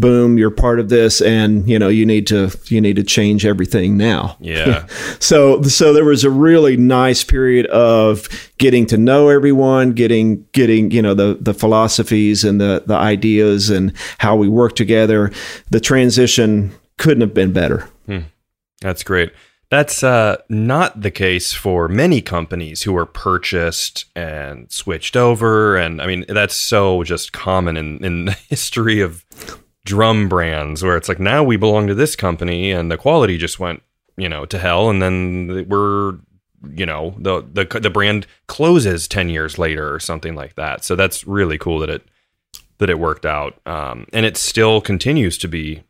boom 0.00 0.38
you're 0.38 0.50
part 0.50 0.80
of 0.80 0.88
this 0.88 1.20
and 1.20 1.68
you 1.68 1.78
know 1.78 1.88
you 1.88 2.04
need 2.04 2.26
to 2.26 2.50
you 2.66 2.80
need 2.80 2.96
to 2.96 3.02
change 3.02 3.46
everything 3.46 3.96
now 3.96 4.36
yeah 4.40 4.86
so 5.20 5.62
so 5.62 5.92
there 5.92 6.04
was 6.04 6.24
a 6.24 6.30
really 6.30 6.76
nice 6.76 7.24
period 7.24 7.66
of 7.66 8.28
getting 8.58 8.86
to 8.86 8.96
know 8.96 9.28
everyone 9.28 9.92
getting 9.92 10.44
getting 10.52 10.90
you 10.90 11.02
know 11.02 11.14
the 11.14 11.38
the 11.40 11.54
philosophies 11.54 12.44
and 12.44 12.60
the 12.60 12.82
the 12.86 12.96
ideas 12.96 13.70
and 13.70 13.92
how 14.18 14.36
we 14.36 14.48
work 14.48 14.74
together 14.74 15.30
the 15.70 15.80
transition 15.80 16.72
couldn't 16.98 17.20
have 17.20 17.34
been 17.34 17.52
better 17.52 17.88
hmm. 18.06 18.20
that's 18.80 19.02
great 19.02 19.32
that's 19.68 20.04
uh, 20.04 20.36
not 20.48 21.00
the 21.00 21.10
case 21.10 21.52
for 21.52 21.88
many 21.88 22.22
companies 22.22 22.84
who 22.84 22.96
are 22.96 23.06
purchased 23.06 24.04
and 24.14 24.70
switched 24.70 25.16
over. 25.16 25.76
And 25.76 26.00
I 26.00 26.06
mean, 26.06 26.24
that's 26.28 26.54
so 26.54 27.02
just 27.02 27.32
common 27.32 27.76
in, 27.76 28.04
in 28.04 28.24
the 28.26 28.32
history 28.48 29.00
of 29.00 29.24
drum 29.86 30.28
brands 30.28 30.82
where 30.82 30.96
it's 30.96 31.08
like 31.08 31.20
now 31.20 31.42
we 31.42 31.56
belong 31.56 31.86
to 31.86 31.94
this 31.94 32.16
company 32.16 32.70
and 32.70 32.90
the 32.90 32.98
quality 32.98 33.38
just 33.38 33.58
went 33.58 33.82
you 34.16 34.28
know 34.28 34.44
to 34.44 34.58
hell. 34.58 34.90
And 34.90 35.00
then 35.00 35.66
we're 35.68 36.18
you 36.74 36.84
know 36.84 37.14
the 37.18 37.42
the 37.52 37.80
the 37.80 37.90
brand 37.90 38.26
closes 38.48 39.08
10 39.08 39.30
years 39.30 39.58
later 39.58 39.92
or 39.92 40.00
something 40.00 40.34
like 40.34 40.56
that. 40.56 40.84
So 40.84 40.96
that's 40.96 41.26
really 41.26 41.56
cool 41.56 41.78
that 41.78 41.90
it 41.90 42.02
that 42.78 42.90
it 42.90 42.98
worked 42.98 43.24
out. 43.24 43.58
Um, 43.64 44.06
and 44.12 44.26
it 44.26 44.36
still 44.36 44.82
continues 44.82 45.38
to 45.38 45.48
be 45.48 45.84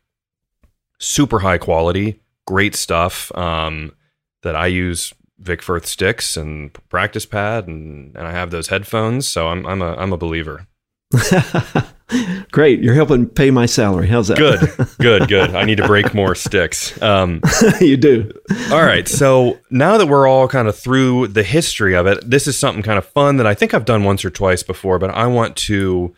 super 0.99 1.39
high 1.39 1.57
quality 1.57 2.21
great 2.47 2.75
stuff 2.75 3.31
um, 3.37 3.93
that 4.41 4.55
i 4.55 4.65
use 4.65 5.13
Vic 5.39 5.61
Firth 5.61 5.85
sticks 5.85 6.35
and 6.35 6.73
practice 6.89 7.25
pad 7.25 7.67
and, 7.67 8.15
and 8.17 8.25
I 8.25 8.31
have 8.31 8.49
those 8.49 8.69
headphones. 8.69 9.27
So 9.27 9.49
I'm 9.49 9.65
I'm 9.67 9.81
a 9.81 9.93
I'm 9.93 10.11
a 10.11 10.17
believer 10.17 10.67
Great. 12.51 12.79
You're 12.81 12.93
helping 12.93 13.27
pay 13.27 13.51
my 13.51 13.65
salary. 13.65 14.07
How's 14.07 14.29
that? 14.29 14.37
Good, 14.37 14.87
good, 14.99 15.27
good. 15.27 15.55
I 15.55 15.63
need 15.65 15.77
to 15.77 15.87
break 15.87 16.13
more 16.13 16.35
sticks. 16.35 16.99
Um, 17.01 17.41
you 17.81 17.97
do. 17.97 18.31
all 18.71 18.83
right. 18.83 19.07
So 19.07 19.59
now 19.69 19.97
that 19.97 20.07
we're 20.07 20.27
all 20.27 20.47
kind 20.47 20.67
of 20.67 20.77
through 20.77 21.27
the 21.27 21.43
history 21.43 21.95
of 21.95 22.07
it, 22.07 22.29
this 22.29 22.47
is 22.47 22.57
something 22.57 22.83
kind 22.83 22.97
of 22.97 23.05
fun 23.05 23.37
that 23.37 23.47
I 23.47 23.53
think 23.53 23.73
I've 23.73 23.85
done 23.85 24.03
once 24.03 24.23
or 24.23 24.29
twice 24.29 24.63
before, 24.63 24.99
but 24.99 25.09
I 25.11 25.27
want 25.27 25.55
to, 25.57 26.15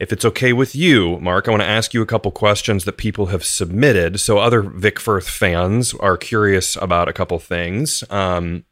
if 0.00 0.12
it's 0.12 0.24
okay 0.24 0.52
with 0.52 0.74
you, 0.74 1.18
Mark, 1.20 1.46
I 1.46 1.50
want 1.52 1.62
to 1.62 1.68
ask 1.68 1.94
you 1.94 2.02
a 2.02 2.06
couple 2.06 2.30
questions 2.30 2.84
that 2.84 2.96
people 2.96 3.26
have 3.26 3.44
submitted. 3.44 4.20
So 4.20 4.38
other 4.38 4.62
Vic 4.62 4.98
Firth 4.98 5.28
fans 5.28 5.94
are 5.94 6.16
curious 6.16 6.76
about 6.76 7.08
a 7.08 7.12
couple 7.12 7.38
things. 7.38 8.04
Um, 8.10 8.64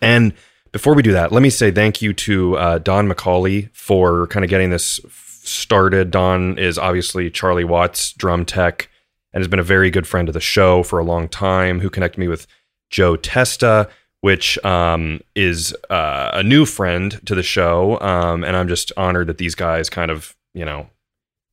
and 0.00 0.34
before 0.72 0.94
we 0.94 1.02
do 1.02 1.12
that, 1.12 1.32
let 1.32 1.42
me 1.42 1.50
say 1.50 1.70
thank 1.70 2.02
you 2.02 2.12
to 2.14 2.56
uh, 2.56 2.78
Don 2.78 3.08
McCauley 3.08 3.74
for 3.74 4.26
kind 4.28 4.44
of 4.44 4.50
getting 4.50 4.70
this 4.70 5.00
started. 5.42 6.10
Don 6.10 6.58
is 6.58 6.78
obviously 6.78 7.30
Charlie 7.30 7.64
Watts' 7.64 8.12
drum 8.12 8.44
tech 8.44 8.88
and 9.32 9.40
has 9.40 9.48
been 9.48 9.58
a 9.58 9.64
very 9.64 9.90
good 9.90 10.06
friend 10.06 10.28
of 10.28 10.34
the 10.34 10.40
show 10.40 10.82
for 10.82 10.98
a 10.98 11.04
long 11.04 11.28
time, 11.28 11.80
who 11.80 11.90
connected 11.90 12.18
me 12.18 12.28
with 12.28 12.46
Joe 12.90 13.16
Testa, 13.16 13.88
which 14.20 14.62
um, 14.64 15.20
is 15.34 15.76
uh, 15.90 16.30
a 16.32 16.42
new 16.42 16.64
friend 16.64 17.20
to 17.26 17.34
the 17.34 17.42
show. 17.42 18.00
Um, 18.00 18.42
and 18.44 18.56
I'm 18.56 18.68
just 18.68 18.92
honored 18.96 19.28
that 19.28 19.38
these 19.38 19.54
guys 19.54 19.88
kind 19.88 20.10
of, 20.10 20.34
you 20.54 20.64
know, 20.64 20.88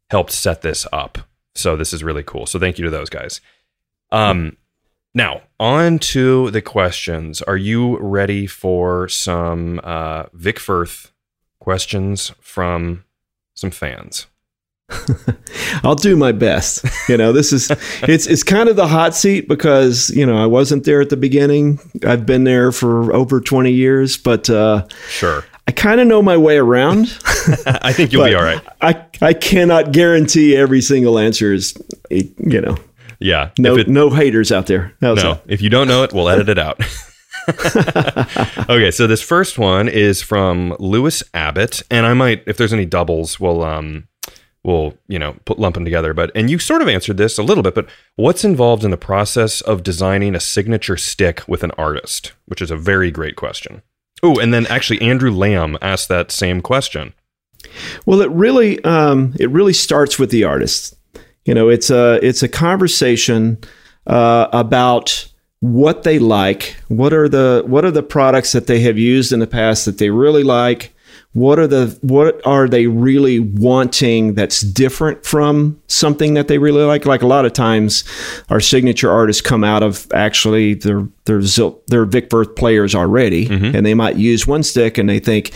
helped 0.09 0.32
set 0.32 0.61
this 0.61 0.88
up. 0.91 1.20
So 1.53 1.76
this 1.76 1.93
is 1.93 2.03
really 2.03 2.24
cool. 2.24 2.45
So 2.45 2.59
thank 2.59 2.78
you 2.78 2.86
to 2.86 2.91
those 2.91 3.09
guys. 3.09 3.39
Um, 4.11 4.57
now, 5.16 5.43
on 5.61 5.97
to 5.99 6.51
the 6.51 6.61
questions. 6.61 7.41
Are 7.41 7.55
you 7.55 7.97
ready 7.99 8.45
for 8.47 9.07
some 9.07 9.80
uh, 9.82 10.26
Vic 10.34 10.59
Firth 10.59 11.13
questions 11.59 12.34
from 12.41 13.05
some 13.55 13.72
fans? 13.72 14.28
I'll 15.84 15.95
do 15.95 16.18
my 16.18 16.34
best. 16.34 16.86
You 17.07 17.16
know, 17.16 17.32
this 17.32 17.53
is 17.53 17.72
it's 18.03 18.28
it's 18.28 18.43
kind 18.43 18.68
of 18.68 18.76
the 18.76 18.88
hot 18.88 19.16
seat 19.16 19.47
because 19.47 20.09
you 20.09 20.26
know 20.26 20.38
I 20.38 20.47
wasn't 20.47 20.84
there 20.84 20.99
at 20.99 21.09
the 21.09 21.18
beginning. 21.18 21.80
I've 22.05 22.26
been 22.26 22.43
there 22.43 22.74
for 22.74 23.13
over 23.16 23.39
twenty 23.39 23.72
years, 23.72 24.18
but 24.18 24.49
uh, 24.49 24.86
sure, 25.07 25.45
I 25.66 25.72
kind 25.72 26.01
of 26.01 26.07
know 26.07 26.22
my 26.22 26.36
way 26.36 26.57
around. 26.57 27.18
I 27.66 27.93
think 27.93 28.11
you'll 28.11 28.26
be 28.26 28.36
all 28.36 28.43
right. 28.43 28.61
I 28.82 29.05
I 29.22 29.34
cannot 29.34 29.93
guarantee 29.93 30.57
every 30.57 30.82
single 30.82 31.18
answer 31.18 31.53
is 31.53 31.74
you 32.11 32.61
know 32.61 32.78
yeah. 33.20 33.51
No, 33.57 33.78
it, 33.78 33.88
no 33.88 34.09
haters 34.09 34.51
out 34.51 34.68
there. 34.68 34.93
How's 35.01 35.24
no. 35.24 35.36
That? 35.36 35.43
If 35.47 35.61
you 35.61 35.70
don't 35.70 35.88
know 35.88 36.03
it, 36.03 36.13
we'll 36.13 36.30
edit 36.30 36.49
it 36.49 36.59
out. 36.59 36.80
okay, 38.70 38.91
so 38.91 39.07
this 39.07 39.22
first 39.22 39.57
one 39.59 39.88
is 39.88 40.22
from 40.22 40.76
Lewis 40.80 41.24
Abbott, 41.34 41.84
and 41.91 42.05
I 42.05 42.13
might, 42.13 42.43
if 42.47 42.57
there's 42.57 42.74
any 42.74 42.86
doubles, 42.86 43.39
we'll 43.39 43.63
um, 43.63 44.07
we'll 44.63 44.97
you 45.07 45.20
know 45.20 45.36
put 45.45 45.59
lump 45.59 45.76
them 45.76 45.86
together. 45.86 46.13
But 46.13 46.32
and 46.34 46.49
you 46.49 46.57
sort 46.59 46.82
of 46.82 46.88
answered 46.88 47.18
this 47.18 47.38
a 47.38 47.43
little 47.43 47.63
bit, 47.63 47.76
but 47.76 47.88
what's 48.16 48.43
involved 48.43 48.84
in 48.84 48.91
the 48.91 48.97
process 48.97 49.61
of 49.61 49.84
designing 49.84 50.34
a 50.34 50.39
signature 50.39 50.97
stick 50.97 51.47
with 51.47 51.63
an 51.63 51.72
artist? 51.72 52.34
Which 52.45 52.61
is 52.61 52.72
a 52.72 52.78
very 52.78 53.11
great 53.11 53.36
question. 53.36 53.84
Oh, 54.24 54.39
and 54.39 54.53
then 54.53 54.66
actually 54.68 55.01
Andrew 55.01 55.32
Lamb 55.32 55.78
asked 55.82 56.09
that 56.09 56.32
same 56.32 56.61
question. 56.61 57.13
Well, 58.05 58.22
it 58.22 58.30
really 58.32 58.84
um, 58.84 59.36
it 59.39 59.49
really 59.51 59.74
starts 59.74 60.18
with 60.18 60.32
the 60.32 60.43
artist. 60.43 60.95
You 61.46 61.54
know, 61.54 61.70
it's 61.70 61.89
a 61.89 62.20
it's 62.26 62.43
a 62.43 62.50
conversation 62.50 63.60
uh, 64.08 64.48
about 64.52 65.32
what 65.60 66.04
they 66.04 66.20
like. 66.20 66.76
What 66.88 67.14
are 67.14 67.30
the 67.30 67.64
what 67.66 67.86
are 67.86 67.91
the 67.91 68.04
products 68.04 68.52
that 68.52 68.68
they 68.68 68.80
have 68.82 68.98
used 68.98 69.32
in 69.32 69.39
the 69.39 69.48
past 69.48 69.86
that 69.86 70.00
they 70.00 70.10
really 70.10 70.43
like? 70.43 70.95
What 71.36 71.59
are 71.59 71.67
the 71.67 71.97
what 71.99 72.39
are 72.47 72.69
they 72.69 72.88
really 72.88 73.39
wanting 73.41 74.36
that's 74.36 74.61
different 74.61 75.25
from 75.25 75.77
something 75.88 76.33
that 76.36 76.47
they 76.47 76.59
really 76.59 76.83
like? 76.83 77.05
Like 77.05 77.23
a 77.23 77.27
lot 77.27 77.43
of 77.43 77.51
times, 77.51 78.05
our 78.49 78.61
signature 78.61 79.11
artists 79.11 79.41
come 79.41 79.61
out 79.61 79.83
of 79.83 80.07
actually 80.13 80.75
their 80.75 81.05
their 81.25 81.41
Zil, 81.41 81.81
their 81.88 82.05
Vic 82.05 82.29
Firth 82.29 82.55
players 82.55 82.95
already, 82.95 83.49
mm-hmm. 83.49 83.75
and 83.75 83.86
they 83.86 83.93
might 83.93 84.15
use 84.15 84.47
one 84.47 84.63
stick 84.63 84.97
and 84.97 85.09
they 85.09 85.19
think, 85.19 85.51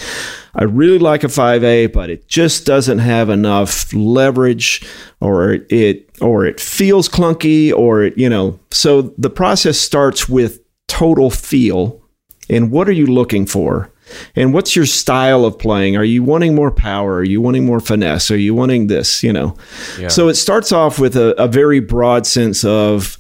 I 0.54 0.66
really 0.66 1.00
like 1.00 1.24
a 1.24 1.28
5A, 1.28 1.94
but 1.94 2.10
it 2.10 2.28
just 2.28 2.66
doesn't 2.66 3.00
have 3.00 3.30
enough 3.30 3.94
leverage 3.94 4.86
or 5.22 5.60
it 5.70 6.10
or 6.20 6.46
it 6.46 6.60
feels 6.60 7.08
clunky 7.08 7.72
or 7.72 8.04
it, 8.04 8.18
you 8.18 8.28
know. 8.28 8.60
So 8.70 9.14
the 9.18 9.30
process 9.30 9.80
starts 9.80 10.28
with 10.28 10.60
total 10.90 11.30
feel 11.30 12.02
and 12.50 12.70
what 12.70 12.90
are 12.90 12.94
you 12.94 13.06
looking 13.06 13.46
for? 13.46 13.92
And 14.36 14.54
what's 14.54 14.76
your 14.76 14.86
style 14.86 15.46
of 15.46 15.58
playing? 15.58 15.98
Are 15.98 16.04
you 16.04 16.24
wanting 16.24 16.56
more 16.56 16.72
power? 16.72 17.16
Are 17.16 17.24
you 17.24 17.42
wanting 17.42 17.66
more 17.66 17.80
finesse? 17.80 18.32
Are 18.32 18.38
you 18.38 18.54
wanting 18.54 18.88
this, 18.88 19.24
you 19.24 19.34
know? 19.34 19.56
Yeah. 20.00 20.08
So 20.08 20.28
it 20.28 20.36
starts 20.36 20.72
off 20.72 21.00
with 21.00 21.16
a, 21.16 21.40
a 21.42 21.48
very 21.48 21.80
broad 21.80 22.26
sense 22.26 22.64
of 22.64 23.18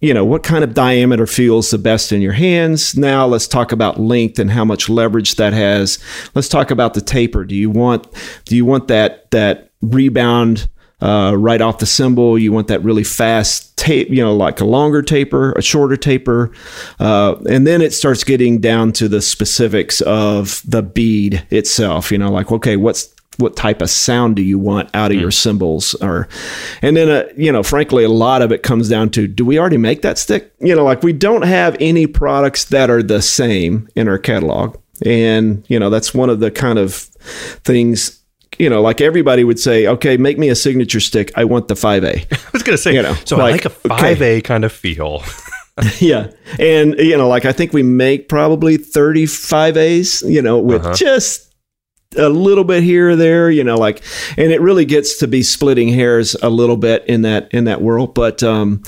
you 0.00 0.14
know, 0.14 0.24
what 0.24 0.44
kind 0.44 0.62
of 0.62 0.74
diameter 0.74 1.26
feels 1.26 1.70
the 1.70 1.78
best 1.78 2.12
in 2.12 2.22
your 2.22 2.32
hands. 2.32 2.96
Now 2.96 3.26
let's 3.26 3.48
talk 3.48 3.72
about 3.72 3.98
length 3.98 4.38
and 4.38 4.50
how 4.50 4.64
much 4.64 4.88
leverage 4.88 5.34
that 5.36 5.52
has. 5.52 5.98
Let's 6.34 6.48
talk 6.48 6.70
about 6.70 6.94
the 6.94 7.00
taper. 7.00 7.44
Do 7.44 7.56
you 7.56 7.68
want 7.68 8.06
do 8.44 8.54
you 8.54 8.64
want 8.64 8.88
that 8.88 9.30
that 9.32 9.70
rebound 9.82 10.68
uh, 11.00 11.34
right 11.36 11.60
off 11.60 11.78
the 11.78 11.86
cymbal? 11.86 12.38
You 12.38 12.52
want 12.52 12.68
that 12.68 12.82
really 12.82 13.04
fast 13.04 13.76
tape, 13.76 14.10
you 14.10 14.22
know, 14.22 14.34
like 14.34 14.60
a 14.60 14.64
longer 14.64 15.02
taper, 15.02 15.52
a 15.52 15.62
shorter 15.62 15.96
taper, 15.96 16.52
uh, 16.98 17.36
and 17.48 17.66
then 17.66 17.80
it 17.80 17.92
starts 17.92 18.24
getting 18.24 18.60
down 18.60 18.92
to 18.92 19.08
the 19.08 19.22
specifics 19.22 20.00
of 20.02 20.62
the 20.64 20.82
bead 20.82 21.46
itself. 21.50 22.10
You 22.10 22.18
know, 22.18 22.30
like 22.30 22.50
okay, 22.52 22.76
what's 22.76 23.14
what 23.38 23.56
type 23.56 23.80
of 23.80 23.88
sound 23.88 24.36
do 24.36 24.42
you 24.42 24.58
want 24.58 24.90
out 24.94 25.10
of 25.10 25.16
mm. 25.16 25.20
your 25.20 25.30
cymbals 25.30 25.94
or 25.94 26.28
and 26.82 26.96
then 26.96 27.08
uh, 27.08 27.24
you 27.36 27.50
know 27.50 27.62
frankly 27.62 28.04
a 28.04 28.08
lot 28.08 28.42
of 28.42 28.52
it 28.52 28.62
comes 28.62 28.88
down 28.88 29.08
to 29.08 29.26
do 29.26 29.44
we 29.44 29.58
already 29.58 29.76
make 29.76 30.02
that 30.02 30.18
stick 30.18 30.52
you 30.58 30.74
know 30.74 30.84
like 30.84 31.02
we 31.02 31.12
don't 31.12 31.42
have 31.42 31.76
any 31.80 32.06
products 32.06 32.66
that 32.66 32.90
are 32.90 33.02
the 33.02 33.22
same 33.22 33.88
in 33.94 34.08
our 34.08 34.18
catalog 34.18 34.76
and 35.06 35.64
you 35.68 35.78
know 35.78 35.88
that's 35.88 36.12
one 36.12 36.28
of 36.28 36.40
the 36.40 36.50
kind 36.50 36.78
of 36.78 36.94
things 36.94 38.17
you 38.58 38.68
know, 38.68 38.82
like 38.82 39.00
everybody 39.00 39.44
would 39.44 39.58
say, 39.58 39.86
okay, 39.86 40.16
make 40.16 40.38
me 40.38 40.48
a 40.48 40.54
signature 40.54 41.00
stick. 41.00 41.32
I 41.36 41.44
want 41.44 41.68
the 41.68 41.74
5A. 41.74 42.32
I 42.32 42.50
was 42.52 42.62
going 42.62 42.76
to 42.76 42.82
say, 42.82 42.94
you 42.94 43.02
know, 43.02 43.14
so 43.24 43.36
like, 43.36 43.46
I 43.46 43.50
like 43.52 43.64
a 43.64 43.70
5A 43.70 44.14
okay. 44.14 44.40
kind 44.40 44.64
of 44.64 44.72
feel. 44.72 45.22
yeah. 46.00 46.30
And, 46.58 46.94
you 46.98 47.16
know, 47.16 47.28
like 47.28 47.44
I 47.44 47.52
think 47.52 47.72
we 47.72 47.82
make 47.82 48.28
probably 48.28 48.76
35 48.76 49.76
A's, 49.76 50.22
you 50.22 50.42
know, 50.42 50.58
with 50.58 50.84
uh-huh. 50.84 50.94
just 50.94 51.54
a 52.16 52.28
little 52.28 52.64
bit 52.64 52.82
here 52.82 53.10
or 53.10 53.16
there, 53.16 53.50
you 53.50 53.62
know, 53.62 53.76
like, 53.76 54.02
and 54.36 54.50
it 54.50 54.60
really 54.60 54.84
gets 54.84 55.18
to 55.18 55.28
be 55.28 55.42
splitting 55.42 55.88
hairs 55.88 56.34
a 56.42 56.48
little 56.48 56.76
bit 56.76 57.04
in 57.06 57.22
that, 57.22 57.52
in 57.52 57.64
that 57.64 57.82
world. 57.82 58.14
But, 58.14 58.42
um, 58.42 58.82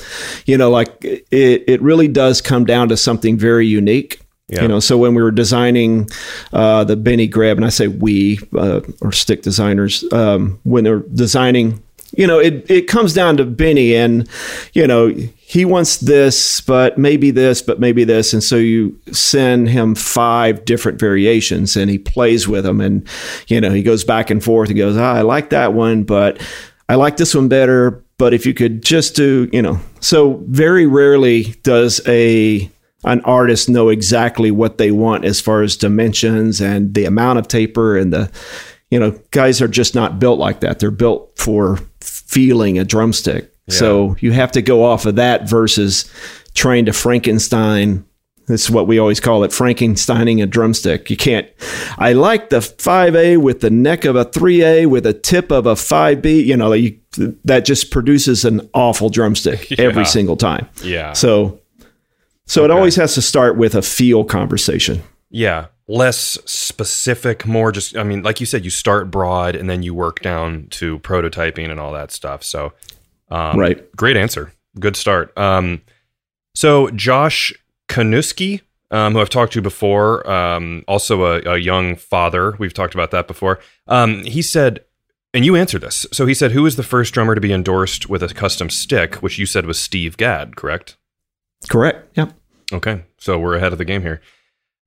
you 0.45 0.57
know, 0.57 0.69
like 0.69 0.97
it, 1.03 1.63
it 1.67 1.81
really 1.81 2.07
does 2.07 2.41
come 2.41 2.65
down 2.65 2.89
to 2.89 2.97
something 2.97 3.37
very 3.37 3.67
unique. 3.67 4.21
Yeah. 4.51 4.63
You 4.63 4.67
know, 4.67 4.79
so 4.79 4.97
when 4.97 5.15
we 5.15 5.23
were 5.23 5.31
designing 5.31 6.09
uh, 6.51 6.83
the 6.83 6.95
Benny 6.97 7.27
Greb, 7.27 7.57
and 7.57 7.65
I 7.65 7.69
say 7.69 7.87
we 7.87 8.37
uh, 8.53 8.81
or 8.99 9.11
stick 9.11 9.41
designers, 9.41 10.03
um, 10.11 10.59
when 10.63 10.83
they're 10.83 10.99
designing, 10.99 11.81
you 12.17 12.27
know, 12.27 12.37
it 12.37 12.69
it 12.69 12.87
comes 12.87 13.13
down 13.13 13.37
to 13.37 13.45
Benny, 13.45 13.95
and 13.95 14.27
you 14.73 14.85
know, 14.85 15.13
he 15.51 15.65
wants 15.65 15.97
this, 15.97 16.61
but 16.61 16.97
maybe 16.97 17.29
this, 17.29 17.61
but 17.61 17.77
maybe 17.77 18.05
this. 18.05 18.31
And 18.31 18.41
so 18.41 18.55
you 18.55 18.97
send 19.11 19.67
him 19.67 19.95
five 19.95 20.63
different 20.63 20.97
variations 20.97 21.75
and 21.75 21.89
he 21.89 21.97
plays 21.97 22.47
with 22.47 22.63
them. 22.63 22.79
And, 22.79 23.05
you 23.47 23.59
know, 23.59 23.69
he 23.69 23.83
goes 23.83 24.05
back 24.05 24.29
and 24.29 24.41
forth. 24.41 24.69
He 24.69 24.75
goes, 24.75 24.95
ah, 24.95 25.13
I 25.13 25.23
like 25.23 25.49
that 25.49 25.73
one, 25.73 26.03
but 26.03 26.41
I 26.87 26.95
like 26.95 27.17
this 27.17 27.35
one 27.35 27.49
better. 27.49 28.01
But 28.17 28.33
if 28.33 28.45
you 28.45 28.53
could 28.53 28.81
just 28.81 29.13
do, 29.13 29.49
you 29.51 29.61
know, 29.61 29.81
so 29.99 30.41
very 30.47 30.85
rarely 30.85 31.55
does 31.63 31.99
a 32.07 32.71
an 33.03 33.21
artist 33.21 33.69
know 33.69 33.89
exactly 33.89 34.51
what 34.51 34.77
they 34.77 34.91
want 34.91 35.25
as 35.25 35.41
far 35.41 35.61
as 35.61 35.75
dimensions 35.75 36.61
and 36.61 36.93
the 36.93 37.05
amount 37.05 37.39
of 37.39 37.47
taper 37.47 37.97
and 37.97 38.13
the 38.13 38.31
you 38.89 38.99
know 38.99 39.17
guys 39.31 39.61
are 39.61 39.67
just 39.67 39.95
not 39.95 40.19
built 40.19 40.39
like 40.39 40.59
that 40.59 40.79
they're 40.79 40.91
built 40.91 41.31
for 41.37 41.79
feeling 41.99 42.77
a 42.77 42.85
drumstick 42.85 43.51
so 43.71 44.15
you 44.19 44.31
have 44.31 44.51
to 44.53 44.61
go 44.61 44.83
off 44.83 45.05
of 45.05 45.15
that 45.15 45.49
versus 45.49 46.11
trying 46.53 46.85
to 46.85 46.93
Frankenstein. 46.93 48.05
This 48.47 48.65
is 48.65 48.71
what 48.71 48.87
we 48.87 48.99
always 48.99 49.19
call 49.19 49.43
it 49.43 49.51
Frankensteining 49.51 50.43
a 50.43 50.45
drumstick. 50.45 51.09
You 51.09 51.15
can't. 51.15 51.47
I 51.97 52.13
like 52.13 52.49
the 52.49 52.57
5A 52.57 53.37
with 53.37 53.61
the 53.61 53.69
neck 53.69 54.03
of 54.03 54.15
a 54.15 54.25
3A 54.25 54.87
with 54.87 55.05
a 55.05 55.13
tip 55.13 55.51
of 55.51 55.65
a 55.65 55.75
5B. 55.75 56.45
You 56.45 56.57
know, 56.57 56.73
you, 56.73 56.99
that 57.45 57.65
just 57.65 57.91
produces 57.91 58.43
an 58.43 58.69
awful 58.73 59.09
drumstick 59.09 59.71
yeah. 59.71 59.77
every 59.79 60.05
single 60.05 60.35
time. 60.35 60.67
Yeah. 60.83 61.13
So, 61.13 61.60
so 62.51 62.63
okay. 62.63 62.73
it 62.73 62.75
always 62.75 62.97
has 62.97 63.13
to 63.13 63.21
start 63.21 63.55
with 63.55 63.75
a 63.75 63.81
feel 63.81 64.25
conversation. 64.25 65.01
Yeah. 65.29 65.67
Less 65.87 66.37
specific, 66.45 67.45
more 67.45 67.71
just, 67.71 67.95
I 67.95 68.03
mean, 68.03 68.23
like 68.23 68.41
you 68.41 68.45
said, 68.45 68.65
you 68.65 68.69
start 68.69 69.09
broad 69.09 69.55
and 69.55 69.69
then 69.69 69.83
you 69.83 69.93
work 69.93 70.21
down 70.21 70.67
to 70.71 70.99
prototyping 70.99 71.71
and 71.71 71.79
all 71.79 71.93
that 71.93 72.11
stuff. 72.11 72.43
So 72.43 72.73
um, 73.29 73.57
right. 73.57 73.89
Great 73.95 74.17
answer. 74.17 74.51
Good 74.77 74.97
start. 74.97 75.35
Um, 75.37 75.81
so 76.53 76.89
Josh 76.89 77.53
Kanuski, 77.87 78.59
um, 78.91 79.13
who 79.13 79.21
I've 79.21 79.29
talked 79.29 79.53
to 79.53 79.61
before, 79.61 80.29
um, 80.29 80.83
also 80.89 81.23
a, 81.23 81.53
a, 81.53 81.57
young 81.57 81.95
father. 81.95 82.57
We've 82.59 82.73
talked 82.73 82.93
about 82.93 83.11
that 83.11 83.27
before. 83.27 83.59
Um, 83.87 84.25
he 84.25 84.41
said, 84.41 84.83
and 85.33 85.45
you 85.45 85.55
answered 85.55 85.83
this. 85.83 86.05
So 86.11 86.25
he 86.25 86.33
said, 86.33 86.51
who 86.51 86.63
was 86.63 86.75
the 86.75 86.83
first 86.83 87.13
drummer 87.13 87.33
to 87.33 87.39
be 87.39 87.53
endorsed 87.53 88.09
with 88.09 88.21
a 88.21 88.33
custom 88.33 88.69
stick, 88.69 89.15
which 89.15 89.39
you 89.39 89.45
said 89.45 89.65
was 89.65 89.79
Steve 89.79 90.17
Gadd, 90.17 90.57
correct? 90.57 90.97
Correct. 91.69 92.17
Yep. 92.17 92.33
Okay. 92.71 93.03
So 93.17 93.39
we're 93.39 93.55
ahead 93.55 93.71
of 93.71 93.77
the 93.77 93.85
game 93.85 94.01
here. 94.01 94.21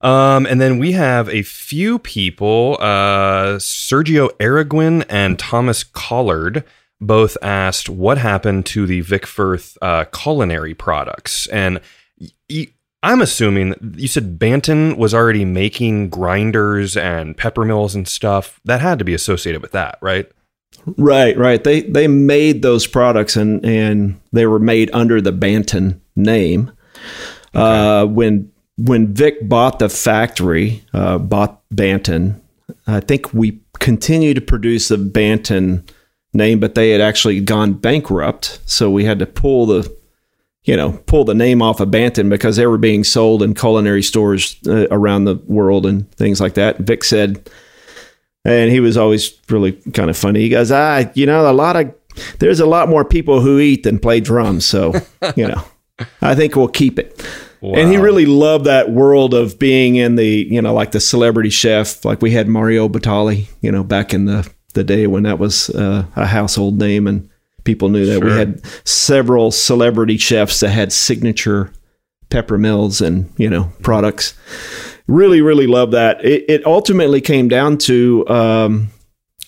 Um, 0.01 0.45
and 0.47 0.61
then 0.61 0.79
we 0.79 0.93
have 0.93 1.29
a 1.31 1.43
few 1.43 1.99
people, 1.99 2.77
uh, 2.79 3.57
Sergio 3.57 4.29
Araguin 4.39 5.05
and 5.09 5.39
Thomas 5.39 5.83
Collard 5.83 6.65
both 7.01 7.37
asked 7.43 7.89
what 7.89 8.19
happened 8.19 8.67
to 8.67 8.87
the 8.87 9.01
Vic 9.01 9.27
Firth 9.27 9.79
uh, 9.81 10.05
culinary 10.07 10.75
products. 10.75 11.47
And 11.49 11.81
I'm 13.03 13.21
assuming 13.21 13.75
you 13.97 14.09
said 14.09 14.39
Banton 14.39 14.97
was 14.97 15.15
already 15.15 15.45
making 15.45 16.09
grinders 16.09 16.97
and 16.97 17.37
pepper 17.37 17.65
mills 17.65 17.95
and 17.95 18.09
stuff. 18.09 18.61
That 18.65 18.81
had 18.81 18.99
to 18.99 19.05
be 19.05 19.15
associated 19.15 19.63
with 19.63 19.73
that, 19.73 19.99
right? 20.01 20.31
Right, 20.99 21.37
right. 21.37 21.63
They 21.63 21.83
they 21.83 22.09
made 22.09 22.63
those 22.63 22.87
products 22.87 23.37
and 23.37 23.65
and 23.65 24.21
they 24.33 24.47
were 24.47 24.59
made 24.59 24.91
under 24.93 25.21
the 25.21 25.33
Banton 25.33 26.01
name. 26.17 26.73
Okay. 27.55 27.61
Uh, 27.61 28.07
when 28.07 28.51
when 28.77 29.15
Vic 29.15 29.49
bought 29.49 29.79
the 29.79 29.89
factory, 29.89 30.83
uh, 30.93 31.19
bought 31.19 31.63
Banton, 31.71 32.41
I 32.87 33.01
think 33.01 33.33
we 33.33 33.61
continued 33.79 34.35
to 34.35 34.41
produce 34.41 34.89
the 34.89 34.97
Banton 34.97 35.89
name, 36.33 36.59
but 36.59 36.75
they 36.75 36.91
had 36.91 37.01
actually 37.01 37.41
gone 37.41 37.75
bankrupt. 37.75 38.61
So 38.67 38.91
we 38.91 39.05
had 39.05 39.21
to 39.21 39.27
pull 39.27 39.67
the, 39.67 39.97
you 40.65 40.77
know, 40.77 40.93
pull 41.07 41.25
the 41.25 41.35
name 41.35 41.63
off 41.63 41.79
of 41.79 41.91
Banton 41.91 42.29
because 42.29 42.57
they 42.57 42.67
were 42.67 42.79
being 42.79 43.05
sold 43.05 43.43
in 43.43 43.55
culinary 43.55 44.03
stores 44.03 44.57
uh, 44.67 44.89
around 44.91 45.25
the 45.25 45.37
world 45.47 45.87
and 45.87 46.11
things 46.13 46.41
like 46.41 46.55
that. 46.55 46.79
Vic 46.79 47.05
said, 47.05 47.49
and 48.45 48.73
he 48.73 48.81
was 48.81 48.97
always 48.97 49.39
really 49.49 49.73
kind 49.93 50.11
of 50.11 50.17
funny. 50.17 50.41
He 50.41 50.49
goes, 50.49 50.73
ah, 50.73 51.05
you 51.15 51.27
know, 51.27 51.49
a 51.49 51.53
lot 51.53 51.77
of, 51.77 51.95
there's 52.41 52.61
a 52.61 52.67
lot 52.67 52.89
more 52.89 53.05
people 53.05 53.41
who 53.41 53.61
eat 53.61 53.85
than 53.85 54.01
play 54.01 54.19
drums. 54.19 54.67
So, 54.67 54.95
you 55.37 55.47
know, 55.47 55.63
I 56.21 56.35
think 56.35 56.57
we'll 56.57 56.69
keep 56.69 56.99
it. 56.99 57.25
Wow. 57.65 57.81
And 57.81 57.91
he 57.91 57.97
really 57.97 58.27
loved 58.27 58.67
that 58.67 58.91
world 58.91 59.33
of 59.33 59.59
being 59.59 59.97
in 59.97 60.17
the, 60.17 60.27
you 60.27 60.61
know, 60.61 60.75
like 60.75 60.91
the 60.91 61.01
celebrity 61.01 61.49
chef. 61.49 62.05
Like 62.05 62.21
we 62.21 62.31
had 62.31 62.47
Mario 62.47 62.91
Batali, 62.91 63.47
you 63.63 63.73
know, 63.73 63.83
back 63.83 64.13
in 64.13 64.27
the 64.27 64.47
the 64.75 64.85
day 64.85 65.07
when 65.07 65.23
that 65.23 65.39
was 65.39 65.71
uh, 65.71 66.05
a 66.15 66.27
household 66.27 66.79
name 66.79 67.07
and 67.07 67.31
people 67.65 67.89
knew 67.89 68.05
that. 68.05 68.19
Sure. 68.19 68.27
We 68.27 68.33
had 68.33 68.61
several 68.87 69.51
celebrity 69.51 70.19
chefs 70.19 70.61
that 70.61 70.69
had 70.71 70.93
signature 70.93 71.73
pepper 72.29 72.59
mills 72.59 73.01
and 73.01 73.33
you 73.39 73.49
know 73.49 73.73
products. 73.83 74.35
Really, 75.07 75.41
really 75.41 75.67
love 75.67 75.93
that. 75.93 76.23
It, 76.23 76.45
it 76.49 76.67
ultimately 76.67 77.23
came 77.23 77.49
down 77.49 77.79
to 77.79 78.29
um, 78.29 78.91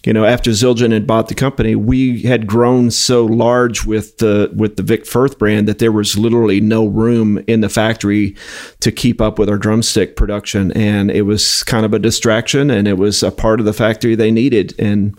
you 0.06 0.12
know, 0.12 0.24
after 0.24 0.52
Zildjian 0.52 0.92
had 0.92 1.04
bought 1.04 1.26
the 1.26 1.34
company, 1.34 1.74
we 1.74 2.22
had 2.22 2.46
grown 2.46 2.92
so 2.92 3.26
large 3.26 3.84
with 3.84 4.18
the 4.18 4.52
with 4.54 4.76
the 4.76 4.84
Vic 4.84 5.04
Firth 5.04 5.36
brand 5.36 5.66
that 5.66 5.80
there 5.80 5.90
was 5.90 6.16
literally 6.16 6.60
no 6.60 6.86
room 6.86 7.42
in 7.48 7.60
the 7.60 7.68
factory 7.68 8.36
to 8.80 8.92
keep 8.92 9.20
up 9.20 9.36
with 9.36 9.50
our 9.50 9.58
drumstick 9.58 10.14
production, 10.14 10.70
and 10.72 11.10
it 11.10 11.22
was 11.22 11.64
kind 11.64 11.84
of 11.84 11.92
a 11.92 11.98
distraction, 11.98 12.70
and 12.70 12.86
it 12.86 12.98
was 12.98 13.24
a 13.24 13.32
part 13.32 13.58
of 13.58 13.66
the 13.66 13.72
factory 13.72 14.14
they 14.14 14.30
needed, 14.30 14.78
and 14.78 15.18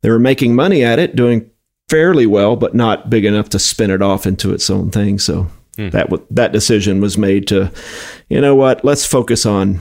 they 0.00 0.08
were 0.08 0.18
making 0.18 0.54
money 0.54 0.82
at 0.82 0.98
it, 0.98 1.14
doing 1.14 1.50
fairly 1.90 2.24
well, 2.24 2.56
but 2.56 2.74
not 2.74 3.10
big 3.10 3.26
enough 3.26 3.50
to 3.50 3.58
spin 3.58 3.90
it 3.90 4.00
off 4.00 4.26
into 4.26 4.54
its 4.54 4.70
own 4.70 4.90
thing. 4.90 5.18
So 5.18 5.46
hmm. 5.76 5.90
that 5.90 6.08
w- 6.08 6.26
that 6.30 6.52
decision 6.52 7.02
was 7.02 7.18
made 7.18 7.46
to, 7.48 7.70
you 8.30 8.40
know 8.40 8.54
what, 8.54 8.82
let's 8.82 9.04
focus 9.04 9.44
on 9.44 9.80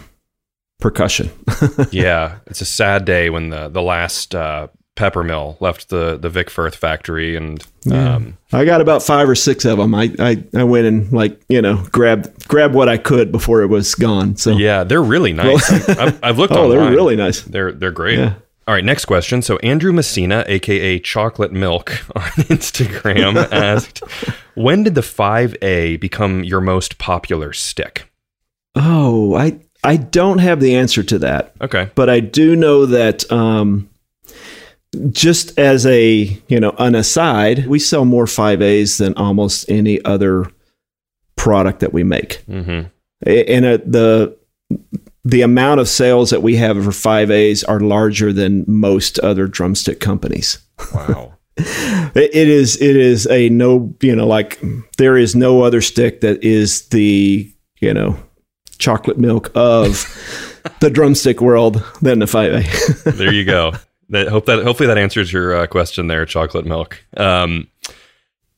percussion. 0.80 1.32
yeah, 1.92 2.38
it's 2.48 2.62
a 2.62 2.66
sad 2.66 3.06
day 3.06 3.30
when 3.30 3.50
the 3.50 3.70
the 3.70 3.82
last 3.82 4.36
uh, 4.36 4.68
pepper 4.96 5.24
mill 5.24 5.58
left 5.60 5.90
the 5.90 6.18
the 6.18 6.30
Vic 6.30 6.50
Firth 6.50 6.76
factory, 6.76 7.36
and 7.36 7.62
um, 7.92 8.38
yeah. 8.52 8.60
I 8.60 8.66
got 8.66 8.82
about 8.82 9.04
five 9.04 9.30
or 9.30 9.36
six 9.36 9.66
of 9.66 9.78
them. 9.78 9.94
I, 9.94 10.14
I 10.20 10.44
I 10.56 10.64
went 10.64 10.86
and 10.88 11.12
like 11.12 11.40
you 11.50 11.62
know 11.62 11.84
grabbed 11.92 12.48
grabbed 12.48 12.74
what 12.74 12.90
I 12.90 12.98
could 12.98 13.32
before 13.32 13.62
it 13.62 13.68
was 13.68 13.94
gone. 13.96 14.36
So 14.38 14.52
yeah, 14.52 14.84
they're 14.84 15.04
really 15.04 15.34
nice. 15.34 15.70
Well, 15.88 16.00
I've, 16.00 16.24
I've, 16.24 16.38
looked. 16.38 16.54
oh, 16.56 16.64
online. 16.64 16.80
they're 16.80 16.92
really 16.92 17.16
nice. 17.16 17.42
They're 17.42 17.72
they're 17.72 17.92
great. 17.92 18.20
Yeah. 18.20 18.36
All 18.68 18.74
right, 18.74 18.84
next 18.84 19.06
question. 19.06 19.44
So 19.44 19.58
Andrew 19.58 19.94
Messina, 19.94 20.44
aka 20.48 20.98
Chocolate 21.00 21.52
Milk, 21.52 21.92
on 22.16 22.24
Instagram 22.48 23.36
asked, 23.52 24.02
"When 24.56 24.84
did 24.84 24.96
the 24.96 25.02
5A 25.02 26.00
become 26.00 26.44
your 26.44 26.62
most 26.62 26.98
popular 26.98 27.54
stick?" 27.54 28.12
Oh, 28.74 29.36
I 29.36 29.60
I 29.86 29.98
don't 29.98 30.40
have 30.40 30.60
the 30.60 30.76
answer 30.76 31.04
to 31.04 31.20
that. 31.20 31.54
Okay. 31.62 31.92
But 31.94 32.10
I 32.10 32.20
do 32.20 32.56
know 32.56 32.88
that 32.88 33.32
um, 33.32 33.88
just 35.12 35.58
as 35.60 35.86
a, 35.86 36.42
you 36.48 36.60
know, 36.60 36.74
an 36.80 36.96
aside, 36.96 37.68
we 37.68 37.80
sell 37.80 38.04
more 38.04 38.26
5As 38.26 38.98
than 38.98 39.14
almost 39.16 39.70
any 39.70 40.04
other 40.04 40.52
product 41.36 41.82
that 41.82 41.94
we 41.94 42.04
make. 42.04 42.44
Mm-hmm. 42.48 42.88
And 43.28 43.66
uh, 43.66 43.78
the 43.86 44.38
the 45.24 45.42
amount 45.42 45.80
of 45.80 45.90
sales 45.90 46.30
that 46.30 46.44
we 46.44 46.56
have 46.56 46.84
for 46.84 46.92
5As 46.92 47.64
are 47.68 47.80
larger 47.80 48.32
than 48.34 48.64
most 48.68 49.18
other 49.20 49.48
drumstick 49.48 50.00
companies. 50.00 50.60
Wow. 50.94 51.34
it 51.58 52.34
is 52.34 52.82
it 52.82 52.96
is 52.96 53.28
a 53.28 53.50
no, 53.50 53.96
you 54.02 54.16
know, 54.16 54.28
like 54.28 54.60
there 54.98 55.16
is 55.16 55.36
no 55.36 55.62
other 55.62 55.82
stick 55.82 56.22
that 56.22 56.44
is 56.44 56.88
the, 56.90 57.52
you 57.80 57.94
know, 57.94 58.18
chocolate 58.76 59.18
milk 59.18 59.52
of 59.56 60.06
the 60.80 60.90
drumstick 60.90 61.42
world 61.42 61.84
than 62.02 62.20
the 62.20 62.26
5A. 62.26 63.16
there 63.18 63.34
you 63.34 63.46
go. 63.46 63.74
That 64.10 64.28
hope 64.28 64.46
that 64.46 64.64
hopefully 64.64 64.88
that 64.88 64.98
answers 64.98 65.34
your 65.34 65.56
uh, 65.56 65.68
question 65.68 66.08
there, 66.08 66.26
chocolate 66.26 66.66
milk. 66.66 67.04
Um, 67.18 67.68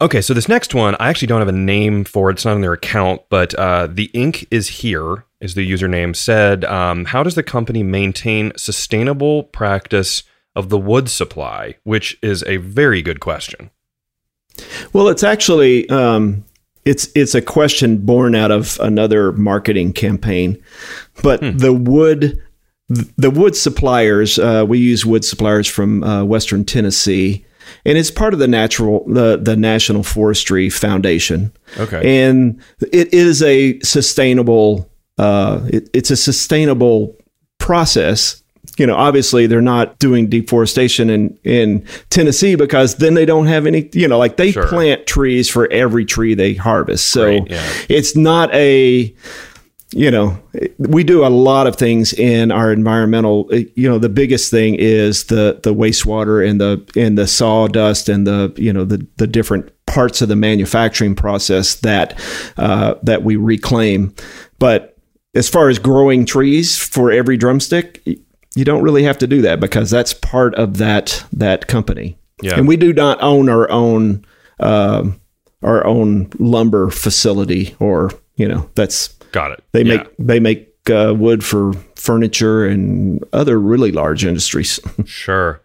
okay, 0.02 0.22
so 0.22 0.34
this 0.34 0.50
next 0.50 0.74
one, 0.74 0.96
I 1.00 1.10
actually 1.10 1.28
don't 1.28 1.40
have 1.40 1.48
a 1.48 1.54
name 1.54 2.04
for 2.04 2.30
it. 2.30 2.34
It's 2.34 2.46
not 2.46 2.56
in 2.56 2.62
their 2.62 2.74
account, 2.74 3.22
but 3.30 3.54
uh, 3.54 3.88
the 3.88 4.12
ink 4.14 4.46
is 4.52 4.68
here 4.68 5.26
is 5.40 5.56
the 5.56 5.70
username. 5.70 6.16
Said, 6.16 6.66
um, 6.66 7.06
how 7.06 7.24
does 7.24 7.36
the 7.36 7.44
company 7.44 7.82
maintain 7.82 8.52
sustainable 8.58 9.44
practice 9.44 10.24
of 10.56 10.68
the 10.70 10.78
wood 10.78 11.10
supply? 11.10 11.76
Which 11.84 12.18
is 12.22 12.44
a 12.44 12.58
very 12.58 13.02
good 13.02 13.22
question. 13.22 13.72
Well, 14.92 15.08
it's 15.08 15.24
actually 15.24 15.88
um, 15.90 16.44
it's 16.88 17.10
it's 17.16 17.36
a 17.36 17.42
question 17.42 17.98
born 17.98 18.34
out 18.34 18.52
of 18.52 18.80
another 18.80 19.34
marketing 19.34 19.94
campaign, 19.94 20.62
but 21.22 21.42
hmm. 21.42 21.58
the 21.58 21.74
wood 21.74 22.42
the 22.90 23.30
wood 23.30 23.56
suppliers 23.56 24.40
uh, 24.40 24.66
we 24.68 24.80
use 24.80 25.06
wood 25.06 25.26
suppliers 25.26 25.68
from 25.68 26.04
uh, 26.04 26.24
Western 26.24 26.64
Tennessee, 26.64 27.46
and 27.86 27.98
it's 27.98 28.10
part 28.10 28.34
of 28.34 28.40
the 28.40 28.48
natural 28.48 29.06
the 29.08 29.38
the 29.38 29.58
National 29.58 30.04
Forestry 30.04 30.70
Foundation. 30.70 31.52
Okay, 31.78 32.20
and 32.20 32.62
it 32.92 33.14
is 33.14 33.44
a 33.44 33.80
sustainable 33.82 34.90
uh, 35.18 35.62
it, 35.68 35.90
it's 35.94 36.12
a 36.12 36.18
sustainable 36.18 37.18
process 37.58 38.42
you 38.78 38.88
know, 38.88 38.96
obviously 38.96 39.48
they're 39.48 39.62
not 39.62 40.00
doing 40.00 40.30
deforestation 40.30 41.10
in, 41.10 41.38
in 41.44 41.86
Tennessee 42.10 42.56
because 42.56 42.96
then 42.96 43.16
they 43.16 43.26
don't 43.26 43.48
have 43.48 43.66
any, 43.66 43.90
you 43.94 44.08
know, 44.08 44.18
like 44.18 44.38
they 44.38 44.52
sure. 44.52 44.68
plant 44.68 45.08
trees 45.08 45.50
for 45.50 45.70
every 45.72 46.06
tree 46.06 46.34
they 46.34 46.54
harvest. 46.54 47.08
So 47.08 47.26
right, 47.26 47.50
yeah. 47.50 47.70
it's 47.90 48.16
not 48.16 48.54
a, 48.54 49.14
you 49.92 50.12
know, 50.12 50.38
we 50.78 51.04
do 51.04 51.26
a 51.26 51.30
lot 51.30 51.66
of 51.66 51.76
things 51.76 52.14
in 52.14 52.52
our 52.52 52.72
environmental. 52.72 53.50
You 53.54 53.90
know, 53.90 53.98
the 53.98 54.10
biggest 54.10 54.52
thing 54.52 54.76
is 54.76 55.26
the 55.26 55.60
the 55.64 55.74
wastewater 55.74 56.48
and 56.48 56.60
the 56.60 56.86
and 56.96 57.18
the 57.18 57.26
sawdust 57.26 58.10
and 58.10 58.28
the 58.28 58.54
you 58.58 58.74
know 58.74 58.84
the 58.84 59.08
the 59.16 59.28
different 59.28 59.72
parts 59.86 60.22
of 60.22 60.28
the 60.28 60.36
manufacturing 60.36 61.16
process 61.16 61.76
that 61.76 62.20
uh, 62.58 62.96
that 63.04 63.24
we 63.24 63.38
reclaim. 63.38 64.14
But 64.60 64.98
as 65.34 65.48
far 65.48 65.70
as 65.70 65.80
growing 65.80 66.26
trees 66.26 66.78
for 66.78 67.12
every 67.12 67.38
drumstick, 67.38 68.04
you 68.58 68.66
don't 68.66 68.82
really 68.82 69.04
have 69.04 69.20
to 69.20 69.28
do 69.28 69.44
that 69.44 69.60
because 69.60 69.92
that's 69.92 70.16
part 70.16 70.56
of 70.56 70.78
that 70.78 71.24
that 71.32 71.68
company. 71.68 72.18
Yeah. 72.42 72.56
And 72.56 72.68
we 72.68 72.76
do 72.76 72.92
not 72.92 73.22
own 73.22 73.50
our 73.50 73.70
own 73.70 74.26
uh, 74.60 75.12
our 75.62 75.86
own 75.86 76.30
lumber 76.40 76.90
facility, 76.90 77.76
or 77.80 78.10
you 78.36 78.48
know, 78.48 78.68
that's 78.74 79.10
got 79.32 79.52
it. 79.52 79.64
They 79.74 79.84
yeah. 79.84 79.98
make 79.98 80.08
they 80.18 80.40
make 80.40 80.90
uh, 80.90 81.14
wood 81.16 81.44
for 81.44 81.74
furniture 81.96 82.66
and 82.66 83.24
other 83.32 83.60
really 83.60 83.92
large 83.92 84.26
industries. 84.26 84.80
sure. 85.06 85.62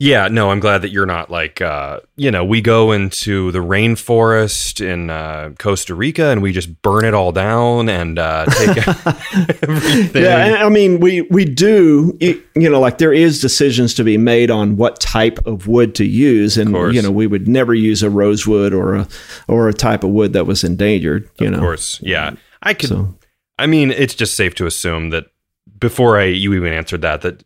Yeah, 0.00 0.28
no, 0.28 0.50
I'm 0.50 0.60
glad 0.60 0.82
that 0.82 0.90
you're 0.90 1.06
not 1.06 1.28
like, 1.28 1.60
uh, 1.60 2.00
you 2.14 2.30
know, 2.30 2.44
we 2.44 2.60
go 2.60 2.92
into 2.92 3.50
the 3.50 3.58
rainforest 3.58 4.84
in 4.84 5.10
uh, 5.10 5.50
Costa 5.58 5.94
Rica 5.94 6.26
and 6.26 6.40
we 6.40 6.52
just 6.52 6.80
burn 6.82 7.04
it 7.04 7.14
all 7.14 7.32
down 7.32 7.88
and 7.88 8.18
uh, 8.18 8.46
take 8.46 8.76
everything. 9.62 10.22
Yeah, 10.22 10.64
I 10.64 10.68
mean, 10.68 11.00
we 11.00 11.22
we 11.22 11.44
do, 11.44 12.16
you 12.20 12.70
know, 12.70 12.78
like 12.78 12.98
there 12.98 13.12
is 13.12 13.40
decisions 13.40 13.92
to 13.94 14.04
be 14.04 14.16
made 14.16 14.50
on 14.50 14.76
what 14.76 15.00
type 15.00 15.44
of 15.46 15.66
wood 15.66 15.96
to 15.96 16.04
use, 16.04 16.56
and 16.56 16.70
you 16.94 17.02
know, 17.02 17.10
we 17.10 17.26
would 17.26 17.48
never 17.48 17.74
use 17.74 18.02
a 18.02 18.10
rosewood 18.10 18.72
or 18.72 18.94
a 18.94 19.08
or 19.48 19.68
a 19.68 19.74
type 19.74 20.04
of 20.04 20.10
wood 20.10 20.32
that 20.34 20.46
was 20.46 20.62
endangered. 20.62 21.28
You 21.40 21.46
of 21.46 21.52
know, 21.52 21.58
of 21.58 21.64
course, 21.64 22.00
yeah, 22.02 22.36
I 22.62 22.74
could. 22.74 22.88
So. 22.88 23.14
I 23.58 23.66
mean, 23.66 23.90
it's 23.90 24.14
just 24.14 24.36
safe 24.36 24.54
to 24.56 24.66
assume 24.66 25.10
that 25.10 25.26
before 25.80 26.18
I 26.18 26.24
you 26.24 26.54
even 26.54 26.72
answered 26.72 27.02
that 27.02 27.22
that 27.22 27.42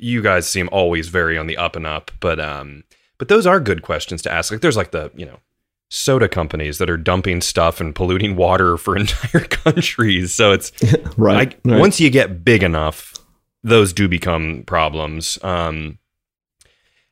you 0.00 0.22
guys 0.22 0.48
seem 0.48 0.68
always 0.72 1.08
very 1.08 1.38
on 1.38 1.46
the 1.46 1.56
up 1.56 1.76
and 1.76 1.86
up, 1.86 2.10
but 2.20 2.40
um, 2.40 2.84
but 3.18 3.28
those 3.28 3.46
are 3.46 3.60
good 3.60 3.82
questions 3.82 4.22
to 4.22 4.32
ask. 4.32 4.50
Like, 4.50 4.62
there's 4.62 4.76
like 4.76 4.90
the 4.90 5.10
you 5.14 5.26
know 5.26 5.38
soda 5.90 6.28
companies 6.28 6.78
that 6.78 6.88
are 6.88 6.96
dumping 6.96 7.40
stuff 7.40 7.80
and 7.80 7.94
polluting 7.94 8.34
water 8.36 8.76
for 8.76 8.96
entire 8.96 9.44
countries. 9.44 10.34
So 10.34 10.52
it's 10.52 10.72
right, 11.16 11.54
I, 11.64 11.70
right, 11.70 11.80
Once 11.80 12.00
you 12.00 12.10
get 12.10 12.44
big 12.44 12.62
enough, 12.62 13.14
those 13.62 13.92
do 13.92 14.08
become 14.08 14.64
problems. 14.66 15.38
Um, 15.42 15.98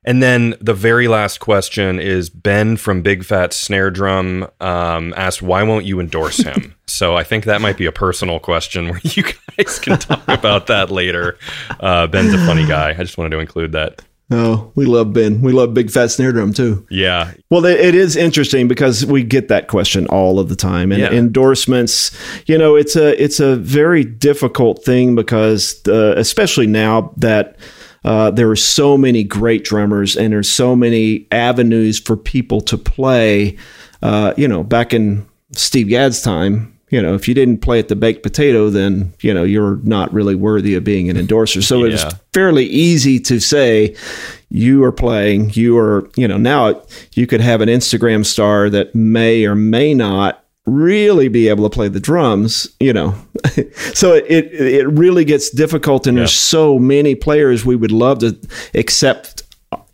and 0.09 0.23
then 0.23 0.55
the 0.59 0.73
very 0.73 1.07
last 1.07 1.37
question 1.37 2.01
is 2.01 2.31
Ben 2.31 2.79
from 2.79 3.03
Big 3.03 3.27
Fat 3.27 3.53
Snare 3.53 3.91
Drum 3.91 4.49
um, 4.59 5.13
asked, 5.19 5.43
"Why 5.43 5.63
won't 5.65 5.85
you 5.85 6.01
endorse 6.01 6.39
him?" 6.39 6.75
so 6.87 7.15
I 7.15 7.25
think 7.25 7.45
that 7.45 7.61
might 7.61 7.77
be 7.77 7.85
a 7.85 7.93
personal 7.93 8.41
question 8.41 8.89
where 8.89 9.01
you 9.03 9.23
guys 9.23 9.79
can 9.79 9.99
talk 9.99 10.27
about 10.27 10.69
that 10.69 10.91
later. 10.91 11.39
Uh, 11.79 12.07
Ben's 12.07 12.33
a 12.33 12.39
funny 12.39 12.67
guy. 12.67 12.93
I 12.93 13.03
just 13.03 13.19
wanted 13.19 13.37
to 13.37 13.39
include 13.39 13.73
that. 13.73 14.01
Oh, 14.31 14.73
we 14.75 14.87
love 14.87 15.13
Ben. 15.13 15.43
We 15.43 15.53
love 15.53 15.75
Big 15.75 15.91
Fat 15.91 16.11
Snare 16.11 16.33
Drum 16.33 16.55
too. 16.55 16.87
Yeah. 16.89 17.35
Well, 17.51 17.67
it 17.67 17.95
is 17.95 18.17
interesting 18.17 18.67
because 18.67 19.05
we 19.05 19.23
get 19.23 19.49
that 19.49 19.69
question 19.69 20.07
all 20.07 20.39
of 20.39 20.49
the 20.49 20.57
time, 20.57 20.91
and 20.91 21.03
yeah. 21.03 21.11
endorsements. 21.11 22.17
You 22.47 22.57
know, 22.57 22.77
it's 22.77 22.97
a 22.97 23.23
it's 23.23 23.41
a 23.41 23.57
very 23.57 24.05
difficult 24.05 24.83
thing 24.87 25.15
because, 25.15 25.87
uh, 25.87 26.15
especially 26.17 26.67
now 26.67 27.13
that 27.19 27.59
uh, 28.05 28.31
there 28.31 28.51
are 28.51 28.57
so 28.57 28.97
many 28.97 29.25
great 29.25 29.65
drummers 29.65 30.17
and 30.17 30.33
there's 30.33 30.51
so 30.51 30.77
many 30.77 31.27
avenues 31.33 31.99
for 31.99 32.17
people 32.17 32.61
to 32.63 32.79
play. 32.79 33.57
Uh, 34.03 34.33
you 34.37 34.47
know, 34.47 34.63
back 34.63 34.95
in 34.95 35.27
Steve 35.53 35.89
Gadd's 35.89 36.23
time, 36.23 36.79
you 36.91 37.03
know, 37.03 37.15
if 37.15 37.29
you 37.29 37.35
didn't 37.35 37.59
play 37.59 37.79
at 37.79 37.89
the 37.89 37.97
baked 37.97 38.23
potato, 38.23 38.71
then, 38.71 39.13
you 39.21 39.35
know, 39.35 39.45
you're 39.45 39.77
not 39.83 40.13
really 40.13 40.35
worthy 40.35 40.75
of 40.75 40.85
being 40.85 41.11
an 41.11 41.17
endorser. 41.17 41.61
So 41.61 41.85
yeah. 41.85 41.95
it's 41.95 42.05
fairly 42.33 42.65
easy 42.65 43.21
to 43.21 43.41
say 43.41 43.95
you 44.49 44.83
are 44.85 44.93
playing, 44.93 45.51
you 45.51 45.77
are, 45.77 46.09
you 46.17 46.27
know, 46.27 46.39
now 46.39 46.81
you 47.13 47.27
could 47.27 47.43
have 47.43 47.61
an 47.61 47.69
Instagram 47.69 48.25
star 48.25 48.71
that 48.71 48.95
may 48.95 49.45
or 49.45 49.55
may 49.55 49.93
not 49.93 50.45
really 50.69 51.29
be 51.29 51.49
able 51.49 51.69
to 51.69 51.75
play 51.75 51.89
the 51.89 52.01
drums, 52.01 52.69
you 52.81 52.93
know. 52.93 53.15
so 53.95 54.15
it 54.15 54.53
it 54.53 54.89
really 54.89 55.25
gets 55.25 55.51
difficult 55.51 56.07
and 56.07 56.17
yeah. 56.17 56.23
there's 56.23 56.35
so 56.35 56.79
many 56.79 57.15
players 57.15 57.65
we 57.65 57.77
would 57.77 57.93
love 57.93 58.19
to 58.21 58.39
accept 58.75 59.43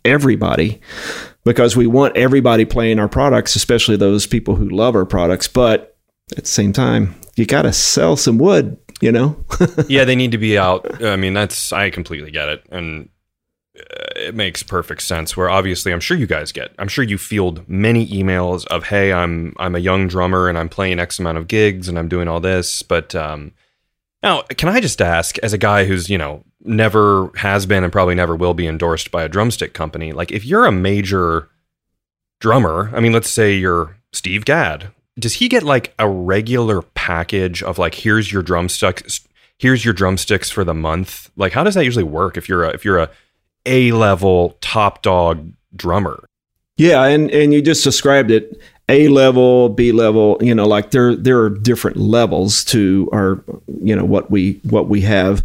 everybody 0.03 0.79
because 1.43 1.75
we 1.75 1.87
want 1.87 2.17
everybody 2.17 2.65
playing 2.65 2.99
our 2.99 3.07
products, 3.07 3.55
especially 3.55 3.95
those 3.95 4.27
people 4.27 4.55
who 4.55 4.69
love 4.69 4.95
our 4.95 5.05
products, 5.05 5.47
but 5.47 5.95
at 6.31 6.43
the 6.43 6.49
same 6.49 6.73
time, 6.73 7.15
you 7.35 7.45
got 7.45 7.63
to 7.63 7.73
sell 7.73 8.17
some 8.17 8.37
wood, 8.37 8.77
you 9.01 9.11
know. 9.11 9.37
yeah, 9.87 10.03
they 10.05 10.15
need 10.15 10.31
to 10.31 10.37
be 10.37 10.57
out. 10.57 11.03
I 11.03 11.15
mean, 11.15 11.33
that's 11.33 11.71
I 11.71 11.89
completely 11.89 12.31
get 12.31 12.49
it. 12.49 12.65
And 12.71 13.09
it 13.75 14.33
makes 14.33 14.63
perfect 14.63 15.01
sense 15.01 15.35
where 15.35 15.49
obviously 15.49 15.91
I'm 15.91 15.99
sure 15.99 16.17
you 16.17 16.27
guys 16.27 16.51
get 16.51 16.73
I'm 16.79 16.87
sure 16.87 17.03
you 17.03 17.17
field 17.17 17.67
many 17.67 18.07
emails 18.07 18.65
of 18.67 18.85
hey 18.85 19.11
I'm 19.11 19.53
I'm 19.57 19.75
a 19.75 19.79
young 19.79 20.07
drummer 20.07 20.47
and 20.47 20.57
I'm 20.57 20.69
playing 20.69 20.99
X 20.99 21.19
amount 21.19 21.37
of 21.37 21.47
gigs 21.47 21.89
and 21.89 21.99
I'm 21.99 22.07
doing 22.07 22.27
all 22.27 22.39
this 22.39 22.81
but 22.81 23.13
um 23.15 23.51
now 24.23 24.43
can 24.43 24.69
I 24.69 24.79
just 24.79 25.01
ask 25.01 25.37
as 25.39 25.53
a 25.53 25.57
guy 25.57 25.85
who's 25.85 26.09
you 26.09 26.17
know 26.17 26.43
never 26.61 27.31
has 27.35 27.65
been 27.65 27.83
and 27.83 27.91
probably 27.91 28.15
never 28.15 28.35
will 28.35 28.53
be 28.53 28.67
endorsed 28.67 29.11
by 29.11 29.23
a 29.23 29.29
drumstick 29.29 29.73
company 29.73 30.13
like 30.13 30.31
if 30.31 30.45
you're 30.45 30.65
a 30.65 30.71
major 30.71 31.49
drummer 32.39 32.91
I 32.95 33.01
mean 33.01 33.13
let's 33.13 33.29
say 33.29 33.55
you're 33.55 33.97
Steve 34.13 34.45
Gadd 34.45 34.91
does 35.19 35.33
he 35.33 35.47
get 35.47 35.63
like 35.63 35.93
a 35.99 36.09
regular 36.09 36.81
package 36.81 37.61
of 37.61 37.77
like 37.77 37.95
here's 37.95 38.31
your 38.31 38.41
drumsticks 38.41 39.21
here's 39.57 39.85
your 39.85 39.93
drumsticks 39.93 40.49
for 40.49 40.63
the 40.63 40.73
month? 40.73 41.29
Like 41.35 41.53
how 41.53 41.63
does 41.63 41.75
that 41.75 41.85
usually 41.85 42.03
work 42.03 42.37
if 42.37 42.49
you're 42.49 42.63
a 42.63 42.69
if 42.69 42.83
you're 42.83 42.99
a 42.99 43.09
a 43.65 43.91
level 43.91 44.57
top 44.61 45.01
dog 45.01 45.51
drummer. 45.75 46.25
Yeah, 46.77 47.03
and 47.05 47.31
and 47.31 47.53
you 47.53 47.61
just 47.61 47.83
described 47.83 48.31
it. 48.31 48.61
A 48.87 49.07
level, 49.07 49.69
B 49.69 49.91
level, 49.91 50.37
you 50.41 50.53
know, 50.53 50.67
like 50.67 50.91
there 50.91 51.15
there 51.15 51.39
are 51.39 51.49
different 51.49 51.97
levels 51.97 52.63
to 52.65 53.09
our, 53.11 53.43
you 53.81 53.95
know, 53.95 54.05
what 54.05 54.29
we 54.29 54.59
what 54.63 54.87
we 54.87 55.01
have. 55.01 55.43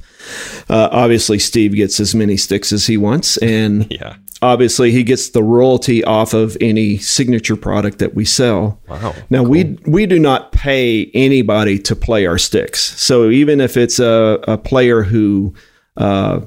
Uh, 0.68 0.90
obviously, 0.92 1.38
Steve 1.38 1.74
gets 1.74 2.00
as 2.00 2.14
many 2.14 2.36
sticks 2.36 2.70
as 2.70 2.86
he 2.86 2.98
wants, 2.98 3.38
and 3.38 3.86
yeah, 3.90 4.16
obviously 4.42 4.90
he 4.90 5.02
gets 5.02 5.30
the 5.30 5.42
royalty 5.42 6.02
off 6.04 6.34
of 6.34 6.56
any 6.60 6.98
signature 6.98 7.56
product 7.56 7.98
that 7.98 8.14
we 8.14 8.24
sell. 8.24 8.80
Wow. 8.88 9.14
Now 9.30 9.42
cool. 9.42 9.50
we 9.50 9.78
we 9.86 10.06
do 10.06 10.18
not 10.18 10.52
pay 10.52 11.10
anybody 11.14 11.78
to 11.80 11.96
play 11.96 12.26
our 12.26 12.38
sticks. 12.38 12.80
So 13.00 13.30
even 13.30 13.60
if 13.60 13.76
it's 13.76 13.98
a, 13.98 14.38
a 14.46 14.58
player 14.58 15.02
who 15.02 15.54
uh, 15.96 16.40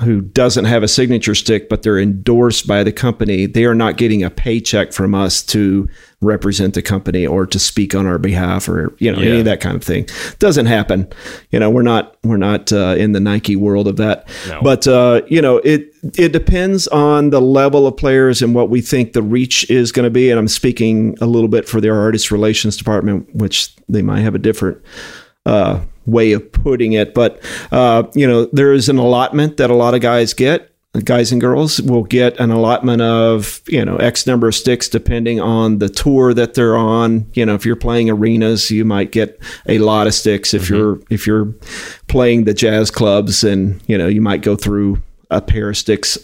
who 0.00 0.20
doesn't 0.20 0.64
have 0.64 0.82
a 0.82 0.88
signature 0.88 1.36
stick, 1.36 1.68
but 1.68 1.82
they're 1.82 2.00
endorsed 2.00 2.66
by 2.66 2.82
the 2.82 2.90
company, 2.90 3.46
they 3.46 3.64
are 3.64 3.76
not 3.76 3.96
getting 3.96 4.24
a 4.24 4.30
paycheck 4.30 4.92
from 4.92 5.14
us 5.14 5.40
to 5.40 5.88
represent 6.20 6.74
the 6.74 6.82
company 6.82 7.24
or 7.24 7.46
to 7.46 7.60
speak 7.60 7.94
on 7.94 8.04
our 8.04 8.18
behalf 8.18 8.68
or 8.68 8.96
you 8.98 9.12
know 9.12 9.20
yeah. 9.20 9.28
any 9.28 9.38
of 9.38 9.44
that 9.44 9.60
kind 9.60 9.76
of 9.76 9.84
thing. 9.84 10.08
Doesn't 10.40 10.66
happen. 10.66 11.08
You 11.52 11.60
know, 11.60 11.70
we're 11.70 11.82
not 11.82 12.16
we're 12.24 12.38
not 12.38 12.72
uh, 12.72 12.96
in 12.98 13.12
the 13.12 13.20
Nike 13.20 13.54
world 13.54 13.86
of 13.86 13.96
that. 13.98 14.28
No. 14.48 14.60
But 14.62 14.88
uh, 14.88 15.22
you 15.28 15.40
know, 15.40 15.58
it 15.58 15.94
it 16.18 16.32
depends 16.32 16.88
on 16.88 17.30
the 17.30 17.40
level 17.40 17.86
of 17.86 17.96
players 17.96 18.42
and 18.42 18.52
what 18.52 18.70
we 18.70 18.80
think 18.80 19.12
the 19.12 19.22
reach 19.22 19.70
is 19.70 19.92
going 19.92 20.04
to 20.04 20.10
be. 20.10 20.28
And 20.28 20.40
I'm 20.40 20.48
speaking 20.48 21.16
a 21.20 21.26
little 21.26 21.48
bit 21.48 21.68
for 21.68 21.80
their 21.80 21.94
artist 21.94 22.32
relations 22.32 22.76
department, 22.76 23.32
which 23.32 23.74
they 23.88 24.02
might 24.02 24.20
have 24.22 24.34
a 24.34 24.40
different. 24.40 24.82
Uh, 25.46 25.80
way 26.06 26.32
of 26.32 26.52
putting 26.52 26.92
it. 26.92 27.14
But 27.14 27.42
uh, 27.72 28.04
you 28.14 28.26
know, 28.26 28.46
there 28.46 28.72
is 28.72 28.88
an 28.88 28.98
allotment 28.98 29.56
that 29.56 29.70
a 29.70 29.74
lot 29.74 29.94
of 29.94 30.00
guys 30.00 30.34
get. 30.34 30.70
guys 31.04 31.32
and 31.32 31.40
girls 31.40 31.82
will 31.82 32.04
get 32.04 32.38
an 32.38 32.52
allotment 32.52 33.02
of 33.02 33.60
you 33.66 33.84
know 33.84 33.96
x 33.96 34.28
number 34.28 34.46
of 34.46 34.54
sticks 34.54 34.88
depending 34.88 35.40
on 35.40 35.78
the 35.78 35.88
tour 35.88 36.32
that 36.32 36.54
they're 36.54 36.76
on 36.76 37.28
you 37.34 37.44
know 37.44 37.56
if 37.56 37.66
you're 37.66 37.74
playing 37.74 38.08
arenas 38.08 38.70
you 38.70 38.84
might 38.84 39.10
get 39.10 39.36
a 39.66 39.78
lot 39.78 40.06
of 40.06 40.14
sticks 40.14 40.54
if 40.54 40.62
mm-hmm. 40.62 40.74
you're 40.74 41.00
if 41.10 41.26
you're 41.26 41.46
playing 42.06 42.44
the 42.44 42.54
jazz 42.54 42.92
clubs 42.92 43.42
and 43.42 43.82
you 43.88 43.98
know 43.98 44.06
you 44.06 44.20
might 44.20 44.40
go 44.40 44.54
through 44.54 45.02
a 45.32 45.40
pair 45.40 45.70
of 45.70 45.76
sticks 45.76 46.16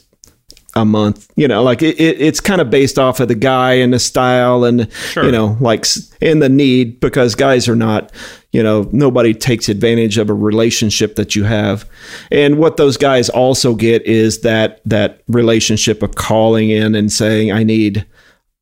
a 0.74 0.84
month 0.84 1.30
you 1.36 1.48
know 1.48 1.62
like 1.62 1.82
it, 1.82 1.98
it, 2.00 2.20
it's 2.20 2.40
kind 2.40 2.60
of 2.60 2.70
based 2.70 2.98
off 2.98 3.20
of 3.20 3.28
the 3.28 3.34
guy 3.34 3.72
and 3.72 3.92
the 3.92 3.98
style 3.98 4.64
and 4.64 4.90
sure. 4.92 5.24
you 5.24 5.32
know 5.32 5.56
like 5.60 5.84
in 6.20 6.38
the 6.38 6.48
need 6.48 7.00
because 7.00 7.34
guys 7.34 7.68
are 7.68 7.76
not 7.76 8.12
you 8.52 8.62
know 8.62 8.88
nobody 8.92 9.32
takes 9.32 9.68
advantage 9.68 10.18
of 10.18 10.28
a 10.28 10.34
relationship 10.34 11.16
that 11.16 11.36
you 11.36 11.44
have. 11.44 11.88
And 12.30 12.58
what 12.58 12.76
those 12.76 12.96
guys 12.96 13.28
also 13.28 13.74
get 13.74 14.02
is 14.02 14.40
that 14.40 14.80
that 14.84 15.22
relationship 15.28 16.02
of 16.02 16.14
calling 16.16 16.70
in 16.70 16.94
and 16.94 17.12
saying 17.12 17.52
i 17.52 17.62
need 17.62 18.06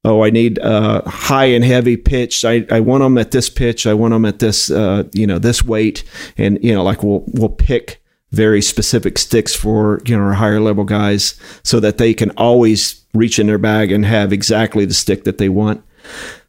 oh 0.05 0.23
i 0.23 0.31
need 0.31 0.59
uh, 0.59 1.03
high 1.07 1.47
and 1.47 1.65
heavy 1.65 1.97
pitch 1.97 2.45
I, 2.45 2.67
I 2.71 2.81
want 2.81 3.03
them 3.03 3.19
at 3.19 3.31
this 3.31 3.49
pitch. 3.49 3.87
I 3.87 3.95
want 3.95 4.13
them 4.13 4.25
at 4.25 4.39
this 4.39 4.71
uh, 4.71 5.05
you 5.13 5.27
know 5.27 5.39
this 5.39 5.65
weight. 5.65 6.05
And 6.37 6.63
you 6.63 6.75
know 6.75 6.83
like 6.83 7.03
we'll 7.03 7.25
we'll 7.29 7.49
pick 7.49 8.03
very 8.31 8.61
specific 8.61 9.19
sticks 9.19 9.55
for 9.55 10.03
you 10.05 10.17
know 10.17 10.23
our 10.23 10.35
higher 10.35 10.61
level 10.61 10.85
guys 10.85 11.39
so 11.63 11.81
that 11.81 11.99
they 11.99 12.13
can 12.13 12.31
always 12.33 13.05
reach 13.15 13.39
in 13.39 13.47
their 13.47 13.59
bag 13.59 13.91
and 13.91 14.05
have 14.05 14.33
exactly 14.33 14.85
the 14.85 14.95
stick 14.95 15.25
that 15.25 15.39
they 15.39 15.49
want 15.49 15.83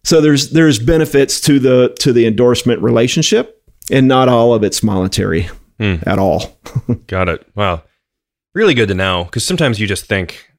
so 0.04 0.22
there's 0.22 0.52
there's 0.52 0.80
benefits 0.80 1.40
to 1.42 1.60
the 1.60 1.96
to 2.00 2.14
the 2.14 2.26
endorsement 2.26 2.82
relationship, 2.82 3.64
and 3.92 4.08
not 4.08 4.30
all 4.30 4.54
of 4.54 4.64
it's 4.64 4.82
monetary 4.82 5.50
hmm. 5.78 5.96
at 6.06 6.20
all. 6.20 6.58
Got 7.08 7.30
it. 7.30 7.46
Wow, 7.56 7.84
really 8.54 8.74
good 8.74 8.88
to 8.88 8.94
know 8.94 9.26
because 9.26 9.46
sometimes 9.46 9.80
you 9.80 9.88
just 9.88 10.06
think 10.06 10.52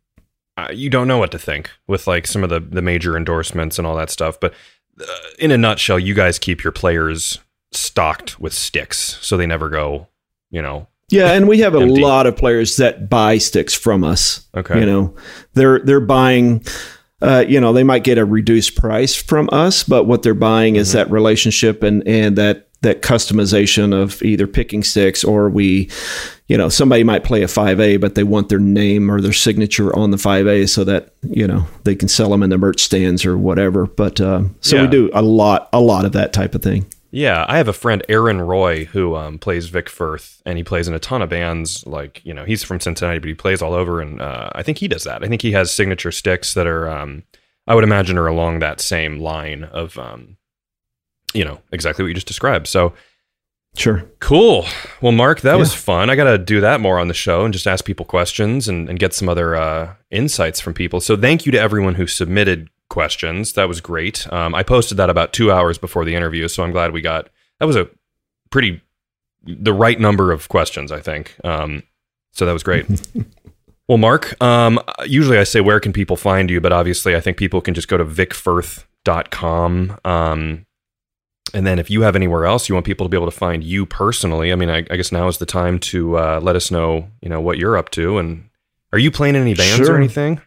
uh, 0.56 0.68
you 0.72 0.90
don't 0.90 1.08
know 1.08 1.18
what 1.18 1.32
to 1.32 1.38
think 1.38 1.70
with 1.86 2.06
like 2.06 2.26
some 2.26 2.44
of 2.44 2.50
the 2.50 2.60
the 2.60 2.82
major 2.82 3.16
endorsements 3.16 3.78
and 3.78 3.86
all 3.86 3.96
that 3.96 4.10
stuff. 4.10 4.38
But 4.38 4.54
uh, 5.00 5.06
in 5.38 5.50
a 5.50 5.58
nutshell, 5.58 5.98
you 5.98 6.14
guys 6.14 6.38
keep 6.38 6.62
your 6.62 6.72
players 6.72 7.38
stocked 7.72 8.38
with 8.40 8.52
sticks, 8.52 9.18
so 9.20 9.36
they 9.36 9.46
never 9.46 9.68
go, 9.68 10.08
you 10.50 10.60
know, 10.60 10.88
yeah, 11.10 11.32
and 11.32 11.48
we 11.48 11.58
have 11.60 11.74
a 11.74 11.80
lot 11.80 12.26
of 12.26 12.36
players 12.36 12.76
that 12.76 13.08
buy 13.08 13.38
sticks 13.38 13.74
from 13.74 14.04
us. 14.04 14.46
Okay. 14.56 14.80
You 14.80 14.86
know, 14.86 15.14
they're 15.54 15.80
they're 15.80 16.00
buying 16.00 16.64
uh, 17.22 17.44
you 17.46 17.60
know, 17.60 17.72
they 17.72 17.84
might 17.84 18.04
get 18.04 18.18
a 18.18 18.24
reduced 18.24 18.76
price 18.76 19.14
from 19.14 19.48
us, 19.52 19.84
but 19.84 20.04
what 20.04 20.22
they're 20.22 20.34
buying 20.34 20.74
mm-hmm. 20.74 20.80
is 20.80 20.92
that 20.92 21.10
relationship 21.10 21.82
and 21.82 22.06
and 22.06 22.36
that 22.36 22.68
that 22.82 23.02
customization 23.02 23.92
of 23.92 24.22
either 24.22 24.46
picking 24.46 24.82
sticks 24.82 25.22
or 25.22 25.50
we, 25.50 25.90
you 26.48 26.56
know, 26.56 26.70
somebody 26.70 27.04
might 27.04 27.24
play 27.24 27.42
a 27.42 27.46
5A, 27.46 28.00
but 28.00 28.14
they 28.14 28.24
want 28.24 28.48
their 28.48 28.58
name 28.58 29.10
or 29.10 29.20
their 29.20 29.34
signature 29.34 29.94
on 29.94 30.12
the 30.12 30.16
5A 30.16 30.66
so 30.66 30.84
that, 30.84 31.12
you 31.22 31.46
know, 31.46 31.66
they 31.84 31.94
can 31.94 32.08
sell 32.08 32.30
them 32.30 32.42
in 32.42 32.48
the 32.48 32.56
merch 32.56 32.80
stands 32.80 33.26
or 33.26 33.36
whatever. 33.36 33.84
But 33.84 34.18
uh, 34.18 34.44
so 34.62 34.76
yeah. 34.76 34.82
we 34.82 34.88
do 34.88 35.10
a 35.12 35.20
lot, 35.20 35.68
a 35.74 35.80
lot 35.80 36.06
of 36.06 36.12
that 36.12 36.32
type 36.32 36.54
of 36.54 36.62
thing. 36.62 36.86
Yeah, 37.12 37.44
I 37.48 37.56
have 37.56 37.66
a 37.66 37.72
friend, 37.72 38.04
Aaron 38.08 38.40
Roy, 38.40 38.84
who 38.84 39.16
um, 39.16 39.38
plays 39.38 39.66
Vic 39.66 39.88
Firth, 39.88 40.40
and 40.46 40.56
he 40.56 40.62
plays 40.62 40.86
in 40.86 40.94
a 40.94 41.00
ton 41.00 41.22
of 41.22 41.28
bands. 41.28 41.84
Like, 41.84 42.24
you 42.24 42.32
know, 42.32 42.44
he's 42.44 42.62
from 42.62 42.78
Cincinnati, 42.78 43.18
but 43.18 43.28
he 43.28 43.34
plays 43.34 43.60
all 43.60 43.74
over, 43.74 44.00
and 44.00 44.20
uh, 44.20 44.50
I 44.54 44.62
think 44.62 44.78
he 44.78 44.86
does 44.86 45.04
that. 45.04 45.24
I 45.24 45.26
think 45.26 45.42
he 45.42 45.52
has 45.52 45.72
signature 45.72 46.12
sticks 46.12 46.54
that 46.54 46.68
are, 46.68 46.88
um, 46.88 47.24
I 47.66 47.74
would 47.74 47.82
imagine, 47.84 48.16
are 48.16 48.28
along 48.28 48.60
that 48.60 48.80
same 48.80 49.18
line 49.18 49.64
of, 49.64 49.98
um, 49.98 50.36
you 51.34 51.44
know, 51.44 51.60
exactly 51.72 52.04
what 52.04 52.08
you 52.08 52.14
just 52.14 52.28
described. 52.28 52.68
So, 52.68 52.92
sure, 53.76 54.04
cool. 54.20 54.66
Well, 55.00 55.12
Mark, 55.12 55.40
that 55.40 55.54
yeah. 55.54 55.56
was 55.56 55.74
fun. 55.74 56.10
I 56.10 56.16
got 56.16 56.30
to 56.30 56.38
do 56.38 56.60
that 56.60 56.80
more 56.80 57.00
on 57.00 57.08
the 57.08 57.14
show 57.14 57.44
and 57.44 57.52
just 57.52 57.66
ask 57.66 57.84
people 57.84 58.06
questions 58.06 58.68
and, 58.68 58.88
and 58.88 59.00
get 59.00 59.14
some 59.14 59.28
other 59.28 59.56
uh, 59.56 59.94
insights 60.12 60.60
from 60.60 60.74
people. 60.74 61.00
So, 61.00 61.16
thank 61.16 61.44
you 61.44 61.50
to 61.50 61.60
everyone 61.60 61.96
who 61.96 62.06
submitted 62.06 62.70
questions. 62.90 63.54
That 63.54 63.68
was 63.68 63.80
great. 63.80 64.30
Um, 64.30 64.54
I 64.54 64.62
posted 64.62 64.98
that 64.98 65.08
about 65.08 65.32
two 65.32 65.50
hours 65.50 65.78
before 65.78 66.04
the 66.04 66.14
interview, 66.14 66.46
so 66.48 66.62
I'm 66.62 66.72
glad 66.72 66.92
we 66.92 67.00
got 67.00 67.30
that 67.58 67.66
was 67.66 67.76
a 67.76 67.88
pretty 68.50 68.82
the 69.42 69.72
right 69.72 69.98
number 69.98 70.32
of 70.32 70.48
questions, 70.48 70.92
I 70.92 71.00
think. 71.00 71.34
Um, 71.44 71.84
so 72.32 72.44
that 72.44 72.52
was 72.52 72.62
great. 72.62 72.86
well, 73.88 73.98
Mark, 73.98 74.40
um, 74.42 74.78
usually 75.06 75.38
I 75.38 75.44
say 75.44 75.60
where 75.60 75.80
can 75.80 75.92
people 75.92 76.16
find 76.16 76.50
you, 76.50 76.60
but 76.60 76.72
obviously 76.72 77.16
I 77.16 77.20
think 77.20 77.36
people 77.36 77.60
can 77.60 77.74
just 77.74 77.88
go 77.88 77.96
to 77.96 78.04
vicfirth.com. 78.04 79.98
Um, 80.04 80.66
and 81.52 81.66
then 81.66 81.78
if 81.78 81.90
you 81.90 82.02
have 82.02 82.14
anywhere 82.14 82.44
else 82.44 82.68
you 82.68 82.74
want 82.74 82.86
people 82.86 83.06
to 83.06 83.10
be 83.10 83.16
able 83.16 83.30
to 83.30 83.36
find 83.36 83.64
you 83.64 83.86
personally, 83.86 84.52
I 84.52 84.56
mean, 84.56 84.70
I, 84.70 84.78
I 84.90 84.96
guess 84.96 85.10
now 85.10 85.26
is 85.28 85.38
the 85.38 85.46
time 85.46 85.78
to 85.80 86.18
uh, 86.18 86.40
let 86.42 86.54
us 86.54 86.70
know, 86.70 87.08
you 87.20 87.28
know, 87.28 87.40
what 87.40 87.58
you're 87.58 87.76
up 87.76 87.90
to. 87.92 88.18
And 88.18 88.48
are 88.92 88.98
you 88.98 89.10
playing 89.10 89.36
any 89.36 89.54
bands 89.54 89.86
sure. 89.86 89.94
or 89.94 89.98
anything? 89.98 90.40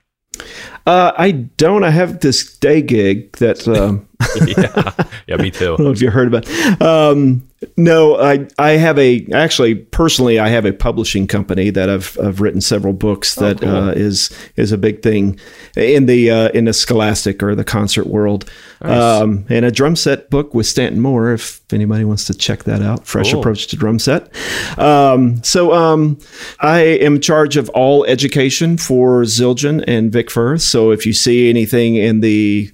Uh, 0.85 1.13
I 1.17 1.31
don't. 1.31 1.83
I 1.83 1.91
have 1.91 2.19
this 2.19 2.57
day 2.57 2.81
gig 2.81 3.33
that. 3.37 3.67
Um, 3.67 4.07
yeah, 4.47 4.91
yeah, 5.27 5.37
me 5.37 5.51
too. 5.51 5.73
I 5.73 5.77
don't 5.77 5.85
know 5.85 5.91
if 5.91 6.01
you 6.01 6.09
heard 6.09 6.33
about. 6.33 6.81
Um, 6.81 7.47
no, 7.77 8.19
I 8.19 8.47
I 8.57 8.71
have 8.71 8.97
a 8.99 9.25
actually 9.33 9.75
personally 9.75 10.39
I 10.39 10.49
have 10.49 10.65
a 10.65 10.73
publishing 10.73 11.27
company 11.27 11.69
that 11.69 11.89
I've 11.89 12.17
I've 12.21 12.41
written 12.41 12.61
several 12.61 12.93
books 12.93 13.37
oh, 13.37 13.41
that 13.41 13.63
oh, 13.63 13.67
cool. 13.67 13.75
uh, 13.75 13.91
is 13.91 14.35
is 14.55 14.71
a 14.71 14.77
big 14.77 15.01
thing 15.01 15.39
in 15.75 16.05
the 16.05 16.29
uh, 16.29 16.49
in 16.49 16.65
the 16.65 16.73
scholastic 16.73 17.41
or 17.41 17.55
the 17.55 17.63
concert 17.63 18.07
world. 18.07 18.49
Nice. 18.81 19.21
Um, 19.21 19.45
and 19.49 19.65
a 19.65 19.71
drum 19.71 19.95
set 19.95 20.29
book 20.29 20.53
with 20.53 20.65
Stanton 20.65 20.99
Moore 20.99 21.31
if 21.31 21.61
anybody 21.71 22.03
wants 22.03 22.25
to 22.25 22.33
check 22.33 22.63
that 22.63 22.81
out. 22.81 23.07
Fresh 23.07 23.31
cool. 23.31 23.39
approach 23.39 23.67
to 23.67 23.75
drum 23.75 23.99
set. 23.99 24.29
Um, 24.77 25.41
so 25.43 25.73
um, 25.73 26.19
I 26.59 26.79
am 26.79 27.15
in 27.15 27.21
charge 27.21 27.55
of 27.57 27.69
all 27.69 28.05
education 28.05 28.77
for 28.77 29.23
Zildjian 29.23 29.83
and 29.87 30.11
Vic 30.11 30.29
Firth. 30.29 30.61
So 30.61 30.91
if 30.91 31.05
you 31.05 31.13
see 31.13 31.49
anything 31.49 31.95
in 31.95 32.19
the 32.19 32.71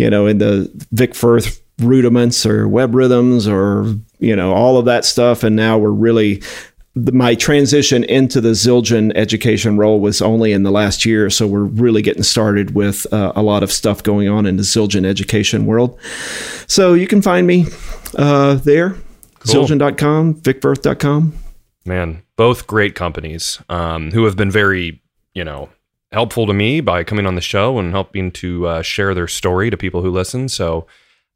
you 0.00 0.08
know 0.10 0.26
in 0.26 0.38
the 0.38 0.70
Vic 0.92 1.14
Firth 1.14 1.62
rudiments 1.78 2.44
or 2.44 2.66
web 2.66 2.94
rhythms 2.94 3.46
or 3.46 3.94
you 4.18 4.34
know 4.34 4.52
all 4.52 4.78
of 4.78 4.86
that 4.86 5.04
stuff 5.04 5.44
and 5.44 5.56
now 5.56 5.78
we're 5.78 5.90
really 5.90 6.42
my 6.96 7.34
transition 7.34 8.02
into 8.04 8.40
the 8.40 8.50
Zildjian 8.50 9.12
education 9.14 9.76
role 9.76 10.00
was 10.00 10.20
only 10.20 10.52
in 10.52 10.64
the 10.64 10.72
last 10.72 11.06
year, 11.06 11.30
so 11.30 11.46
we're 11.46 11.62
really 11.62 12.02
getting 12.02 12.24
started 12.24 12.74
with 12.74 13.06
uh, 13.12 13.32
a 13.36 13.42
lot 13.42 13.62
of 13.62 13.70
stuff 13.70 14.02
going 14.02 14.28
on 14.28 14.44
in 14.44 14.56
the 14.56 14.64
Zildjian 14.64 15.06
education 15.06 15.66
world. 15.66 15.98
So 16.66 16.94
you 16.94 17.06
can 17.06 17.22
find 17.22 17.46
me 17.46 17.66
uh, 18.18 18.54
there, 18.54 18.90
cool. 19.38 19.66
Zildjian.com, 19.66 20.34
vicfirth.com. 20.40 21.32
Man, 21.84 22.22
both 22.36 22.66
great 22.66 22.96
companies 22.96 23.62
um, 23.68 24.10
who 24.10 24.24
have 24.24 24.36
been 24.36 24.50
very, 24.50 25.00
you 25.32 25.44
know, 25.44 25.68
helpful 26.12 26.46
to 26.46 26.52
me 26.52 26.80
by 26.80 27.04
coming 27.04 27.26
on 27.26 27.34
the 27.34 27.40
show 27.40 27.78
and 27.78 27.92
helping 27.92 28.30
to 28.32 28.66
uh, 28.66 28.82
share 28.82 29.14
their 29.14 29.28
story 29.28 29.70
to 29.70 29.76
people 29.76 30.02
who 30.02 30.10
listen. 30.10 30.48
So 30.48 30.86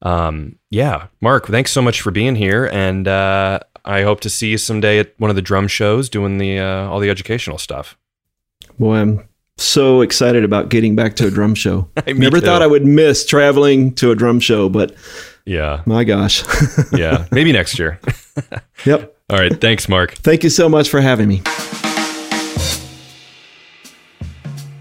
um, 0.04 0.58
yeah, 0.70 1.06
Mark, 1.20 1.46
thanks 1.46 1.72
so 1.72 1.82
much 1.82 2.00
for 2.00 2.10
being 2.10 2.36
here, 2.36 2.66
and 2.66 3.08
uh, 3.08 3.60
I 3.84 4.02
hope 4.02 4.20
to 4.20 4.30
see 4.30 4.50
you 4.50 4.58
someday 4.58 4.98
at 4.98 5.14
one 5.18 5.30
of 5.30 5.36
the 5.36 5.42
drum 5.42 5.66
shows 5.66 6.08
doing 6.08 6.38
the 6.38 6.58
uh, 6.58 6.88
all 6.88 7.00
the 7.00 7.10
educational 7.10 7.58
stuff. 7.58 7.96
Boy, 8.78 8.96
I'm 8.96 9.28
so 9.56 10.02
excited 10.02 10.44
about 10.44 10.68
getting 10.68 10.94
back 10.94 11.16
to 11.16 11.26
a 11.26 11.30
drum 11.30 11.54
show. 11.54 11.88
I 12.06 12.12
never 12.12 12.38
too. 12.38 12.46
thought 12.46 12.60
I 12.60 12.66
would 12.66 12.84
miss 12.84 13.24
traveling 13.24 13.94
to 13.94 14.10
a 14.10 14.14
drum 14.14 14.40
show, 14.40 14.68
but 14.68 14.94
yeah, 15.46 15.82
my 15.86 16.04
gosh, 16.04 16.44
yeah, 16.92 17.26
maybe 17.32 17.52
next 17.52 17.78
year. 17.78 17.98
yep. 18.84 19.10
All 19.30 19.38
right, 19.38 19.58
thanks, 19.58 19.88
Mark. 19.88 20.12
Thank 20.16 20.44
you 20.44 20.50
so 20.50 20.68
much 20.68 20.90
for 20.90 21.00
having 21.00 21.28
me. 21.28 21.42